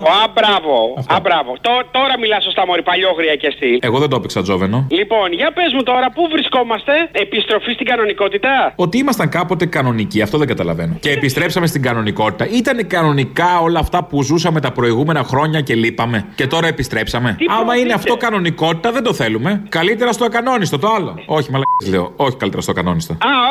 Α, 0.00 0.28
μπράβο. 0.36 0.74
Α, 1.14 1.20
μπράβο. 1.20 1.50
Τω- 1.60 1.84
τώρα 1.90 2.14
μιλάς 2.18 2.42
σωστά, 2.44 2.66
Μωρή, 2.66 2.82
παλιόγρια 2.82 3.34
κι 3.36 3.46
εσύ. 3.46 3.78
Εγώ 3.80 3.98
δεν 3.98 4.08
το 4.08 4.16
έπαιξα 4.16 4.42
τζόβενο. 4.42 4.86
Λοιπόν, 4.90 5.32
για 5.32 5.52
πες 5.52 5.72
μου 5.74 5.82
τώρα, 5.82 6.10
πού 6.10 6.22
βρισκόμαστε, 6.32 6.92
επιστροφή 7.12 7.72
στην 7.72 7.86
κανονικότητα; 7.86 8.72
Ότι 8.76 8.98
ήμασταν 8.98 9.28
κάποτε 9.28 9.66
κανονικοί, 9.66 10.22
αυτό 10.22 10.38
δεν 10.38 10.46
καταλαβαίνω. 10.46 10.94
Και 11.00 11.10
επιστρέψαμε 11.10 11.66
στην 11.66 11.82
κανονικότητα. 11.82 12.46
Ήταν 12.60 12.86
κανονικά 12.86 13.60
όλα 13.60 13.78
αυτά 13.78 14.04
που 14.04 14.22
ζούσαμε 14.22 14.60
τα 14.60 14.72
προηγούμενα 14.72 15.22
χρόνια 15.24 15.60
και 15.60 15.74
λείπαμε. 15.74 16.26
Και 16.34 16.46
τώρα 16.46 16.66
επιστρέψαμε. 16.66 17.34
Τι 17.38 17.44
Άμα 17.48 17.58
είναι 17.60 17.88
προωθείτε; 17.88 17.94
αυτό 17.94 18.16
κανονικότητα, 18.16 18.92
δεν 18.92 19.02
το 19.02 19.12
θέλουμε. 19.12 19.62
Καλύτερα 19.68 20.12
στο 20.12 20.24
ακανόνιστο 20.24 20.78
το 20.78 20.88
άλλο. 20.96 21.14
Όχι, 21.26 21.50
μαλακές 21.50 21.88
λέω. 21.88 22.12
Όχι, 22.16 22.36
καλύτερα 22.36 22.62
στο 22.62 22.70
ακανόνιστο. 22.70 23.12
Α, 23.12 23.16
όχι, 23.16 23.28
εντάξει. 23.28 23.47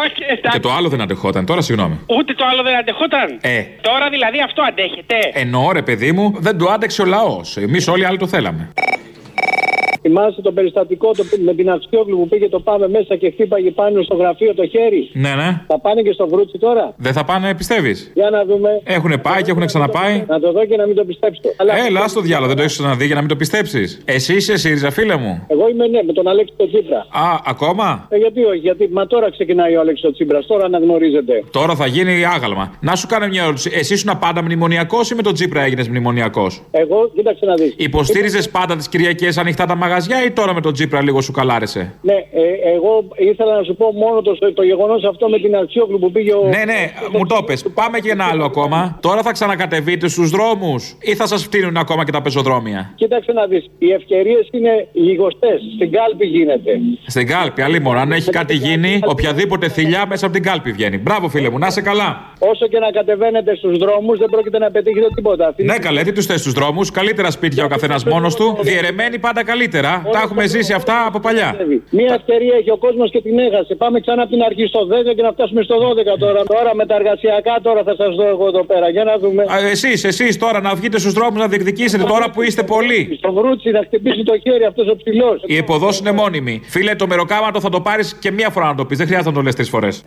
Και 0.51 0.59
το 0.59 0.71
άλλο 0.71 0.89
δεν 0.89 1.01
αντεχόταν. 1.01 1.45
Τώρα 1.45 1.61
συγγνώμη. 1.61 1.99
Ούτε 2.17 2.33
το 2.33 2.45
άλλο 2.51 2.63
δεν 2.63 2.75
αντεχόταν. 2.77 3.37
Ε. 3.41 3.63
Τώρα 3.81 4.09
δηλαδή 4.09 4.41
αυτό 4.41 4.61
αντέχετε. 4.61 5.15
Εννοώ 5.33 5.71
ρε 5.71 5.81
παιδί 5.81 6.11
μου, 6.11 6.33
δεν 6.37 6.57
το 6.57 6.65
άντεξε 6.69 7.01
ο 7.01 7.05
λαός. 7.05 7.57
Εμείς 7.57 7.87
όλοι 7.87 8.05
άλλοι 8.05 8.17
το 8.17 8.27
θέλαμε. 8.27 8.69
Θυμάσαι 10.07 10.41
το 10.41 10.51
περιστατικό 10.51 11.11
το, 11.11 11.23
με 11.45 11.53
την 11.53 11.69
Αξιόγλου 11.69 12.17
που 12.17 12.27
πήγε 12.27 12.49
το 12.49 12.59
πάμε 12.59 12.87
μέσα 12.87 13.15
και 13.15 13.29
χτύπαγε 13.31 13.71
πάνω 13.71 14.01
στο 14.01 14.15
γραφείο 14.15 14.53
το 14.53 14.67
χέρι; 14.67 15.09
Ναι, 15.13 15.29
ναι. 15.35 15.61
Θα 15.67 15.79
πάνε 15.79 16.01
και 16.01 16.11
στο 16.11 16.27
βρούτσι 16.27 16.57
τώρα; 16.57 16.93
Δεν 16.97 17.13
θα 17.13 17.23
πάνε, 17.23 17.55
πιστεύεις; 17.55 18.11
Για 18.13 18.29
να 18.29 18.45
δούμε. 18.45 18.81
Έχουν 18.83 19.21
πάει 19.21 19.41
και 19.43 19.51
έχουν 19.51 19.65
ξαναπάει; 19.65 20.23
Να 20.27 20.39
το 20.39 20.51
δω 20.51 20.65
και 20.65 20.75
να 20.75 20.85
μην 20.85 20.95
το 20.95 21.05
πιστέψετε. 21.05 21.55
Αλλά 21.57 21.85
Έλα, 21.85 22.07
στο 22.07 22.21
διάλογο, 22.21 22.47
δεν 22.47 22.55
το 22.57 22.63
έχεις 22.63 22.77
ξαναδεί 22.77 23.05
για 23.05 23.15
να 23.15 23.21
μην 23.21 23.29
το 23.29 23.35
πιστέψεις. 23.35 24.01
Εσύ 24.05 24.35
είσαι 24.35 24.57
ΣΥΡΙΖΑ, 24.57 24.91
φίλε 24.91 25.15
μου. 25.15 25.45
εγώ 25.47 25.69
είμαι 25.69 25.87
ναι, 25.87 26.03
με 26.03 26.13
τον 26.13 26.27
Αλέξη 26.27 26.53
το 26.57 26.67
Τσίπρα. 26.67 26.97
Α, 26.97 27.39
ακόμα; 27.45 28.07
Ε, 28.09 28.17
γιατί 28.17 28.43
όχι, 28.43 28.57
γιατί 28.57 28.89
μα 28.91 29.07
τώρα 29.07 29.31
ξεκινάει 29.31 29.75
ο 29.75 29.79
Αλέξης 29.79 30.05
ο 30.09 30.11
Τσίπρας, 30.11 30.45
τώρα 30.45 30.65
αναγνωρίζεται. 30.65 31.43
Τώρα 31.51 31.75
θα 31.75 31.85
γίνει 31.85 32.25
άγαλμα. 32.25 32.71
Να 32.81 32.95
σου 32.95 33.07
κάνω 33.07 33.27
μια 33.27 33.43
ερώτηση. 33.43 33.71
Εσύ 33.73 33.93
ήσουν 33.93 34.19
πάντα 34.19 34.43
μνημονιακός 34.43 35.09
ή 35.09 35.15
με 35.15 35.21
τον 35.21 35.33
Τσίπρα 35.33 35.61
έγινες 35.61 35.87
μνημονιακός; 35.87 36.61
Εγώ, 36.71 37.11
κοίταξε 37.15 37.45
να 37.45 37.53
δεις. 37.55 37.73
Υποστήριζες 37.77 38.49
πάντα 38.49 38.75
τις 38.75 38.89
Κυριακές 38.89 39.37
ανοιχτά 39.37 39.65
τα 39.65 39.75
μαγαζιά; 39.75 39.95
Ή 40.05 40.31
τώρα 40.31 40.53
με 40.53 40.61
τον 40.61 40.73
Τσίπρα 40.73 41.01
λίγο 41.01 41.21
σου 41.21 41.31
καλάρεσε; 41.31 41.93
Ναι, 42.01 42.13
ε, 42.13 42.73
εγώ 42.75 43.07
ήθελα 43.15 43.57
να 43.57 43.63
σου 43.63 43.75
πω 43.75 43.91
μόνο 43.91 44.21
το, 44.21 44.53
το 44.53 44.63
γεγονός 44.63 45.03
αυτό 45.03 45.29
με 45.29 45.37
την 45.39 45.55
Αξιόγλου 45.55 45.99
που 45.99 46.11
πήγε 46.11 46.33
ο. 46.33 46.43
Ναι, 46.43 46.63
ναι, 46.65 46.91
μου 47.11 47.25
το 47.25 47.43
πες. 47.45 47.65
Πάμε 47.73 47.99
και 47.99 48.11
ένα 48.11 48.25
άλλο 48.25 48.45
ακόμα. 48.45 48.97
Τώρα 49.01 49.21
θα 49.21 49.31
ξανακατεβείτε 49.31 50.07
στους 50.07 50.29
δρόμους 50.29 50.97
ή 51.01 51.15
θα 51.15 51.27
σας 51.27 51.43
φτύνουν 51.43 51.77
ακόμα 51.77 52.05
και 52.05 52.11
τα 52.11 52.21
πεζοδρόμια; 52.21 52.91
Κοίταξε 52.95 53.31
να 53.31 53.45
δεις. 53.45 53.65
Οι 53.77 53.91
ευκαιρίες 53.91 54.47
είναι 54.51 54.87
λιγοστές. 54.93 55.61
Στην 55.75 55.91
κάλπη 55.91 56.25
γίνεται. 56.25 56.71
Στην 57.07 57.27
κάλπη, 57.27 57.61
αλλή 57.61 57.79
μόνο. 57.79 57.99
Αν 57.99 58.11
έχει 58.11 58.29
κάτι 58.29 58.53
γίνει, 58.53 58.99
οποιαδήποτε 59.05 59.69
θηλιά 59.69 60.05
μέσα 60.07 60.25
από 60.25 60.35
την 60.35 60.43
κάλπη 60.43 60.71
βγαίνει. 60.71 60.97
Μπράβο, 60.97 61.29
φίλε 61.29 61.49
μου, 61.49 61.57
να 61.57 61.67
είσαι 61.67 61.81
καλά. 61.81 62.33
Όσο 62.39 62.67
και 62.67 62.79
να 62.79 62.91
κατεβαίνετε 62.91 63.55
στους 63.55 63.77
δρόμους, 63.77 64.17
δεν 64.17 64.29
πρόκειται 64.29 64.57
να 64.57 64.71
πετύχετε 64.71 65.07
τίποτα. 65.15 65.55
Ναι, 65.57 65.77
καλέ, 65.77 66.03
τι 66.03 66.11
τους 66.11 66.25
θες 66.25 66.39
στους 66.39 66.53
δρόμους; 66.53 66.91
Καλύτερα 66.91 67.31
σπίτια 67.31 67.63
ο 67.65 67.67
καθένας 67.67 68.03
μόνος 68.05 68.35
του. 68.35 68.57
Διαιρεμένοι 68.61 69.19
πάντα 69.19 69.43
καλύτερα. 69.43 69.86
Τα 70.15 70.19
έχουμε 70.25 70.43
ζήσει 70.53 70.73
αυτά 70.73 70.95
από 71.09 71.19
παλιά. 71.19 71.49
Μία 71.99 72.11
ευκαιρία 72.19 72.55
έχει 72.59 72.71
ο 72.77 72.79
κόσμος 72.85 73.07
και 73.13 73.21
την 73.21 73.39
έχασε. 73.39 73.75
Πάμε 73.75 73.99
ξανά 73.99 74.21
από 74.21 74.31
την 74.31 74.41
αρχή 74.49 74.65
στο 74.65 74.81
10 75.11 75.15
και 75.15 75.21
να 75.27 75.31
φτάσουμε 75.31 75.61
στο 75.67 75.75
12 75.75 76.17
τώρα. 76.23 76.43
Τώρα 76.55 76.71
με 76.75 76.85
τα 76.85 76.95
εργασιακά 76.95 77.55
τώρα 77.61 77.81
θα 77.87 77.95
σας 77.95 78.15
δω 78.15 78.27
εγώ 78.27 78.45
εδώ 78.47 78.63
πέρα. 78.71 78.89
Για 78.89 79.03
να 79.03 79.17
δούμε. 79.17 79.45
Εσείς, 79.71 80.03
εσείς 80.03 80.37
τώρα 80.37 80.59
να 80.61 80.71
βγείτε 80.79 80.97
στους 80.99 81.13
δρόμους 81.13 81.39
να 81.43 81.47
διεκδικήσετε 81.47 82.03
τώρα 82.03 82.25
που 82.33 82.41
είστε 82.41 82.63
πολλοί. 82.63 83.01
Στο 83.17 83.31
βρούτσι 83.33 83.69
να 83.71 83.81
χτυπήσει 83.87 84.23
το 84.23 84.35
χέρι 84.43 84.65
αυτός 84.71 84.87
ο 84.87 84.95
ψηλός. 84.95 85.43
Η 85.45 85.57
εποδόση 85.57 85.99
είναι 86.01 86.11
μόνιμη. 86.11 86.61
Φίλε, 86.63 86.95
το 86.95 87.07
μεροκάματο 87.07 87.59
θα 87.59 87.69
το 87.69 87.81
πάρεις 87.81 88.15
και 88.21 88.31
μία 88.31 88.49
φορά 88.49 88.65
να 88.65 88.75
το 88.75 88.85
πεις. 88.85 88.97
Δεν 88.97 89.07
χρειάζεται 89.07 89.29
να 89.29 89.35
το 89.35 89.41
λες 89.41 89.55
τρεις 89.55 89.69
φορές. 89.69 90.03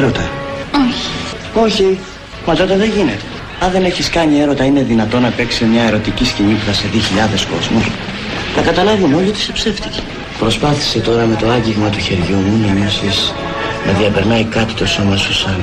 Έρωτα. 0.00 0.24
Όχι. 0.84 1.08
Όχι. 1.64 1.98
Μα 2.46 2.54
τότε 2.54 2.76
δεν 2.76 2.90
γίνεται. 2.96 3.26
Αν 3.60 3.70
δεν 3.70 3.84
έχεις 3.84 4.08
κάνει 4.10 4.40
έρωτα 4.40 4.64
είναι 4.64 4.82
δυνατόν 4.82 5.22
να 5.22 5.30
παίξεις 5.30 5.66
μια 5.68 5.82
ερωτική 5.82 6.24
σκηνή 6.24 6.52
που 6.52 6.64
θα 6.66 6.72
σε 6.72 6.86
δει 6.92 6.98
χιλιάδες 6.98 7.44
κόσμος. 7.44 7.90
Θα 8.54 8.62
καταλάβουν 8.62 9.14
όλοι 9.14 9.28
ότι 9.28 9.38
σε 9.38 9.52
ψεύτηκε. 9.52 10.00
Προσπάθησε 10.38 10.98
τώρα 11.00 11.24
με 11.26 11.36
το 11.40 11.48
άγγιγμα 11.50 11.88
του 11.88 11.98
χεριού 11.98 12.36
μου 12.36 12.66
να 12.66 12.72
νιώσεις 12.72 13.34
να 13.86 13.92
διαπερνάει 13.92 14.44
κάτι 14.44 14.74
το 14.74 14.86
σώμα 14.86 15.16
σου 15.16 15.32
σαν 15.34 15.60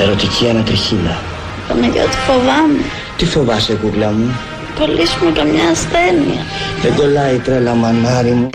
ερωτική 0.00 0.48
ανατριχίλα. 0.48 1.18
Παναγιώτη 1.68 2.16
φοβάμαι. 2.26 2.84
Τι 3.16 3.24
φοβάσαι 3.24 3.74
κούκλα 3.74 4.10
μου; 4.10 4.30
Κολλήσουμε 4.78 5.30
καμιά 5.30 5.68
ασθένεια. 5.70 6.42
Δεν 6.82 6.94
κολλάει 6.94 7.36
τρέλα 7.38 7.74
μανάρι 7.74 8.30
μου. 8.30 8.48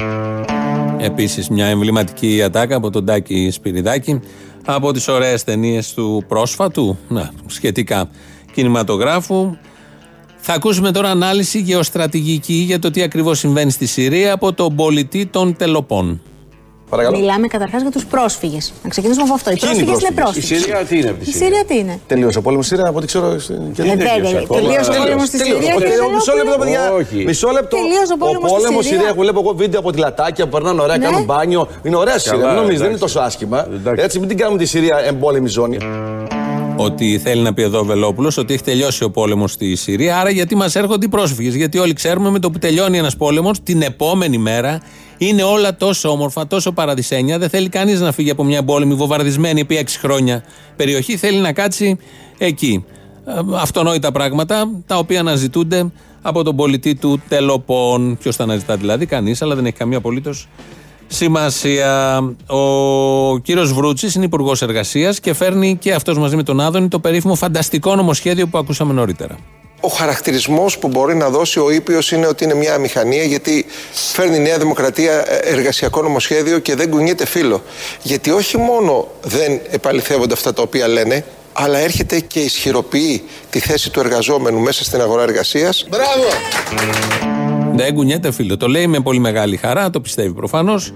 Επίσης, 1.01 1.49
μια 1.49 1.65
εμβληματική 1.65 2.41
ατάκα 2.43 2.75
από 2.75 2.89
τον 2.89 3.05
Τάκη 3.05 3.49
Σπυριδάκη 3.51 4.19
από 4.75 4.91
τις 4.91 5.07
ωραίες 5.07 5.43
ταινίες 5.43 5.93
του 5.93 6.23
πρόσφατου, 6.27 6.97
να, 7.07 7.31
σχετικά 7.47 8.09
κινηματογράφου. 8.53 9.55
Θα 10.37 10.53
ακούσουμε 10.53 10.91
τώρα 10.91 11.09
ανάλυση 11.09 11.59
γεωστρατηγική 11.59 12.53
για 12.53 12.79
το 12.79 12.91
τι 12.91 13.01
ακριβώς 13.01 13.39
συμβαίνει 13.39 13.71
στη 13.71 13.85
Συρία 13.85 14.33
από 14.33 14.53
τον 14.53 14.75
πολιτή 14.75 15.25
των 15.25 15.55
Τελοπών. 15.55 16.21
Παρακαλώ. 16.89 17.17
Μιλάμε 17.17 17.47
καταρχάς 17.47 17.81
για 17.81 17.91
τους 17.91 18.05
πρόσφυγες. 18.05 18.73
Να 18.83 18.89
ξεκινήσουμε 18.89 19.23
από 19.27 19.33
αυτό. 19.33 19.49
Οι 19.51 19.55
Ποιοι 19.59 19.69
είναι 19.73 19.81
οι 19.81 19.85
πρόσφυγες 19.85 20.09
είναι 20.09 20.21
πρόσφυγες; 20.21 20.49
πρόσφυγες. 20.49 20.59
Η 20.59 20.63
Συρία 20.63 20.85
τι 20.89 20.95
είναι 20.99 21.09
από 21.09 21.19
τη 21.23 21.29
Η 21.29 21.33
Συρία; 21.33 21.45
Συρία 21.47 21.63
τι 21.65 21.75
είναι; 21.77 21.99
Τελείωσε 22.07 22.37
ο 22.37 22.41
πόλεμος 22.41 22.65
στη 22.65 22.75
Συρία, 22.75 22.89
από 22.89 22.97
ό,τι 22.99 23.07
ξέρω. 23.11 23.39
στην- 23.39 23.55
Ε, 23.55 23.71
βέβαια, 23.75 23.95
τελείωσε 23.97 24.91
ο 24.91 24.93
πόλεμος 25.03 25.27
στη 25.27 25.37
Τελείωσε. 25.37 25.61
Συρία 25.61 25.75
Ο- 25.75 25.79
και 25.79 25.85
ο- 26.07 26.11
Μισό 26.15 26.33
λεπτό, 26.39 26.55
παιδιά. 26.61 26.83
Όχι. 27.01 27.17
Μισό 27.29 27.49
λεπτό. 27.57 27.75
Τελείωσε 27.77 28.13
ο 28.13 28.17
πόλεμος 28.23 28.49
στη 28.49 28.59
πόλεμος 28.59 28.83
Συρία. 28.85 28.99
Συρία. 28.99 29.13
Βλέπω 29.21 29.39
εγώ 29.43 29.51
βίντεο 29.61 29.79
από 29.83 29.91
τη 29.93 29.97
λατάκια 30.05 30.43
που 30.45 30.51
περνάνε 30.55 30.81
ωραία, 30.81 30.97
Ναι. 30.97 31.05
κάνουν 31.05 31.23
μπάνιο. 31.29 31.61
Είναι 31.85 31.95
ωραία 32.03 32.17
στη 32.19 32.27
Συρία. 32.29 32.39
Καλά, 32.41 32.51
Μην 32.53 32.59
νομίζεις, 32.61 32.79
δεν 32.83 32.89
είναι 32.89 32.97
εντάξει. 32.97 33.13
τόσο 33.15 33.25
άσχημα. 33.29 33.59
Έτσι, 34.05 34.19
μην 34.19 34.27
την 34.31 34.37
κάνουμε 34.37 34.57
τη 34.61 34.65
Συρία 34.73 34.95
εμπόλεμη 35.11 35.49
ζώνη. 35.57 35.77
Ότι 36.81 37.19
θέλει 37.23 37.41
να 37.41 37.53
πει 37.53 37.61
εδώ 37.61 37.79
ο 37.79 37.83
Βελόπουλος 37.83 38.37
ότι 38.37 38.53
έχει 38.53 38.63
τελειώσει 38.63 39.03
ο 39.03 39.09
πόλεμος 39.11 39.51
στη 39.51 39.75
Συρία. 39.75 40.19
Άρα 40.19 40.29
γιατί 40.29 40.55
μας 40.55 40.75
έρχονται 40.75 41.05
οι 41.05 41.09
πρόσφυγες; 41.09 41.55
Γιατί 41.55 41.77
όλοι 41.77 41.93
ξέρουμε 41.93 42.29
με 42.29 42.39
το 42.39 42.51
που 42.51 42.59
τελειώνει 42.59 42.97
ένας 42.97 43.15
πόλεμος, 43.15 43.63
την 43.63 43.81
επόμενη 43.81 44.37
μέρα 44.37 44.81
είναι 45.21 45.43
όλα 45.43 45.75
τόσο 45.75 46.09
όμορφα, 46.09 46.47
τόσο 46.47 46.71
παραδεισένια. 46.71 47.37
Δεν 47.37 47.49
θέλει 47.49 47.69
κανείς 47.69 47.99
να 47.99 48.11
φύγει 48.11 48.29
από 48.29 48.43
μια 48.43 48.57
εμπόλεμη, 48.57 48.93
βομβαρδισμένη 48.93 49.59
επί 49.59 49.77
έξι 49.77 49.99
χρόνια 49.99 50.43
περιοχή. 50.75 51.17
Θέλει 51.17 51.37
να 51.37 51.53
κάτσει 51.53 51.97
εκεί. 52.37 52.85
Ε, 53.25 53.31
Αυτονόητα 53.55 54.11
πράγματα 54.11 54.69
τα 54.85 54.97
οποία 54.97 55.19
αναζητούνται 55.19 55.91
από 56.21 56.43
τον 56.43 56.55
πολιτή 56.55 56.95
του 56.95 57.21
Τελοπών. 57.27 58.17
Ποιος 58.17 58.35
τα 58.35 58.43
αναζητά 58.43 58.77
δηλαδή, 58.77 59.05
κανείς, 59.05 59.41
αλλά 59.41 59.55
δεν 59.55 59.65
έχει 59.65 59.75
καμία 59.77 59.97
απολύτως 59.97 60.47
σημασία. 61.07 62.17
Ο 62.47 63.37
κύριος 63.37 63.73
Βρούτσης 63.73 64.15
είναι 64.15 64.25
υπουργός 64.25 64.61
εργασίας 64.61 65.19
και 65.19 65.33
φέρνει 65.33 65.77
και 65.77 65.93
αυτός 65.93 66.17
μαζί 66.17 66.35
με 66.35 66.43
τον 66.43 66.59
Άδωνη 66.59 66.87
το 66.87 66.99
περίφημο 66.99 67.35
φανταστικό 67.35 67.95
νομοσχέδιο 67.95 68.47
που 68.47 68.57
ακούσαμε 68.57 68.93
νωρίτερα. 68.93 69.37
Ο 69.81 69.87
χαρακτηρισμός 69.87 70.77
που 70.77 70.87
μπορεί 70.87 71.15
να 71.15 71.29
δώσει 71.29 71.59
ο 71.59 71.71
Ήπιος 71.71 72.11
είναι 72.11 72.27
ότι 72.27 72.43
είναι 72.43 72.53
μια 72.53 72.77
μηχανία 72.77 73.23
γιατί 73.23 73.65
φέρνει 73.91 74.35
η 74.35 74.39
Νέα 74.39 74.57
Δημοκρατία 74.57 75.31
ε, 75.31 75.39
εργασιακό 75.43 76.01
νομοσχέδιο 76.01 76.59
και 76.59 76.75
δεν 76.75 76.89
κουνιέται 76.89 77.25
φίλο. 77.25 77.63
Γιατί 78.01 78.31
όχι 78.31 78.57
μόνο 78.57 79.07
δεν 79.23 79.59
επαληθεύονται 79.69 80.33
αυτά 80.33 80.53
τα 80.53 80.61
οποία 80.61 80.87
λένε, 80.87 81.25
αλλά 81.53 81.77
έρχεται 81.77 82.19
και 82.19 82.39
ισχυροποιεί 82.39 83.23
τη 83.49 83.59
θέση 83.59 83.89
του 83.89 83.99
εργαζόμενου 83.99 84.59
μέσα 84.59 84.83
στην 84.83 85.01
αγορά 85.01 85.23
εργασίας. 85.23 85.85
Μπράβο! 85.89 86.27
Δεν 87.75 87.93
κουνιέται 87.93 88.31
φίλο. 88.31 88.57
Το 88.57 88.67
λέει 88.67 88.87
με 88.87 88.99
πολύ 88.99 89.19
μεγάλη 89.19 89.57
χαρά, 89.57 89.89
το 89.89 90.01
πιστεύει 90.01 90.33
προφανώς. 90.33 90.93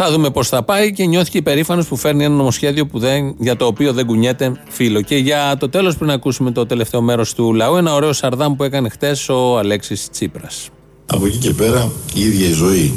Θα 0.00 0.10
δούμε 0.10 0.30
πώς 0.30 0.48
θα 0.48 0.62
πάει 0.62 0.92
και 0.92 1.04
νιώθηκε 1.04 1.38
υπερήφανο 1.38 1.84
που 1.88 1.96
φέρνει 1.96 2.24
ένα 2.24 2.34
νομοσχέδιο 2.34 2.86
που 2.86 2.98
δεν, 2.98 3.34
για 3.38 3.56
το 3.56 3.66
οποίο 3.66 3.92
δεν 3.92 4.06
κουνιέται 4.06 4.52
φίλο. 4.68 5.00
Και 5.00 5.16
για 5.16 5.56
το 5.58 5.68
τέλος, 5.68 5.96
πριν 5.96 6.10
ακούσουμε 6.10 6.50
το 6.50 6.66
τελευταίο 6.66 7.00
μέρος 7.00 7.34
του 7.34 7.54
λαού, 7.54 7.76
ένα 7.76 7.94
ωραίο 7.94 8.12
σαρδάμ 8.12 8.56
που 8.56 8.64
έκανε 8.64 8.88
χτες 8.88 9.28
ο 9.28 9.58
Αλέξης 9.58 10.08
Τσίπρας. 10.10 10.68
Από 11.06 11.26
εκεί 11.26 11.36
και 11.36 11.50
πέρα 11.50 11.90
η 12.14 12.20
ίδια 12.20 12.48
η 12.48 12.52
ζωή 12.52 12.92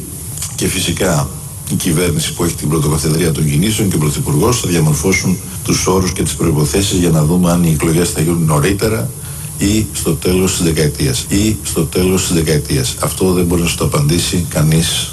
και 0.55 0.67
φυσικά 0.67 1.27
η 1.71 1.75
κυβέρνηση 1.75 2.33
που 2.33 2.43
έχει 2.43 2.55
την 2.55 2.69
πρωτοκαθεδρία 2.69 3.31
των 3.31 3.45
κινήσεων 3.49 3.89
και 3.89 3.95
ο 3.95 3.99
Πρωθυπουργός 3.99 4.59
θα 4.59 4.67
διαμορφώσουν 4.67 5.37
τους 5.63 5.87
όρους 5.87 6.13
και 6.13 6.23
τις 6.23 6.35
προποθέσει 6.35 6.95
για 6.95 7.09
να 7.09 7.23
δούμε 7.23 7.51
αν 7.51 7.63
οι 7.63 7.71
εκλογές 7.71 8.09
θα 8.09 8.21
γίνουν 8.21 8.45
νωρίτερα 8.45 9.09
ή 9.61 9.87
στο 9.93 10.13
τέλος 10.13 10.51
της 10.51 10.63
δεκαετίας. 10.63 11.25
Ή 11.29 11.57
στο 11.63 11.85
τέλος 11.85 12.21
της 12.21 12.33
δεκαετίας. 12.33 12.95
Αυτό 12.99 13.31
δεν 13.31 13.45
μπορεί 13.45 13.61
να 13.61 13.67
σου 13.67 13.77
το 13.77 13.85
απαντήσει 13.85 14.45
κανείς 14.49 15.11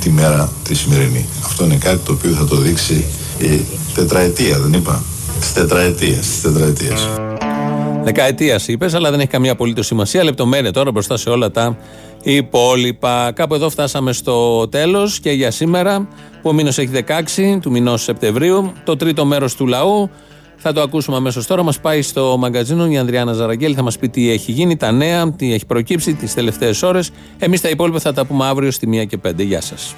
τη 0.00 0.10
μέρα 0.10 0.52
τη 0.64 0.74
σημερινή. 0.74 1.26
Αυτό 1.44 1.64
είναι 1.64 1.76
κάτι 1.76 1.98
το 2.04 2.12
οποίο 2.12 2.30
θα 2.30 2.44
το 2.44 2.56
δείξει 2.56 3.04
η 3.38 3.60
τετραετία, 3.94 4.58
δεν 4.58 4.72
είπα; 4.72 5.02
Της 5.40 5.52
τετραετίας. 5.52 6.18
Της 6.18 6.40
τετραετίας. 6.40 7.08
Δεκαετίας 8.04 8.68
είπες, 8.68 8.94
αλλά 8.94 9.10
δεν 9.10 9.20
έχει 9.20 9.28
καμία 9.28 9.52
απολύτως 9.52 9.86
σημασία. 9.86 10.24
Λεπτομέρεια 10.24 10.72
τώρα 10.72 10.90
μπροστά 10.90 11.16
σε 11.16 11.30
όλα 11.30 11.50
τα 11.50 11.76
υπόλοιπα. 12.22 13.32
Κάπου 13.32 13.54
εδώ 13.54 13.70
φτάσαμε 13.70 14.12
στο 14.12 14.68
τέλος 14.68 15.20
και 15.20 15.30
για 15.30 15.50
σήμερα, 15.50 16.08
που 16.42 16.48
ο 16.48 16.52
μήνος 16.52 16.78
έχει 16.78 16.90
16 16.92 17.60
του 17.60 17.70
μηνός 17.70 18.02
Σεπτεμβρίου, 18.02 18.72
το 18.84 18.96
τρίτο 18.96 19.24
μέρος 19.24 19.54
του 19.54 19.66
λαού. 19.66 20.10
Θα 20.56 20.72
το 20.72 20.80
ακούσουμε 20.80 21.16
αμέσως 21.16 21.46
τώρα. 21.46 21.62
Μας 21.62 21.80
πάει 21.80 22.02
στο 22.02 22.36
μαγκαζίνο 22.38 22.86
η 22.86 22.98
Ανδριάνα 22.98 23.32
Ζαραγγέλη. 23.32 23.74
Θα 23.74 23.82
μας 23.82 23.98
πει 23.98 24.08
τι 24.08 24.30
έχει 24.30 24.52
γίνει, 24.52 24.76
τα 24.76 24.92
νέα, 24.92 25.32
τι 25.32 25.52
έχει 25.52 25.66
προκύψει 25.66 26.14
τις 26.14 26.34
τελευταίες 26.34 26.82
ώρες. 26.82 27.12
Εμείς 27.38 27.60
τα 27.60 27.68
υπόλοιπα 27.68 27.98
θα 27.98 28.12
τα 28.12 28.26
πούμε 28.26 28.46
αύριο 28.46 28.70
στη 28.70 28.86
1 28.86 29.06
και 29.06 29.18
5. 29.18 29.42
Γεια 29.42 29.60
σας. 29.60 29.96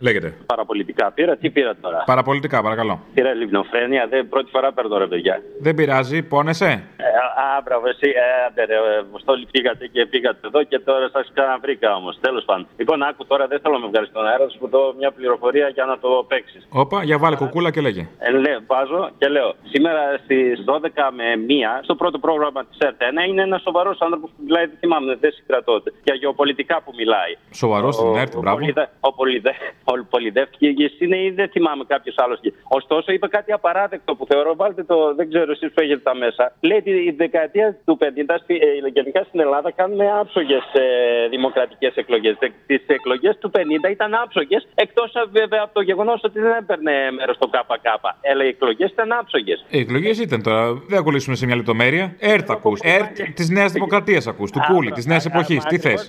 Λέγεται. 0.00 0.34
Παραπολιτικά 0.46 1.12
πήρα, 1.12 1.36
τι 1.36 1.50
πήρα 1.50 1.76
τώρα; 1.80 2.02
Παραπολιτικά, 2.06 2.62
παρακαλώ. 2.62 3.00
Πήρα 3.14 3.32
λιμνοφρένεια, 3.34 4.06
δεν 4.10 4.28
πρώτη 4.28 4.50
φορά 4.50 4.72
παίρνω 4.72 4.98
ρε 4.98 5.06
παιδιά. 5.06 5.42
Δεν 5.60 5.74
πειράζει, 5.74 6.22
πόνεσαι; 6.22 6.82
Ε, 7.06 7.08
α, 7.42 7.44
α, 7.56 7.60
μπράβο, 7.64 7.84
εσύ, 7.94 8.08
ε, 8.24 8.44
άντε 8.46 8.62
ρε, 8.70 8.74
ε, 8.74 8.98
Αποστόλη, 9.08 9.44
πήγατε 9.54 9.84
και 9.94 10.06
πήγατε 10.06 10.46
εδώ 10.46 10.60
και 10.70 10.78
τώρα 10.78 11.08
σας 11.12 11.30
ξαναβρήκα 11.34 11.88
όμως. 12.00 12.14
Τέλος 12.20 12.44
πάντων. 12.44 12.66
Λοιπόν, 12.76 13.02
άκου 13.02 13.26
τώρα, 13.26 13.46
δεν 13.46 13.58
θέλω 13.62 13.74
να 13.78 13.80
με 13.84 13.88
βγάλεις 13.92 14.08
στον 14.08 14.26
αέρα, 14.26 14.44
θα 14.44 14.50
σου 14.50 14.68
δω 14.74 14.94
μια 14.98 15.10
πληροφορία 15.12 15.68
για 15.68 15.84
να 15.84 15.98
το 15.98 16.08
παίξεις. 16.28 16.66
Όπα, 16.82 17.02
για 17.08 17.18
βάλε 17.18 17.36
κουκούλα 17.36 17.70
και 17.70 17.80
λέγε. 17.80 18.08
Ε, 18.18 18.30
λέω, 18.30 18.58
βάζω 18.66 19.10
και 19.18 19.28
λέω. 19.28 19.54
Σήμερα 19.72 20.02
στις 20.24 20.64
12 20.64 21.10
με 21.18 21.24
1 21.36 21.80
στο 21.82 21.94
πρώτο 21.94 22.18
πρόγραμμα 22.18 22.60
της 22.64 22.78
ΕΡΤ1 22.86 23.28
είναι 23.28 23.42
ένας 23.42 23.62
σοβαρός 23.62 24.00
άνθρωπος 24.00 24.30
που 24.36 24.42
μιλάει, 24.46 24.66
δεν 24.66 24.76
θυμάμαι, 24.78 25.16
δεν 25.20 25.32
συγκρατώ. 25.32 25.82
Για 26.04 26.14
γεωπολιτικά 26.14 26.82
που 26.84 26.92
μιλάει. 26.96 27.32
Σοβαρός 27.50 27.94
στην 27.94 28.16
ΕΡΤ, 28.16 28.34
Ο, 28.34 28.40
μπράβο. 28.40 28.56
Πολυδε- 28.58 28.88
ο, 29.00 29.12
Πολυδε, 29.12 29.52
ο 29.84 29.92
Πολυδεύτηκε 30.10 30.66
είναι 30.98 31.16
ή 31.16 31.30
δεν 31.30 31.48
θυμάμαι 31.48 31.84
κάποιος 31.84 32.14
άλλος. 32.18 32.38
Ωστόσο, 32.68 33.12
είπε 33.12 33.28
κάτι 33.28 33.52
απαράδεκτο 33.52 34.14
που 34.14 34.26
θεωρώ, 34.26 34.54
βάλτε 34.56 34.82
το, 34.84 35.14
δεν 35.14 35.28
ξέρω 35.28 35.50
εσείς 35.50 35.72
που 35.74 35.80
έχετε 35.80 36.00
τα 36.00 36.14
μέσα. 36.14 36.52
Λέει 36.60 36.78
ότι 36.78 36.91
η 37.08 37.14
δεκαετία 37.16 37.76
του 37.84 37.98
50 38.00 38.38
στη, 38.42 38.54
ε, 38.54 38.88
γενικά 38.92 39.22
στην 39.28 39.40
Ελλάδα 39.40 39.70
κάνουμε 39.70 40.10
άψογες 40.20 40.64
ε, 40.72 41.28
δημοκρατικές 41.28 41.94
εκλογές. 41.94 42.36
Τις 42.66 42.82
εκλογές 42.86 43.38
του 43.38 43.50
50 43.54 43.90
ήταν 43.90 44.14
άψογες, 44.14 44.68
εκτός 44.74 45.12
βέβαια 45.30 45.60
από 45.62 45.74
το 45.74 45.80
γεγονός 45.80 46.20
ότι 46.22 46.40
δεν 46.40 46.52
έπαιρνε 46.60 46.92
μέρος 47.16 47.36
στο 47.36 47.46
ΚΚ. 47.48 47.86
Αλλά 48.32 48.44
οι 48.44 48.48
εκλογές 48.48 48.90
ήταν 48.90 49.12
άψογες. 49.12 49.64
Οι 49.68 49.78
εκλογές 49.78 50.18
ήταν 50.18 50.42
τώρα. 50.42 50.72
Δεν 50.72 50.96
θα 50.96 51.02
κολλήσουμε 51.02 51.36
σε 51.36 51.46
μια 51.46 51.56
λεπτομέρεια. 51.56 52.16
ΕΡΤ 52.18 52.50
ακούς. 52.50 52.80
ΕΡΤ 52.82 53.16
της 53.34 53.48
Νέας 53.50 53.72
Δημοκρατίας 53.72 54.26
ακούς. 54.26 54.50
Του 54.50 54.60
Κούλι, 54.68 54.90
της 54.90 55.06
Νέας 55.06 55.26
Εποχής. 55.26 55.64
Τι 55.64 55.78
θες; 55.78 56.06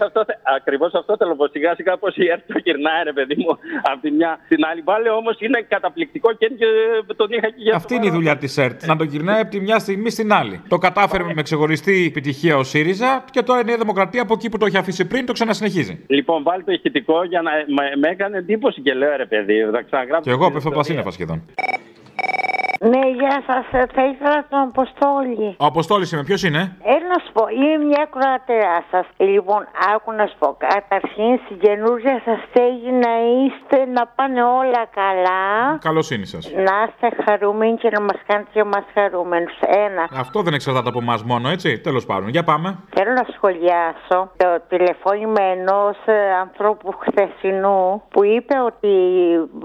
Ακριβώς 0.58 0.94
αυτό 0.94 1.16
θέλω 1.18 1.36
πω 1.36 1.48
σιγά 1.48 1.76
σιγά 1.76 1.98
πως 1.98 2.16
η 2.16 2.30
ΕΡΤ 2.30 2.52
το 2.54 2.60
γυρνάει, 2.64 3.04
ρε 3.04 3.14
παιδί 3.14 3.36
μου, 3.38 3.58
από 3.82 4.02
τη 4.02 4.12
μια 4.12 4.40
στην 4.46 4.66
άλλη. 4.66 4.82
Βάλε 4.82 5.10
όμως 5.10 5.36
είναι 5.40 5.66
καταπληκτικό 5.68 6.34
και 6.34 6.48
και 6.58 6.66
τον 7.16 7.28
είχα 7.32 7.48
και 7.48 7.56
για 7.58 7.76
Αυτή 7.76 7.96
είναι 7.96 8.06
η 8.06 8.10
δουλειά 8.10 8.38
της 8.38 8.58
ΕΡΤ. 8.58 8.86
Να 8.86 8.96
το 8.96 9.04
γυρνάει 9.04 9.42
από 9.42 9.50
τη 9.50 9.60
μια 9.60 9.80
στιγμή 9.80 10.10
στην 10.10 10.34
άλλη. 10.34 10.62
Το 10.74 10.80
κατάφερε 10.80 11.24
με 11.34 11.42
ξεχωριστή 11.42 12.06
επιτυχία 12.08 12.58
ο 12.58 12.64
ΣΥΡΙΖΑ 12.64 13.24
και 13.32 13.42
τώρα 13.42 13.60
η 13.60 13.64
Νέα 13.64 13.78
Δημοκρατία 13.78 14.22
από 14.22 14.34
εκεί 14.34 14.50
που 14.50 14.58
το 14.58 14.66
έχει 14.66 14.78
αφήσει 14.78 15.06
πριν 15.06 15.26
το 15.26 15.34
ξανασυνεχίζει. 15.34 16.00
Λοιπόν, 16.08 16.44
βάλει 16.44 16.64
το 16.64 16.72
ηχητικό 16.72 17.24
για 17.24 17.42
να 17.42 17.52
με, 17.52 17.96
με 17.98 18.08
έκανε 18.08 18.38
εντύπωση 18.38 18.82
και 18.82 18.94
λέω 18.94 19.16
ρε 19.18 19.26
παιδί, 19.26 19.54
θα 19.72 19.82
ξαναγράψω. 19.82 20.30
Και 20.30 20.36
εγώ 20.36 20.52
πέφτω 20.52 20.68
από 20.68 20.78
τα 20.78 20.84
σύννεφα 20.84 21.12
σχεδόν. 21.12 21.44
Ναι, 22.92 23.04
γεια 23.20 23.44
σας. 23.48 23.64
Θα 23.96 24.04
ήθελα 24.12 24.46
τον 24.50 24.60
Αποστόλη. 24.60 25.56
Ο 25.58 25.66
Αποστόλης 25.66 26.12
είμαι, 26.12 26.24
ποιος 26.24 26.44
είναι; 26.44 26.62
Έλα 26.84 27.08
να 27.14 27.20
σου 27.24 27.32
πω, 27.34 27.44
είμαι 27.48 27.86
μια 27.86 28.08
κροατέρα 28.16 28.84
σας. 28.92 29.06
Λοιπόν, 29.18 29.62
άκου 29.94 30.12
να 30.12 30.26
σου 30.26 30.36
πω. 30.40 30.56
Καταρχήν, 30.68 31.40
στην 31.46 31.60
καινούργια 31.60 32.22
σας 32.26 32.40
στέγη 32.50 32.92
να 33.06 33.14
είστε, 33.34 33.78
να 33.98 34.04
πάνε 34.16 34.44
όλα 34.44 34.84
καλά. 35.02 35.42
Καλοσύνη 35.88 36.26
σας. 36.26 36.52
Να 36.68 36.76
είστε 36.86 37.08
χαρούμενοι 37.26 37.76
και 37.78 37.90
να 37.90 38.02
μας 38.02 38.20
κάνετε 38.28 38.50
και 38.54 38.60
εμάς 38.60 38.86
χαρούμενους. 38.94 39.56
Ένα. 39.86 40.04
Αυτό 40.24 40.42
δεν 40.42 40.54
εξαρτάται 40.54 40.90
από 40.90 41.00
εμάς 41.02 41.24
μόνο, 41.24 41.50
έτσι. 41.50 41.80
Τέλος 41.80 42.06
πάντων, 42.06 42.28
για 42.30 42.44
πάμε. 42.44 42.78
Θέλω 42.96 43.12
να 43.12 43.26
σχολιάσω 43.36 44.18
το 44.38 44.50
τηλεφώνημα 44.70 45.42
ενός 45.56 45.98
ανθρώπου 46.42 46.90
χθεσινού 47.04 48.04
που 48.10 48.24
είπε 48.24 48.56
ότι 48.70 48.94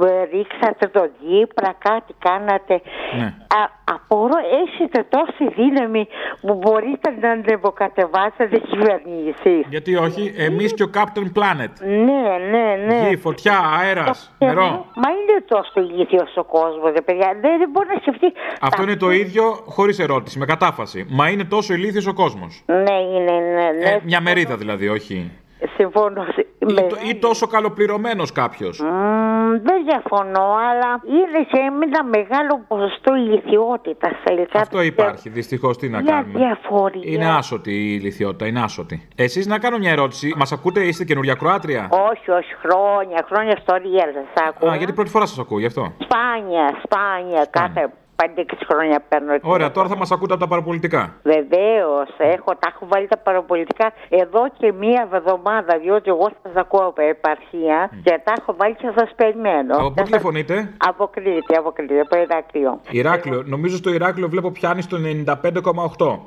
ε, 0.07 0.25
ρίξατε 0.33 0.87
το 0.87 1.03
Δίπρα, 1.21 1.75
κάτι 1.79 2.15
κάνατε. 2.19 2.81
Ναι. 3.17 3.25
Α, 3.25 3.63
απορώ, 3.85 4.39
έχετε 4.65 5.07
τόση 5.09 5.55
δύναμη 5.55 6.09
που 6.41 6.55
μπορείτε 6.55 7.15
να 7.21 7.31
ανεβοκατεβάσετε 7.31 8.59
κυβερνήσει. 8.59 9.65
Γιατί 9.69 9.97
όχι, 9.97 10.35
εμείς 10.37 10.75
και 10.75 10.83
ο 10.83 10.91
Captain 10.95 11.29
Planet. 11.39 11.73
Ναι, 11.81 12.25
ναι, 12.51 12.67
ναι. 12.87 13.09
Γη, 13.09 13.17
φωτιά, 13.17 13.59
αέρας, 13.81 14.35
νερό. 14.39 14.87
Μα 14.95 15.11
είναι 15.11 15.45
τόσο 15.49 15.73
ηλίθιος 15.75 16.37
ο 16.37 16.45
κόσμος, 16.45 16.93
ρε 16.93 17.01
παιδιά. 17.01 17.37
Δεν, 17.41 17.59
δεν 17.59 17.71
μπορεί 17.71 17.89
να 17.89 18.01
σκεφτεί. 18.01 18.33
Αυτό 18.61 18.83
είναι 18.83 18.97
το 18.97 19.11
ίδιο 19.11 19.43
χωρίς 19.67 19.99
ερώτηση, 19.99 20.39
με 20.39 20.47
κατάφαση. 20.47 21.07
Μα 21.11 21.29
είναι 21.29 21.45
τόσο 21.45 21.75
ηλίθιος 21.75 22.07
ο 22.07 22.15
κόσμος. 22.15 22.63
Ναι, 22.67 22.95
είναι, 23.15 23.33
ναι, 23.33 23.71
ναι. 23.79 23.89
Ε, 23.89 24.01
μια 24.05 24.21
μερίδα 24.21 24.57
δηλαδή, 24.57 24.89
όχι. 24.89 25.31
Συμφωνώ. 25.77 26.25
Ή, 26.59 26.75
το- 26.75 26.97
ή 27.09 27.15
τόσο 27.17 27.47
καλοπληρωμένος 27.47 28.33
κάποιος. 28.33 28.81
Μμμ, 28.81 29.51
δεν 29.63 29.85
διαφωνώ, 29.85 30.55
αλλά 30.71 31.01
είναι 31.07 31.47
σε 31.51 31.61
ένα 31.61 32.05
μεγάλο 32.05 32.65
ποσοστό 32.69 33.15
ηλικιότητας 33.15 34.13
τελικά. 34.25 34.61
Αυτό 34.61 34.83
υπάρχει, 34.83 35.29
δυστυχώς. 35.29 35.77
Τι 35.77 35.89
να 35.89 36.01
Μια 36.01 36.13
κάνουμε. 36.13 36.39
διαφορία. 36.39 37.03
Είναι 37.13 37.29
άσωτη 37.37 37.71
η 37.73 37.99
ηλικιότητα, 38.01 38.47
είναι 38.47 38.61
άσωτη. 38.63 39.09
Εσείς 39.17 39.47
να 39.47 39.59
κάνω 39.59 39.79
μια 39.79 39.91
ερώτηση. 39.91 40.35
Μας 40.37 40.53
ακούτε, 40.53 40.81
είστε 40.81 41.05
καινούρια 41.05 41.35
Κροάτρια; 41.35 41.89
Όχι, 41.91 42.31
όχι, 42.31 42.55
χρόνια, 42.55 43.25
χρόνια 43.29 43.57
στο 43.57 43.75
Real 43.75 44.27
σα 44.35 44.45
ακούω. 44.45 44.71
Α, 44.71 44.77
γιατί 44.77 44.93
πρώτη 44.93 45.11
φορά 45.11 45.27
σας 45.27 45.39
ακούω, 45.39 45.59
γι' 45.59 45.67
αυτό. 45.67 45.93
Σπάνια, 45.99 46.81
σπάνια, 46.85 47.47
κάθε 47.51 47.91
5-6 48.23 48.43
χρόνια 48.71 49.01
παίρνω. 49.09 49.33
Ωραία, 49.43 49.71
τώρα 49.71 49.89
θα 49.89 49.97
μας 49.97 50.11
ακούτε 50.11 50.33
από 50.33 50.43
τα 50.43 50.49
παραπολιτικά. 50.49 51.15
Βεβαίως, 51.23 52.09
έχω, 52.19 52.51
τα 52.59 52.73
έχω 52.75 52.87
βάλει 52.89 53.07
τα 53.07 53.17
παραπολιτικά 53.17 53.93
εδώ 54.09 54.43
και 54.59 54.73
μία 54.73 55.09
εβδομάδα, 55.13 55.79
διότι 55.79 56.11
εγώ 56.11 56.29
σας 56.43 56.55
ακούω 56.55 56.85
από 56.87 57.03
επαρχία 57.03 57.91
και 58.03 58.21
τα 58.25 58.33
έχω 58.39 58.55
βάλει 58.57 58.75
και 58.75 58.91
σας 58.97 59.11
περιμένω. 59.17 59.77
Από 59.77 59.91
πού 59.91 60.03
τηλεφωνείτε, 60.03 60.75
Από 60.77 61.07
Κρήτη, 61.07 61.57
από 61.57 61.71
Κρήτη, 61.71 62.01
από 62.01 62.17
Ηράκλειο. 62.17 62.81
Ηράκλειο. 62.91 63.43
Νομίζω 63.47 63.77
στο 63.77 63.91
Ηράκλειο 63.91 64.29
βλέπω 64.29 64.51
πιάνει 64.51 64.83
στο 64.83 64.97
95,8. 64.97 66.19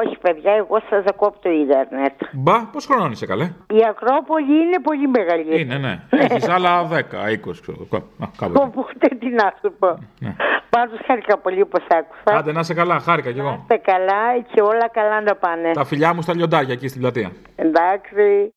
Όχι, 0.00 0.18
παιδιά, 0.20 0.52
εγώ 0.52 0.80
σας 0.90 1.04
ακούω 1.04 1.28
από 1.28 1.38
το 1.42 1.50
ίντερνετ. 1.50 2.12
Μπα, 2.32 2.66
πώς 2.72 2.86
χρονών 2.86 3.12
είσαι 3.12 3.26
καλέ; 3.26 3.44
Η 3.66 3.80
Ακρόπολη 3.88 4.52
είναι 4.64 4.78
πολύ 4.82 5.08
μεγαλύτερη. 5.08 5.60
Είναι, 5.60 5.78
ναι. 5.78 6.02
Έχεις 6.10 6.48
άλλα 6.48 6.88
10, 6.88 6.92
20, 6.92 7.60
ξέρω. 7.60 7.86
Α, 8.18 8.26
κάπου 8.38 8.52
εκεί. 8.52 8.62
Οπότε 8.62 9.08
τι 9.20 9.28
να 9.28 9.54
σου 9.60 9.72
πω. 9.78 9.98
Ναι. 10.18 10.34
Πάντως 10.70 10.98
χάρηκα 11.06 11.38
πολύ 11.40 11.64
που 11.66 11.80
σ' 11.80 11.94
άκουσα. 11.94 12.38
Άντε 12.38 12.52
να 12.52 12.60
είσαι 12.60 12.74
καλά, 12.74 12.98
χάρηκα 13.00 13.32
κι 13.32 13.38
εγώ. 13.38 13.58
Είστε 13.60 13.76
καλά 13.76 14.38
και 14.52 14.60
όλα 14.60 14.88
καλά 14.88 15.20
να 15.20 15.34
πάνε. 15.34 15.70
Τα 15.72 15.84
φιλιά 15.84 16.14
μου 16.14 16.22
στα 16.22 16.34
λιοντάρια 16.34 16.72
εκεί 16.72 16.88
στην 16.88 17.00
πλατεία. 17.00 17.30
Εντάξει. 17.56 18.54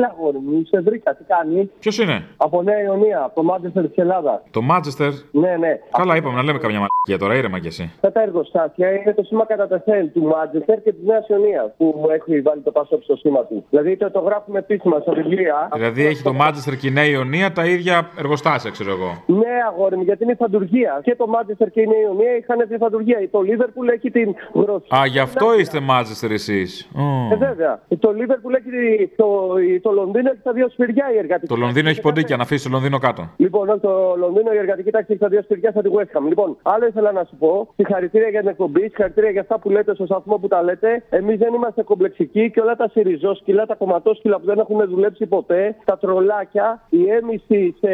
Έλα, 0.00 0.14
αγόρι 0.18 0.38
μου, 0.38 0.62
σε 0.66 0.80
βρήκα, 0.80 1.14
τι 1.14 1.24
κάνει. 1.24 1.70
Ποιος 1.78 1.98
είναι; 1.98 2.24
Από 2.36 2.62
Νέα 2.62 2.82
Ιωνία, 2.82 3.22
από 3.24 3.34
το 3.34 3.42
Μάντσεστερ 3.42 3.88
της 3.88 3.96
Ελλάδας. 3.96 4.40
Το 4.50 4.62
Μάντσεστερ. 4.62 5.12
Ναι, 5.30 5.56
ναι. 5.56 5.78
Καλά, 5.98 6.16
είπαμε 6.16 6.34
να 6.34 6.42
λέμε 6.42 6.58
καμιά 6.58 6.78
μαλακία 6.84 7.18
τώρα, 7.18 7.34
ήρεμα 7.34 7.58
κι 7.58 7.66
εσύ. 7.66 7.92
Αυτά 7.94 8.12
τα 8.12 8.22
εργοστάσια 8.22 8.92
είναι 8.92 9.14
το 9.14 9.22
σήμα 9.22 9.44
κατά 9.46 9.66
τεθέν 9.68 10.12
του 10.12 10.22
Μάντσεστερ 10.22 10.82
και 10.82 10.92
της 10.92 11.04
Νέας 11.04 11.28
Ιωνίας 11.28 11.70
που 11.76 12.08
έχει 12.12 12.40
βάλει 12.40 12.60
το 12.60 12.70
πασόκ 12.70 13.02
στο 13.02 13.16
σήμα 13.16 13.44
του. 13.44 13.64
Δηλαδή 13.70 13.96
το, 13.96 14.10
το 14.10 14.20
γράφουμε 14.20 14.58
επίσημα 14.58 15.00
στα 15.00 15.12
βιβλία. 15.12 15.68
Δηλαδή 15.72 16.06
έχει 16.06 16.22
το 16.22 16.32
Μάντσεστερ 16.32 16.76
και 16.76 16.88
η 16.88 16.90
Νέα 16.90 17.04
Ιωνία 17.04 17.52
τα 17.52 17.64
ίδια 17.66 18.10
εργοστάσια, 18.18 18.70
ξέρω 18.70 18.90
εγώ. 18.90 19.10
Ναι, 19.26 19.54
αγόρι 19.68 19.96
μου, 19.96 20.02
γιατί 20.02 20.24
είναι 20.24 20.34
φαντουργία. 20.34 21.00
Και 21.02 21.14
το 21.16 21.26
Μάντσεστερ 21.26 21.70
και 21.70 21.80
η 21.80 21.86
Νέα 21.86 22.00
Ιωνία 22.00 22.36
είχαν 22.36 22.68
τη 22.68 22.76
φαντουργία. 22.76 23.28
Το 23.30 23.40
Λίβερπουλ 23.40 23.88
έχει 23.88 24.10
την 24.10 24.34
γροθιά. 24.54 24.98
Α, 24.98 25.06
γι' 25.06 25.18
αυτό 25.18 25.58
είστε 25.58 25.80
Μάντσεστερ 25.80 26.30
εσείς. 26.30 26.90
Ε, 27.32 27.36
βέβαια. 27.36 27.80
Το 27.98 28.12
Λίβερπουλ 28.12 28.54
έχει 28.54 29.10
το, 29.16 29.54
το 29.82 29.89
Λονδίνο 29.92 30.30
έχει 30.30 30.42
τα 30.42 30.52
δύο 30.52 30.68
σφυριά 30.68 31.06
η 31.14 31.18
εργατική. 31.18 31.46
Το 31.54 31.56
Λονδίνο 31.56 31.88
έχει 31.88 32.00
ποντίκια, 32.00 32.36
να 32.36 32.42
αφήσει 32.42 32.64
το 32.64 32.70
Λονδίνο 32.70 32.98
κάτω. 32.98 33.28
Λοιπόν, 33.36 33.80
το 33.80 34.14
Λονδίνο 34.18 34.52
η 34.52 34.56
εργατική 34.56 34.90
τάξη 34.90 35.12
έχει 35.12 35.20
τα 35.20 35.28
δύο 35.28 35.42
σφυριά 35.42 35.72
σαν 35.72 35.82
τη 35.82 35.90
West 35.96 36.18
Ham. 36.18 36.24
Λοιπόν, 36.28 36.56
άλλο 36.62 36.86
ήθελα 36.86 37.12
να 37.12 37.24
σου 37.24 37.36
πω. 37.36 37.68
Συγχαρητήρια 37.76 38.28
για 38.28 38.40
την 38.40 38.48
εκπομπή, 38.48 38.80
συγχαρητήρια 38.80 39.30
για 39.30 39.40
αυτά 39.40 39.58
που 39.58 39.70
λέτε 39.70 39.94
στο 39.94 40.04
σταθμό 40.04 40.36
που 40.36 40.48
τα 40.48 40.62
λέτε. 40.62 41.02
Εμείς 41.10 41.38
δεν 41.38 41.54
είμαστε 41.54 41.82
κομπλεξικοί 41.82 42.50
και 42.50 42.60
όλα 42.60 42.76
τα 42.76 42.88
σιριζόσκυλα, 42.88 43.66
τα 43.66 43.74
κομματόσκυλα 43.74 44.38
που 44.38 44.46
δεν 44.46 44.58
έχουν 44.58 44.88
δουλέψει 44.88 45.26
ποτέ, 45.26 45.76
τα 45.84 45.98
τρολάκια, 45.98 46.82
οι 46.88 47.10
έμιστοι 47.10 47.74
σε, 47.80 47.88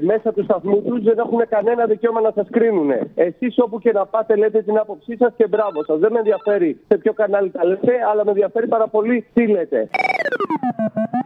μέσα 0.00 0.32
του 0.32 0.42
σταθμού 0.44 0.82
τους 0.82 1.02
δεν 1.02 1.18
έχουν 1.18 1.40
κανένα 1.48 1.86
δικαίωμα 1.86 2.20
να 2.20 2.32
σας 2.34 2.46
κρίνουν. 2.50 2.90
Εσείς 3.14 3.54
όπου 3.58 3.78
και 3.78 3.92
να 3.92 4.06
πάτε 4.06 4.36
λέτε 4.36 4.62
την 4.62 4.78
άποψή 4.78 5.16
σας 5.16 5.32
και 5.36 5.46
μπράβο 5.46 5.84
σας. 5.84 5.98
Δεν 5.98 6.12
με 6.12 6.18
ενδιαφέρει 6.18 6.80
σε 6.88 6.98
ποιο 6.98 7.12
κανάλι 7.12 7.50
τα 7.50 7.64
λέτε, 7.64 7.92
αλλά 8.10 8.24
με 8.24 8.30
ενδιαφέρει 8.30 8.66
πάρα 8.66 8.88
πολύ 8.88 9.26
τι 9.34 9.46
λέτε. 9.46 9.88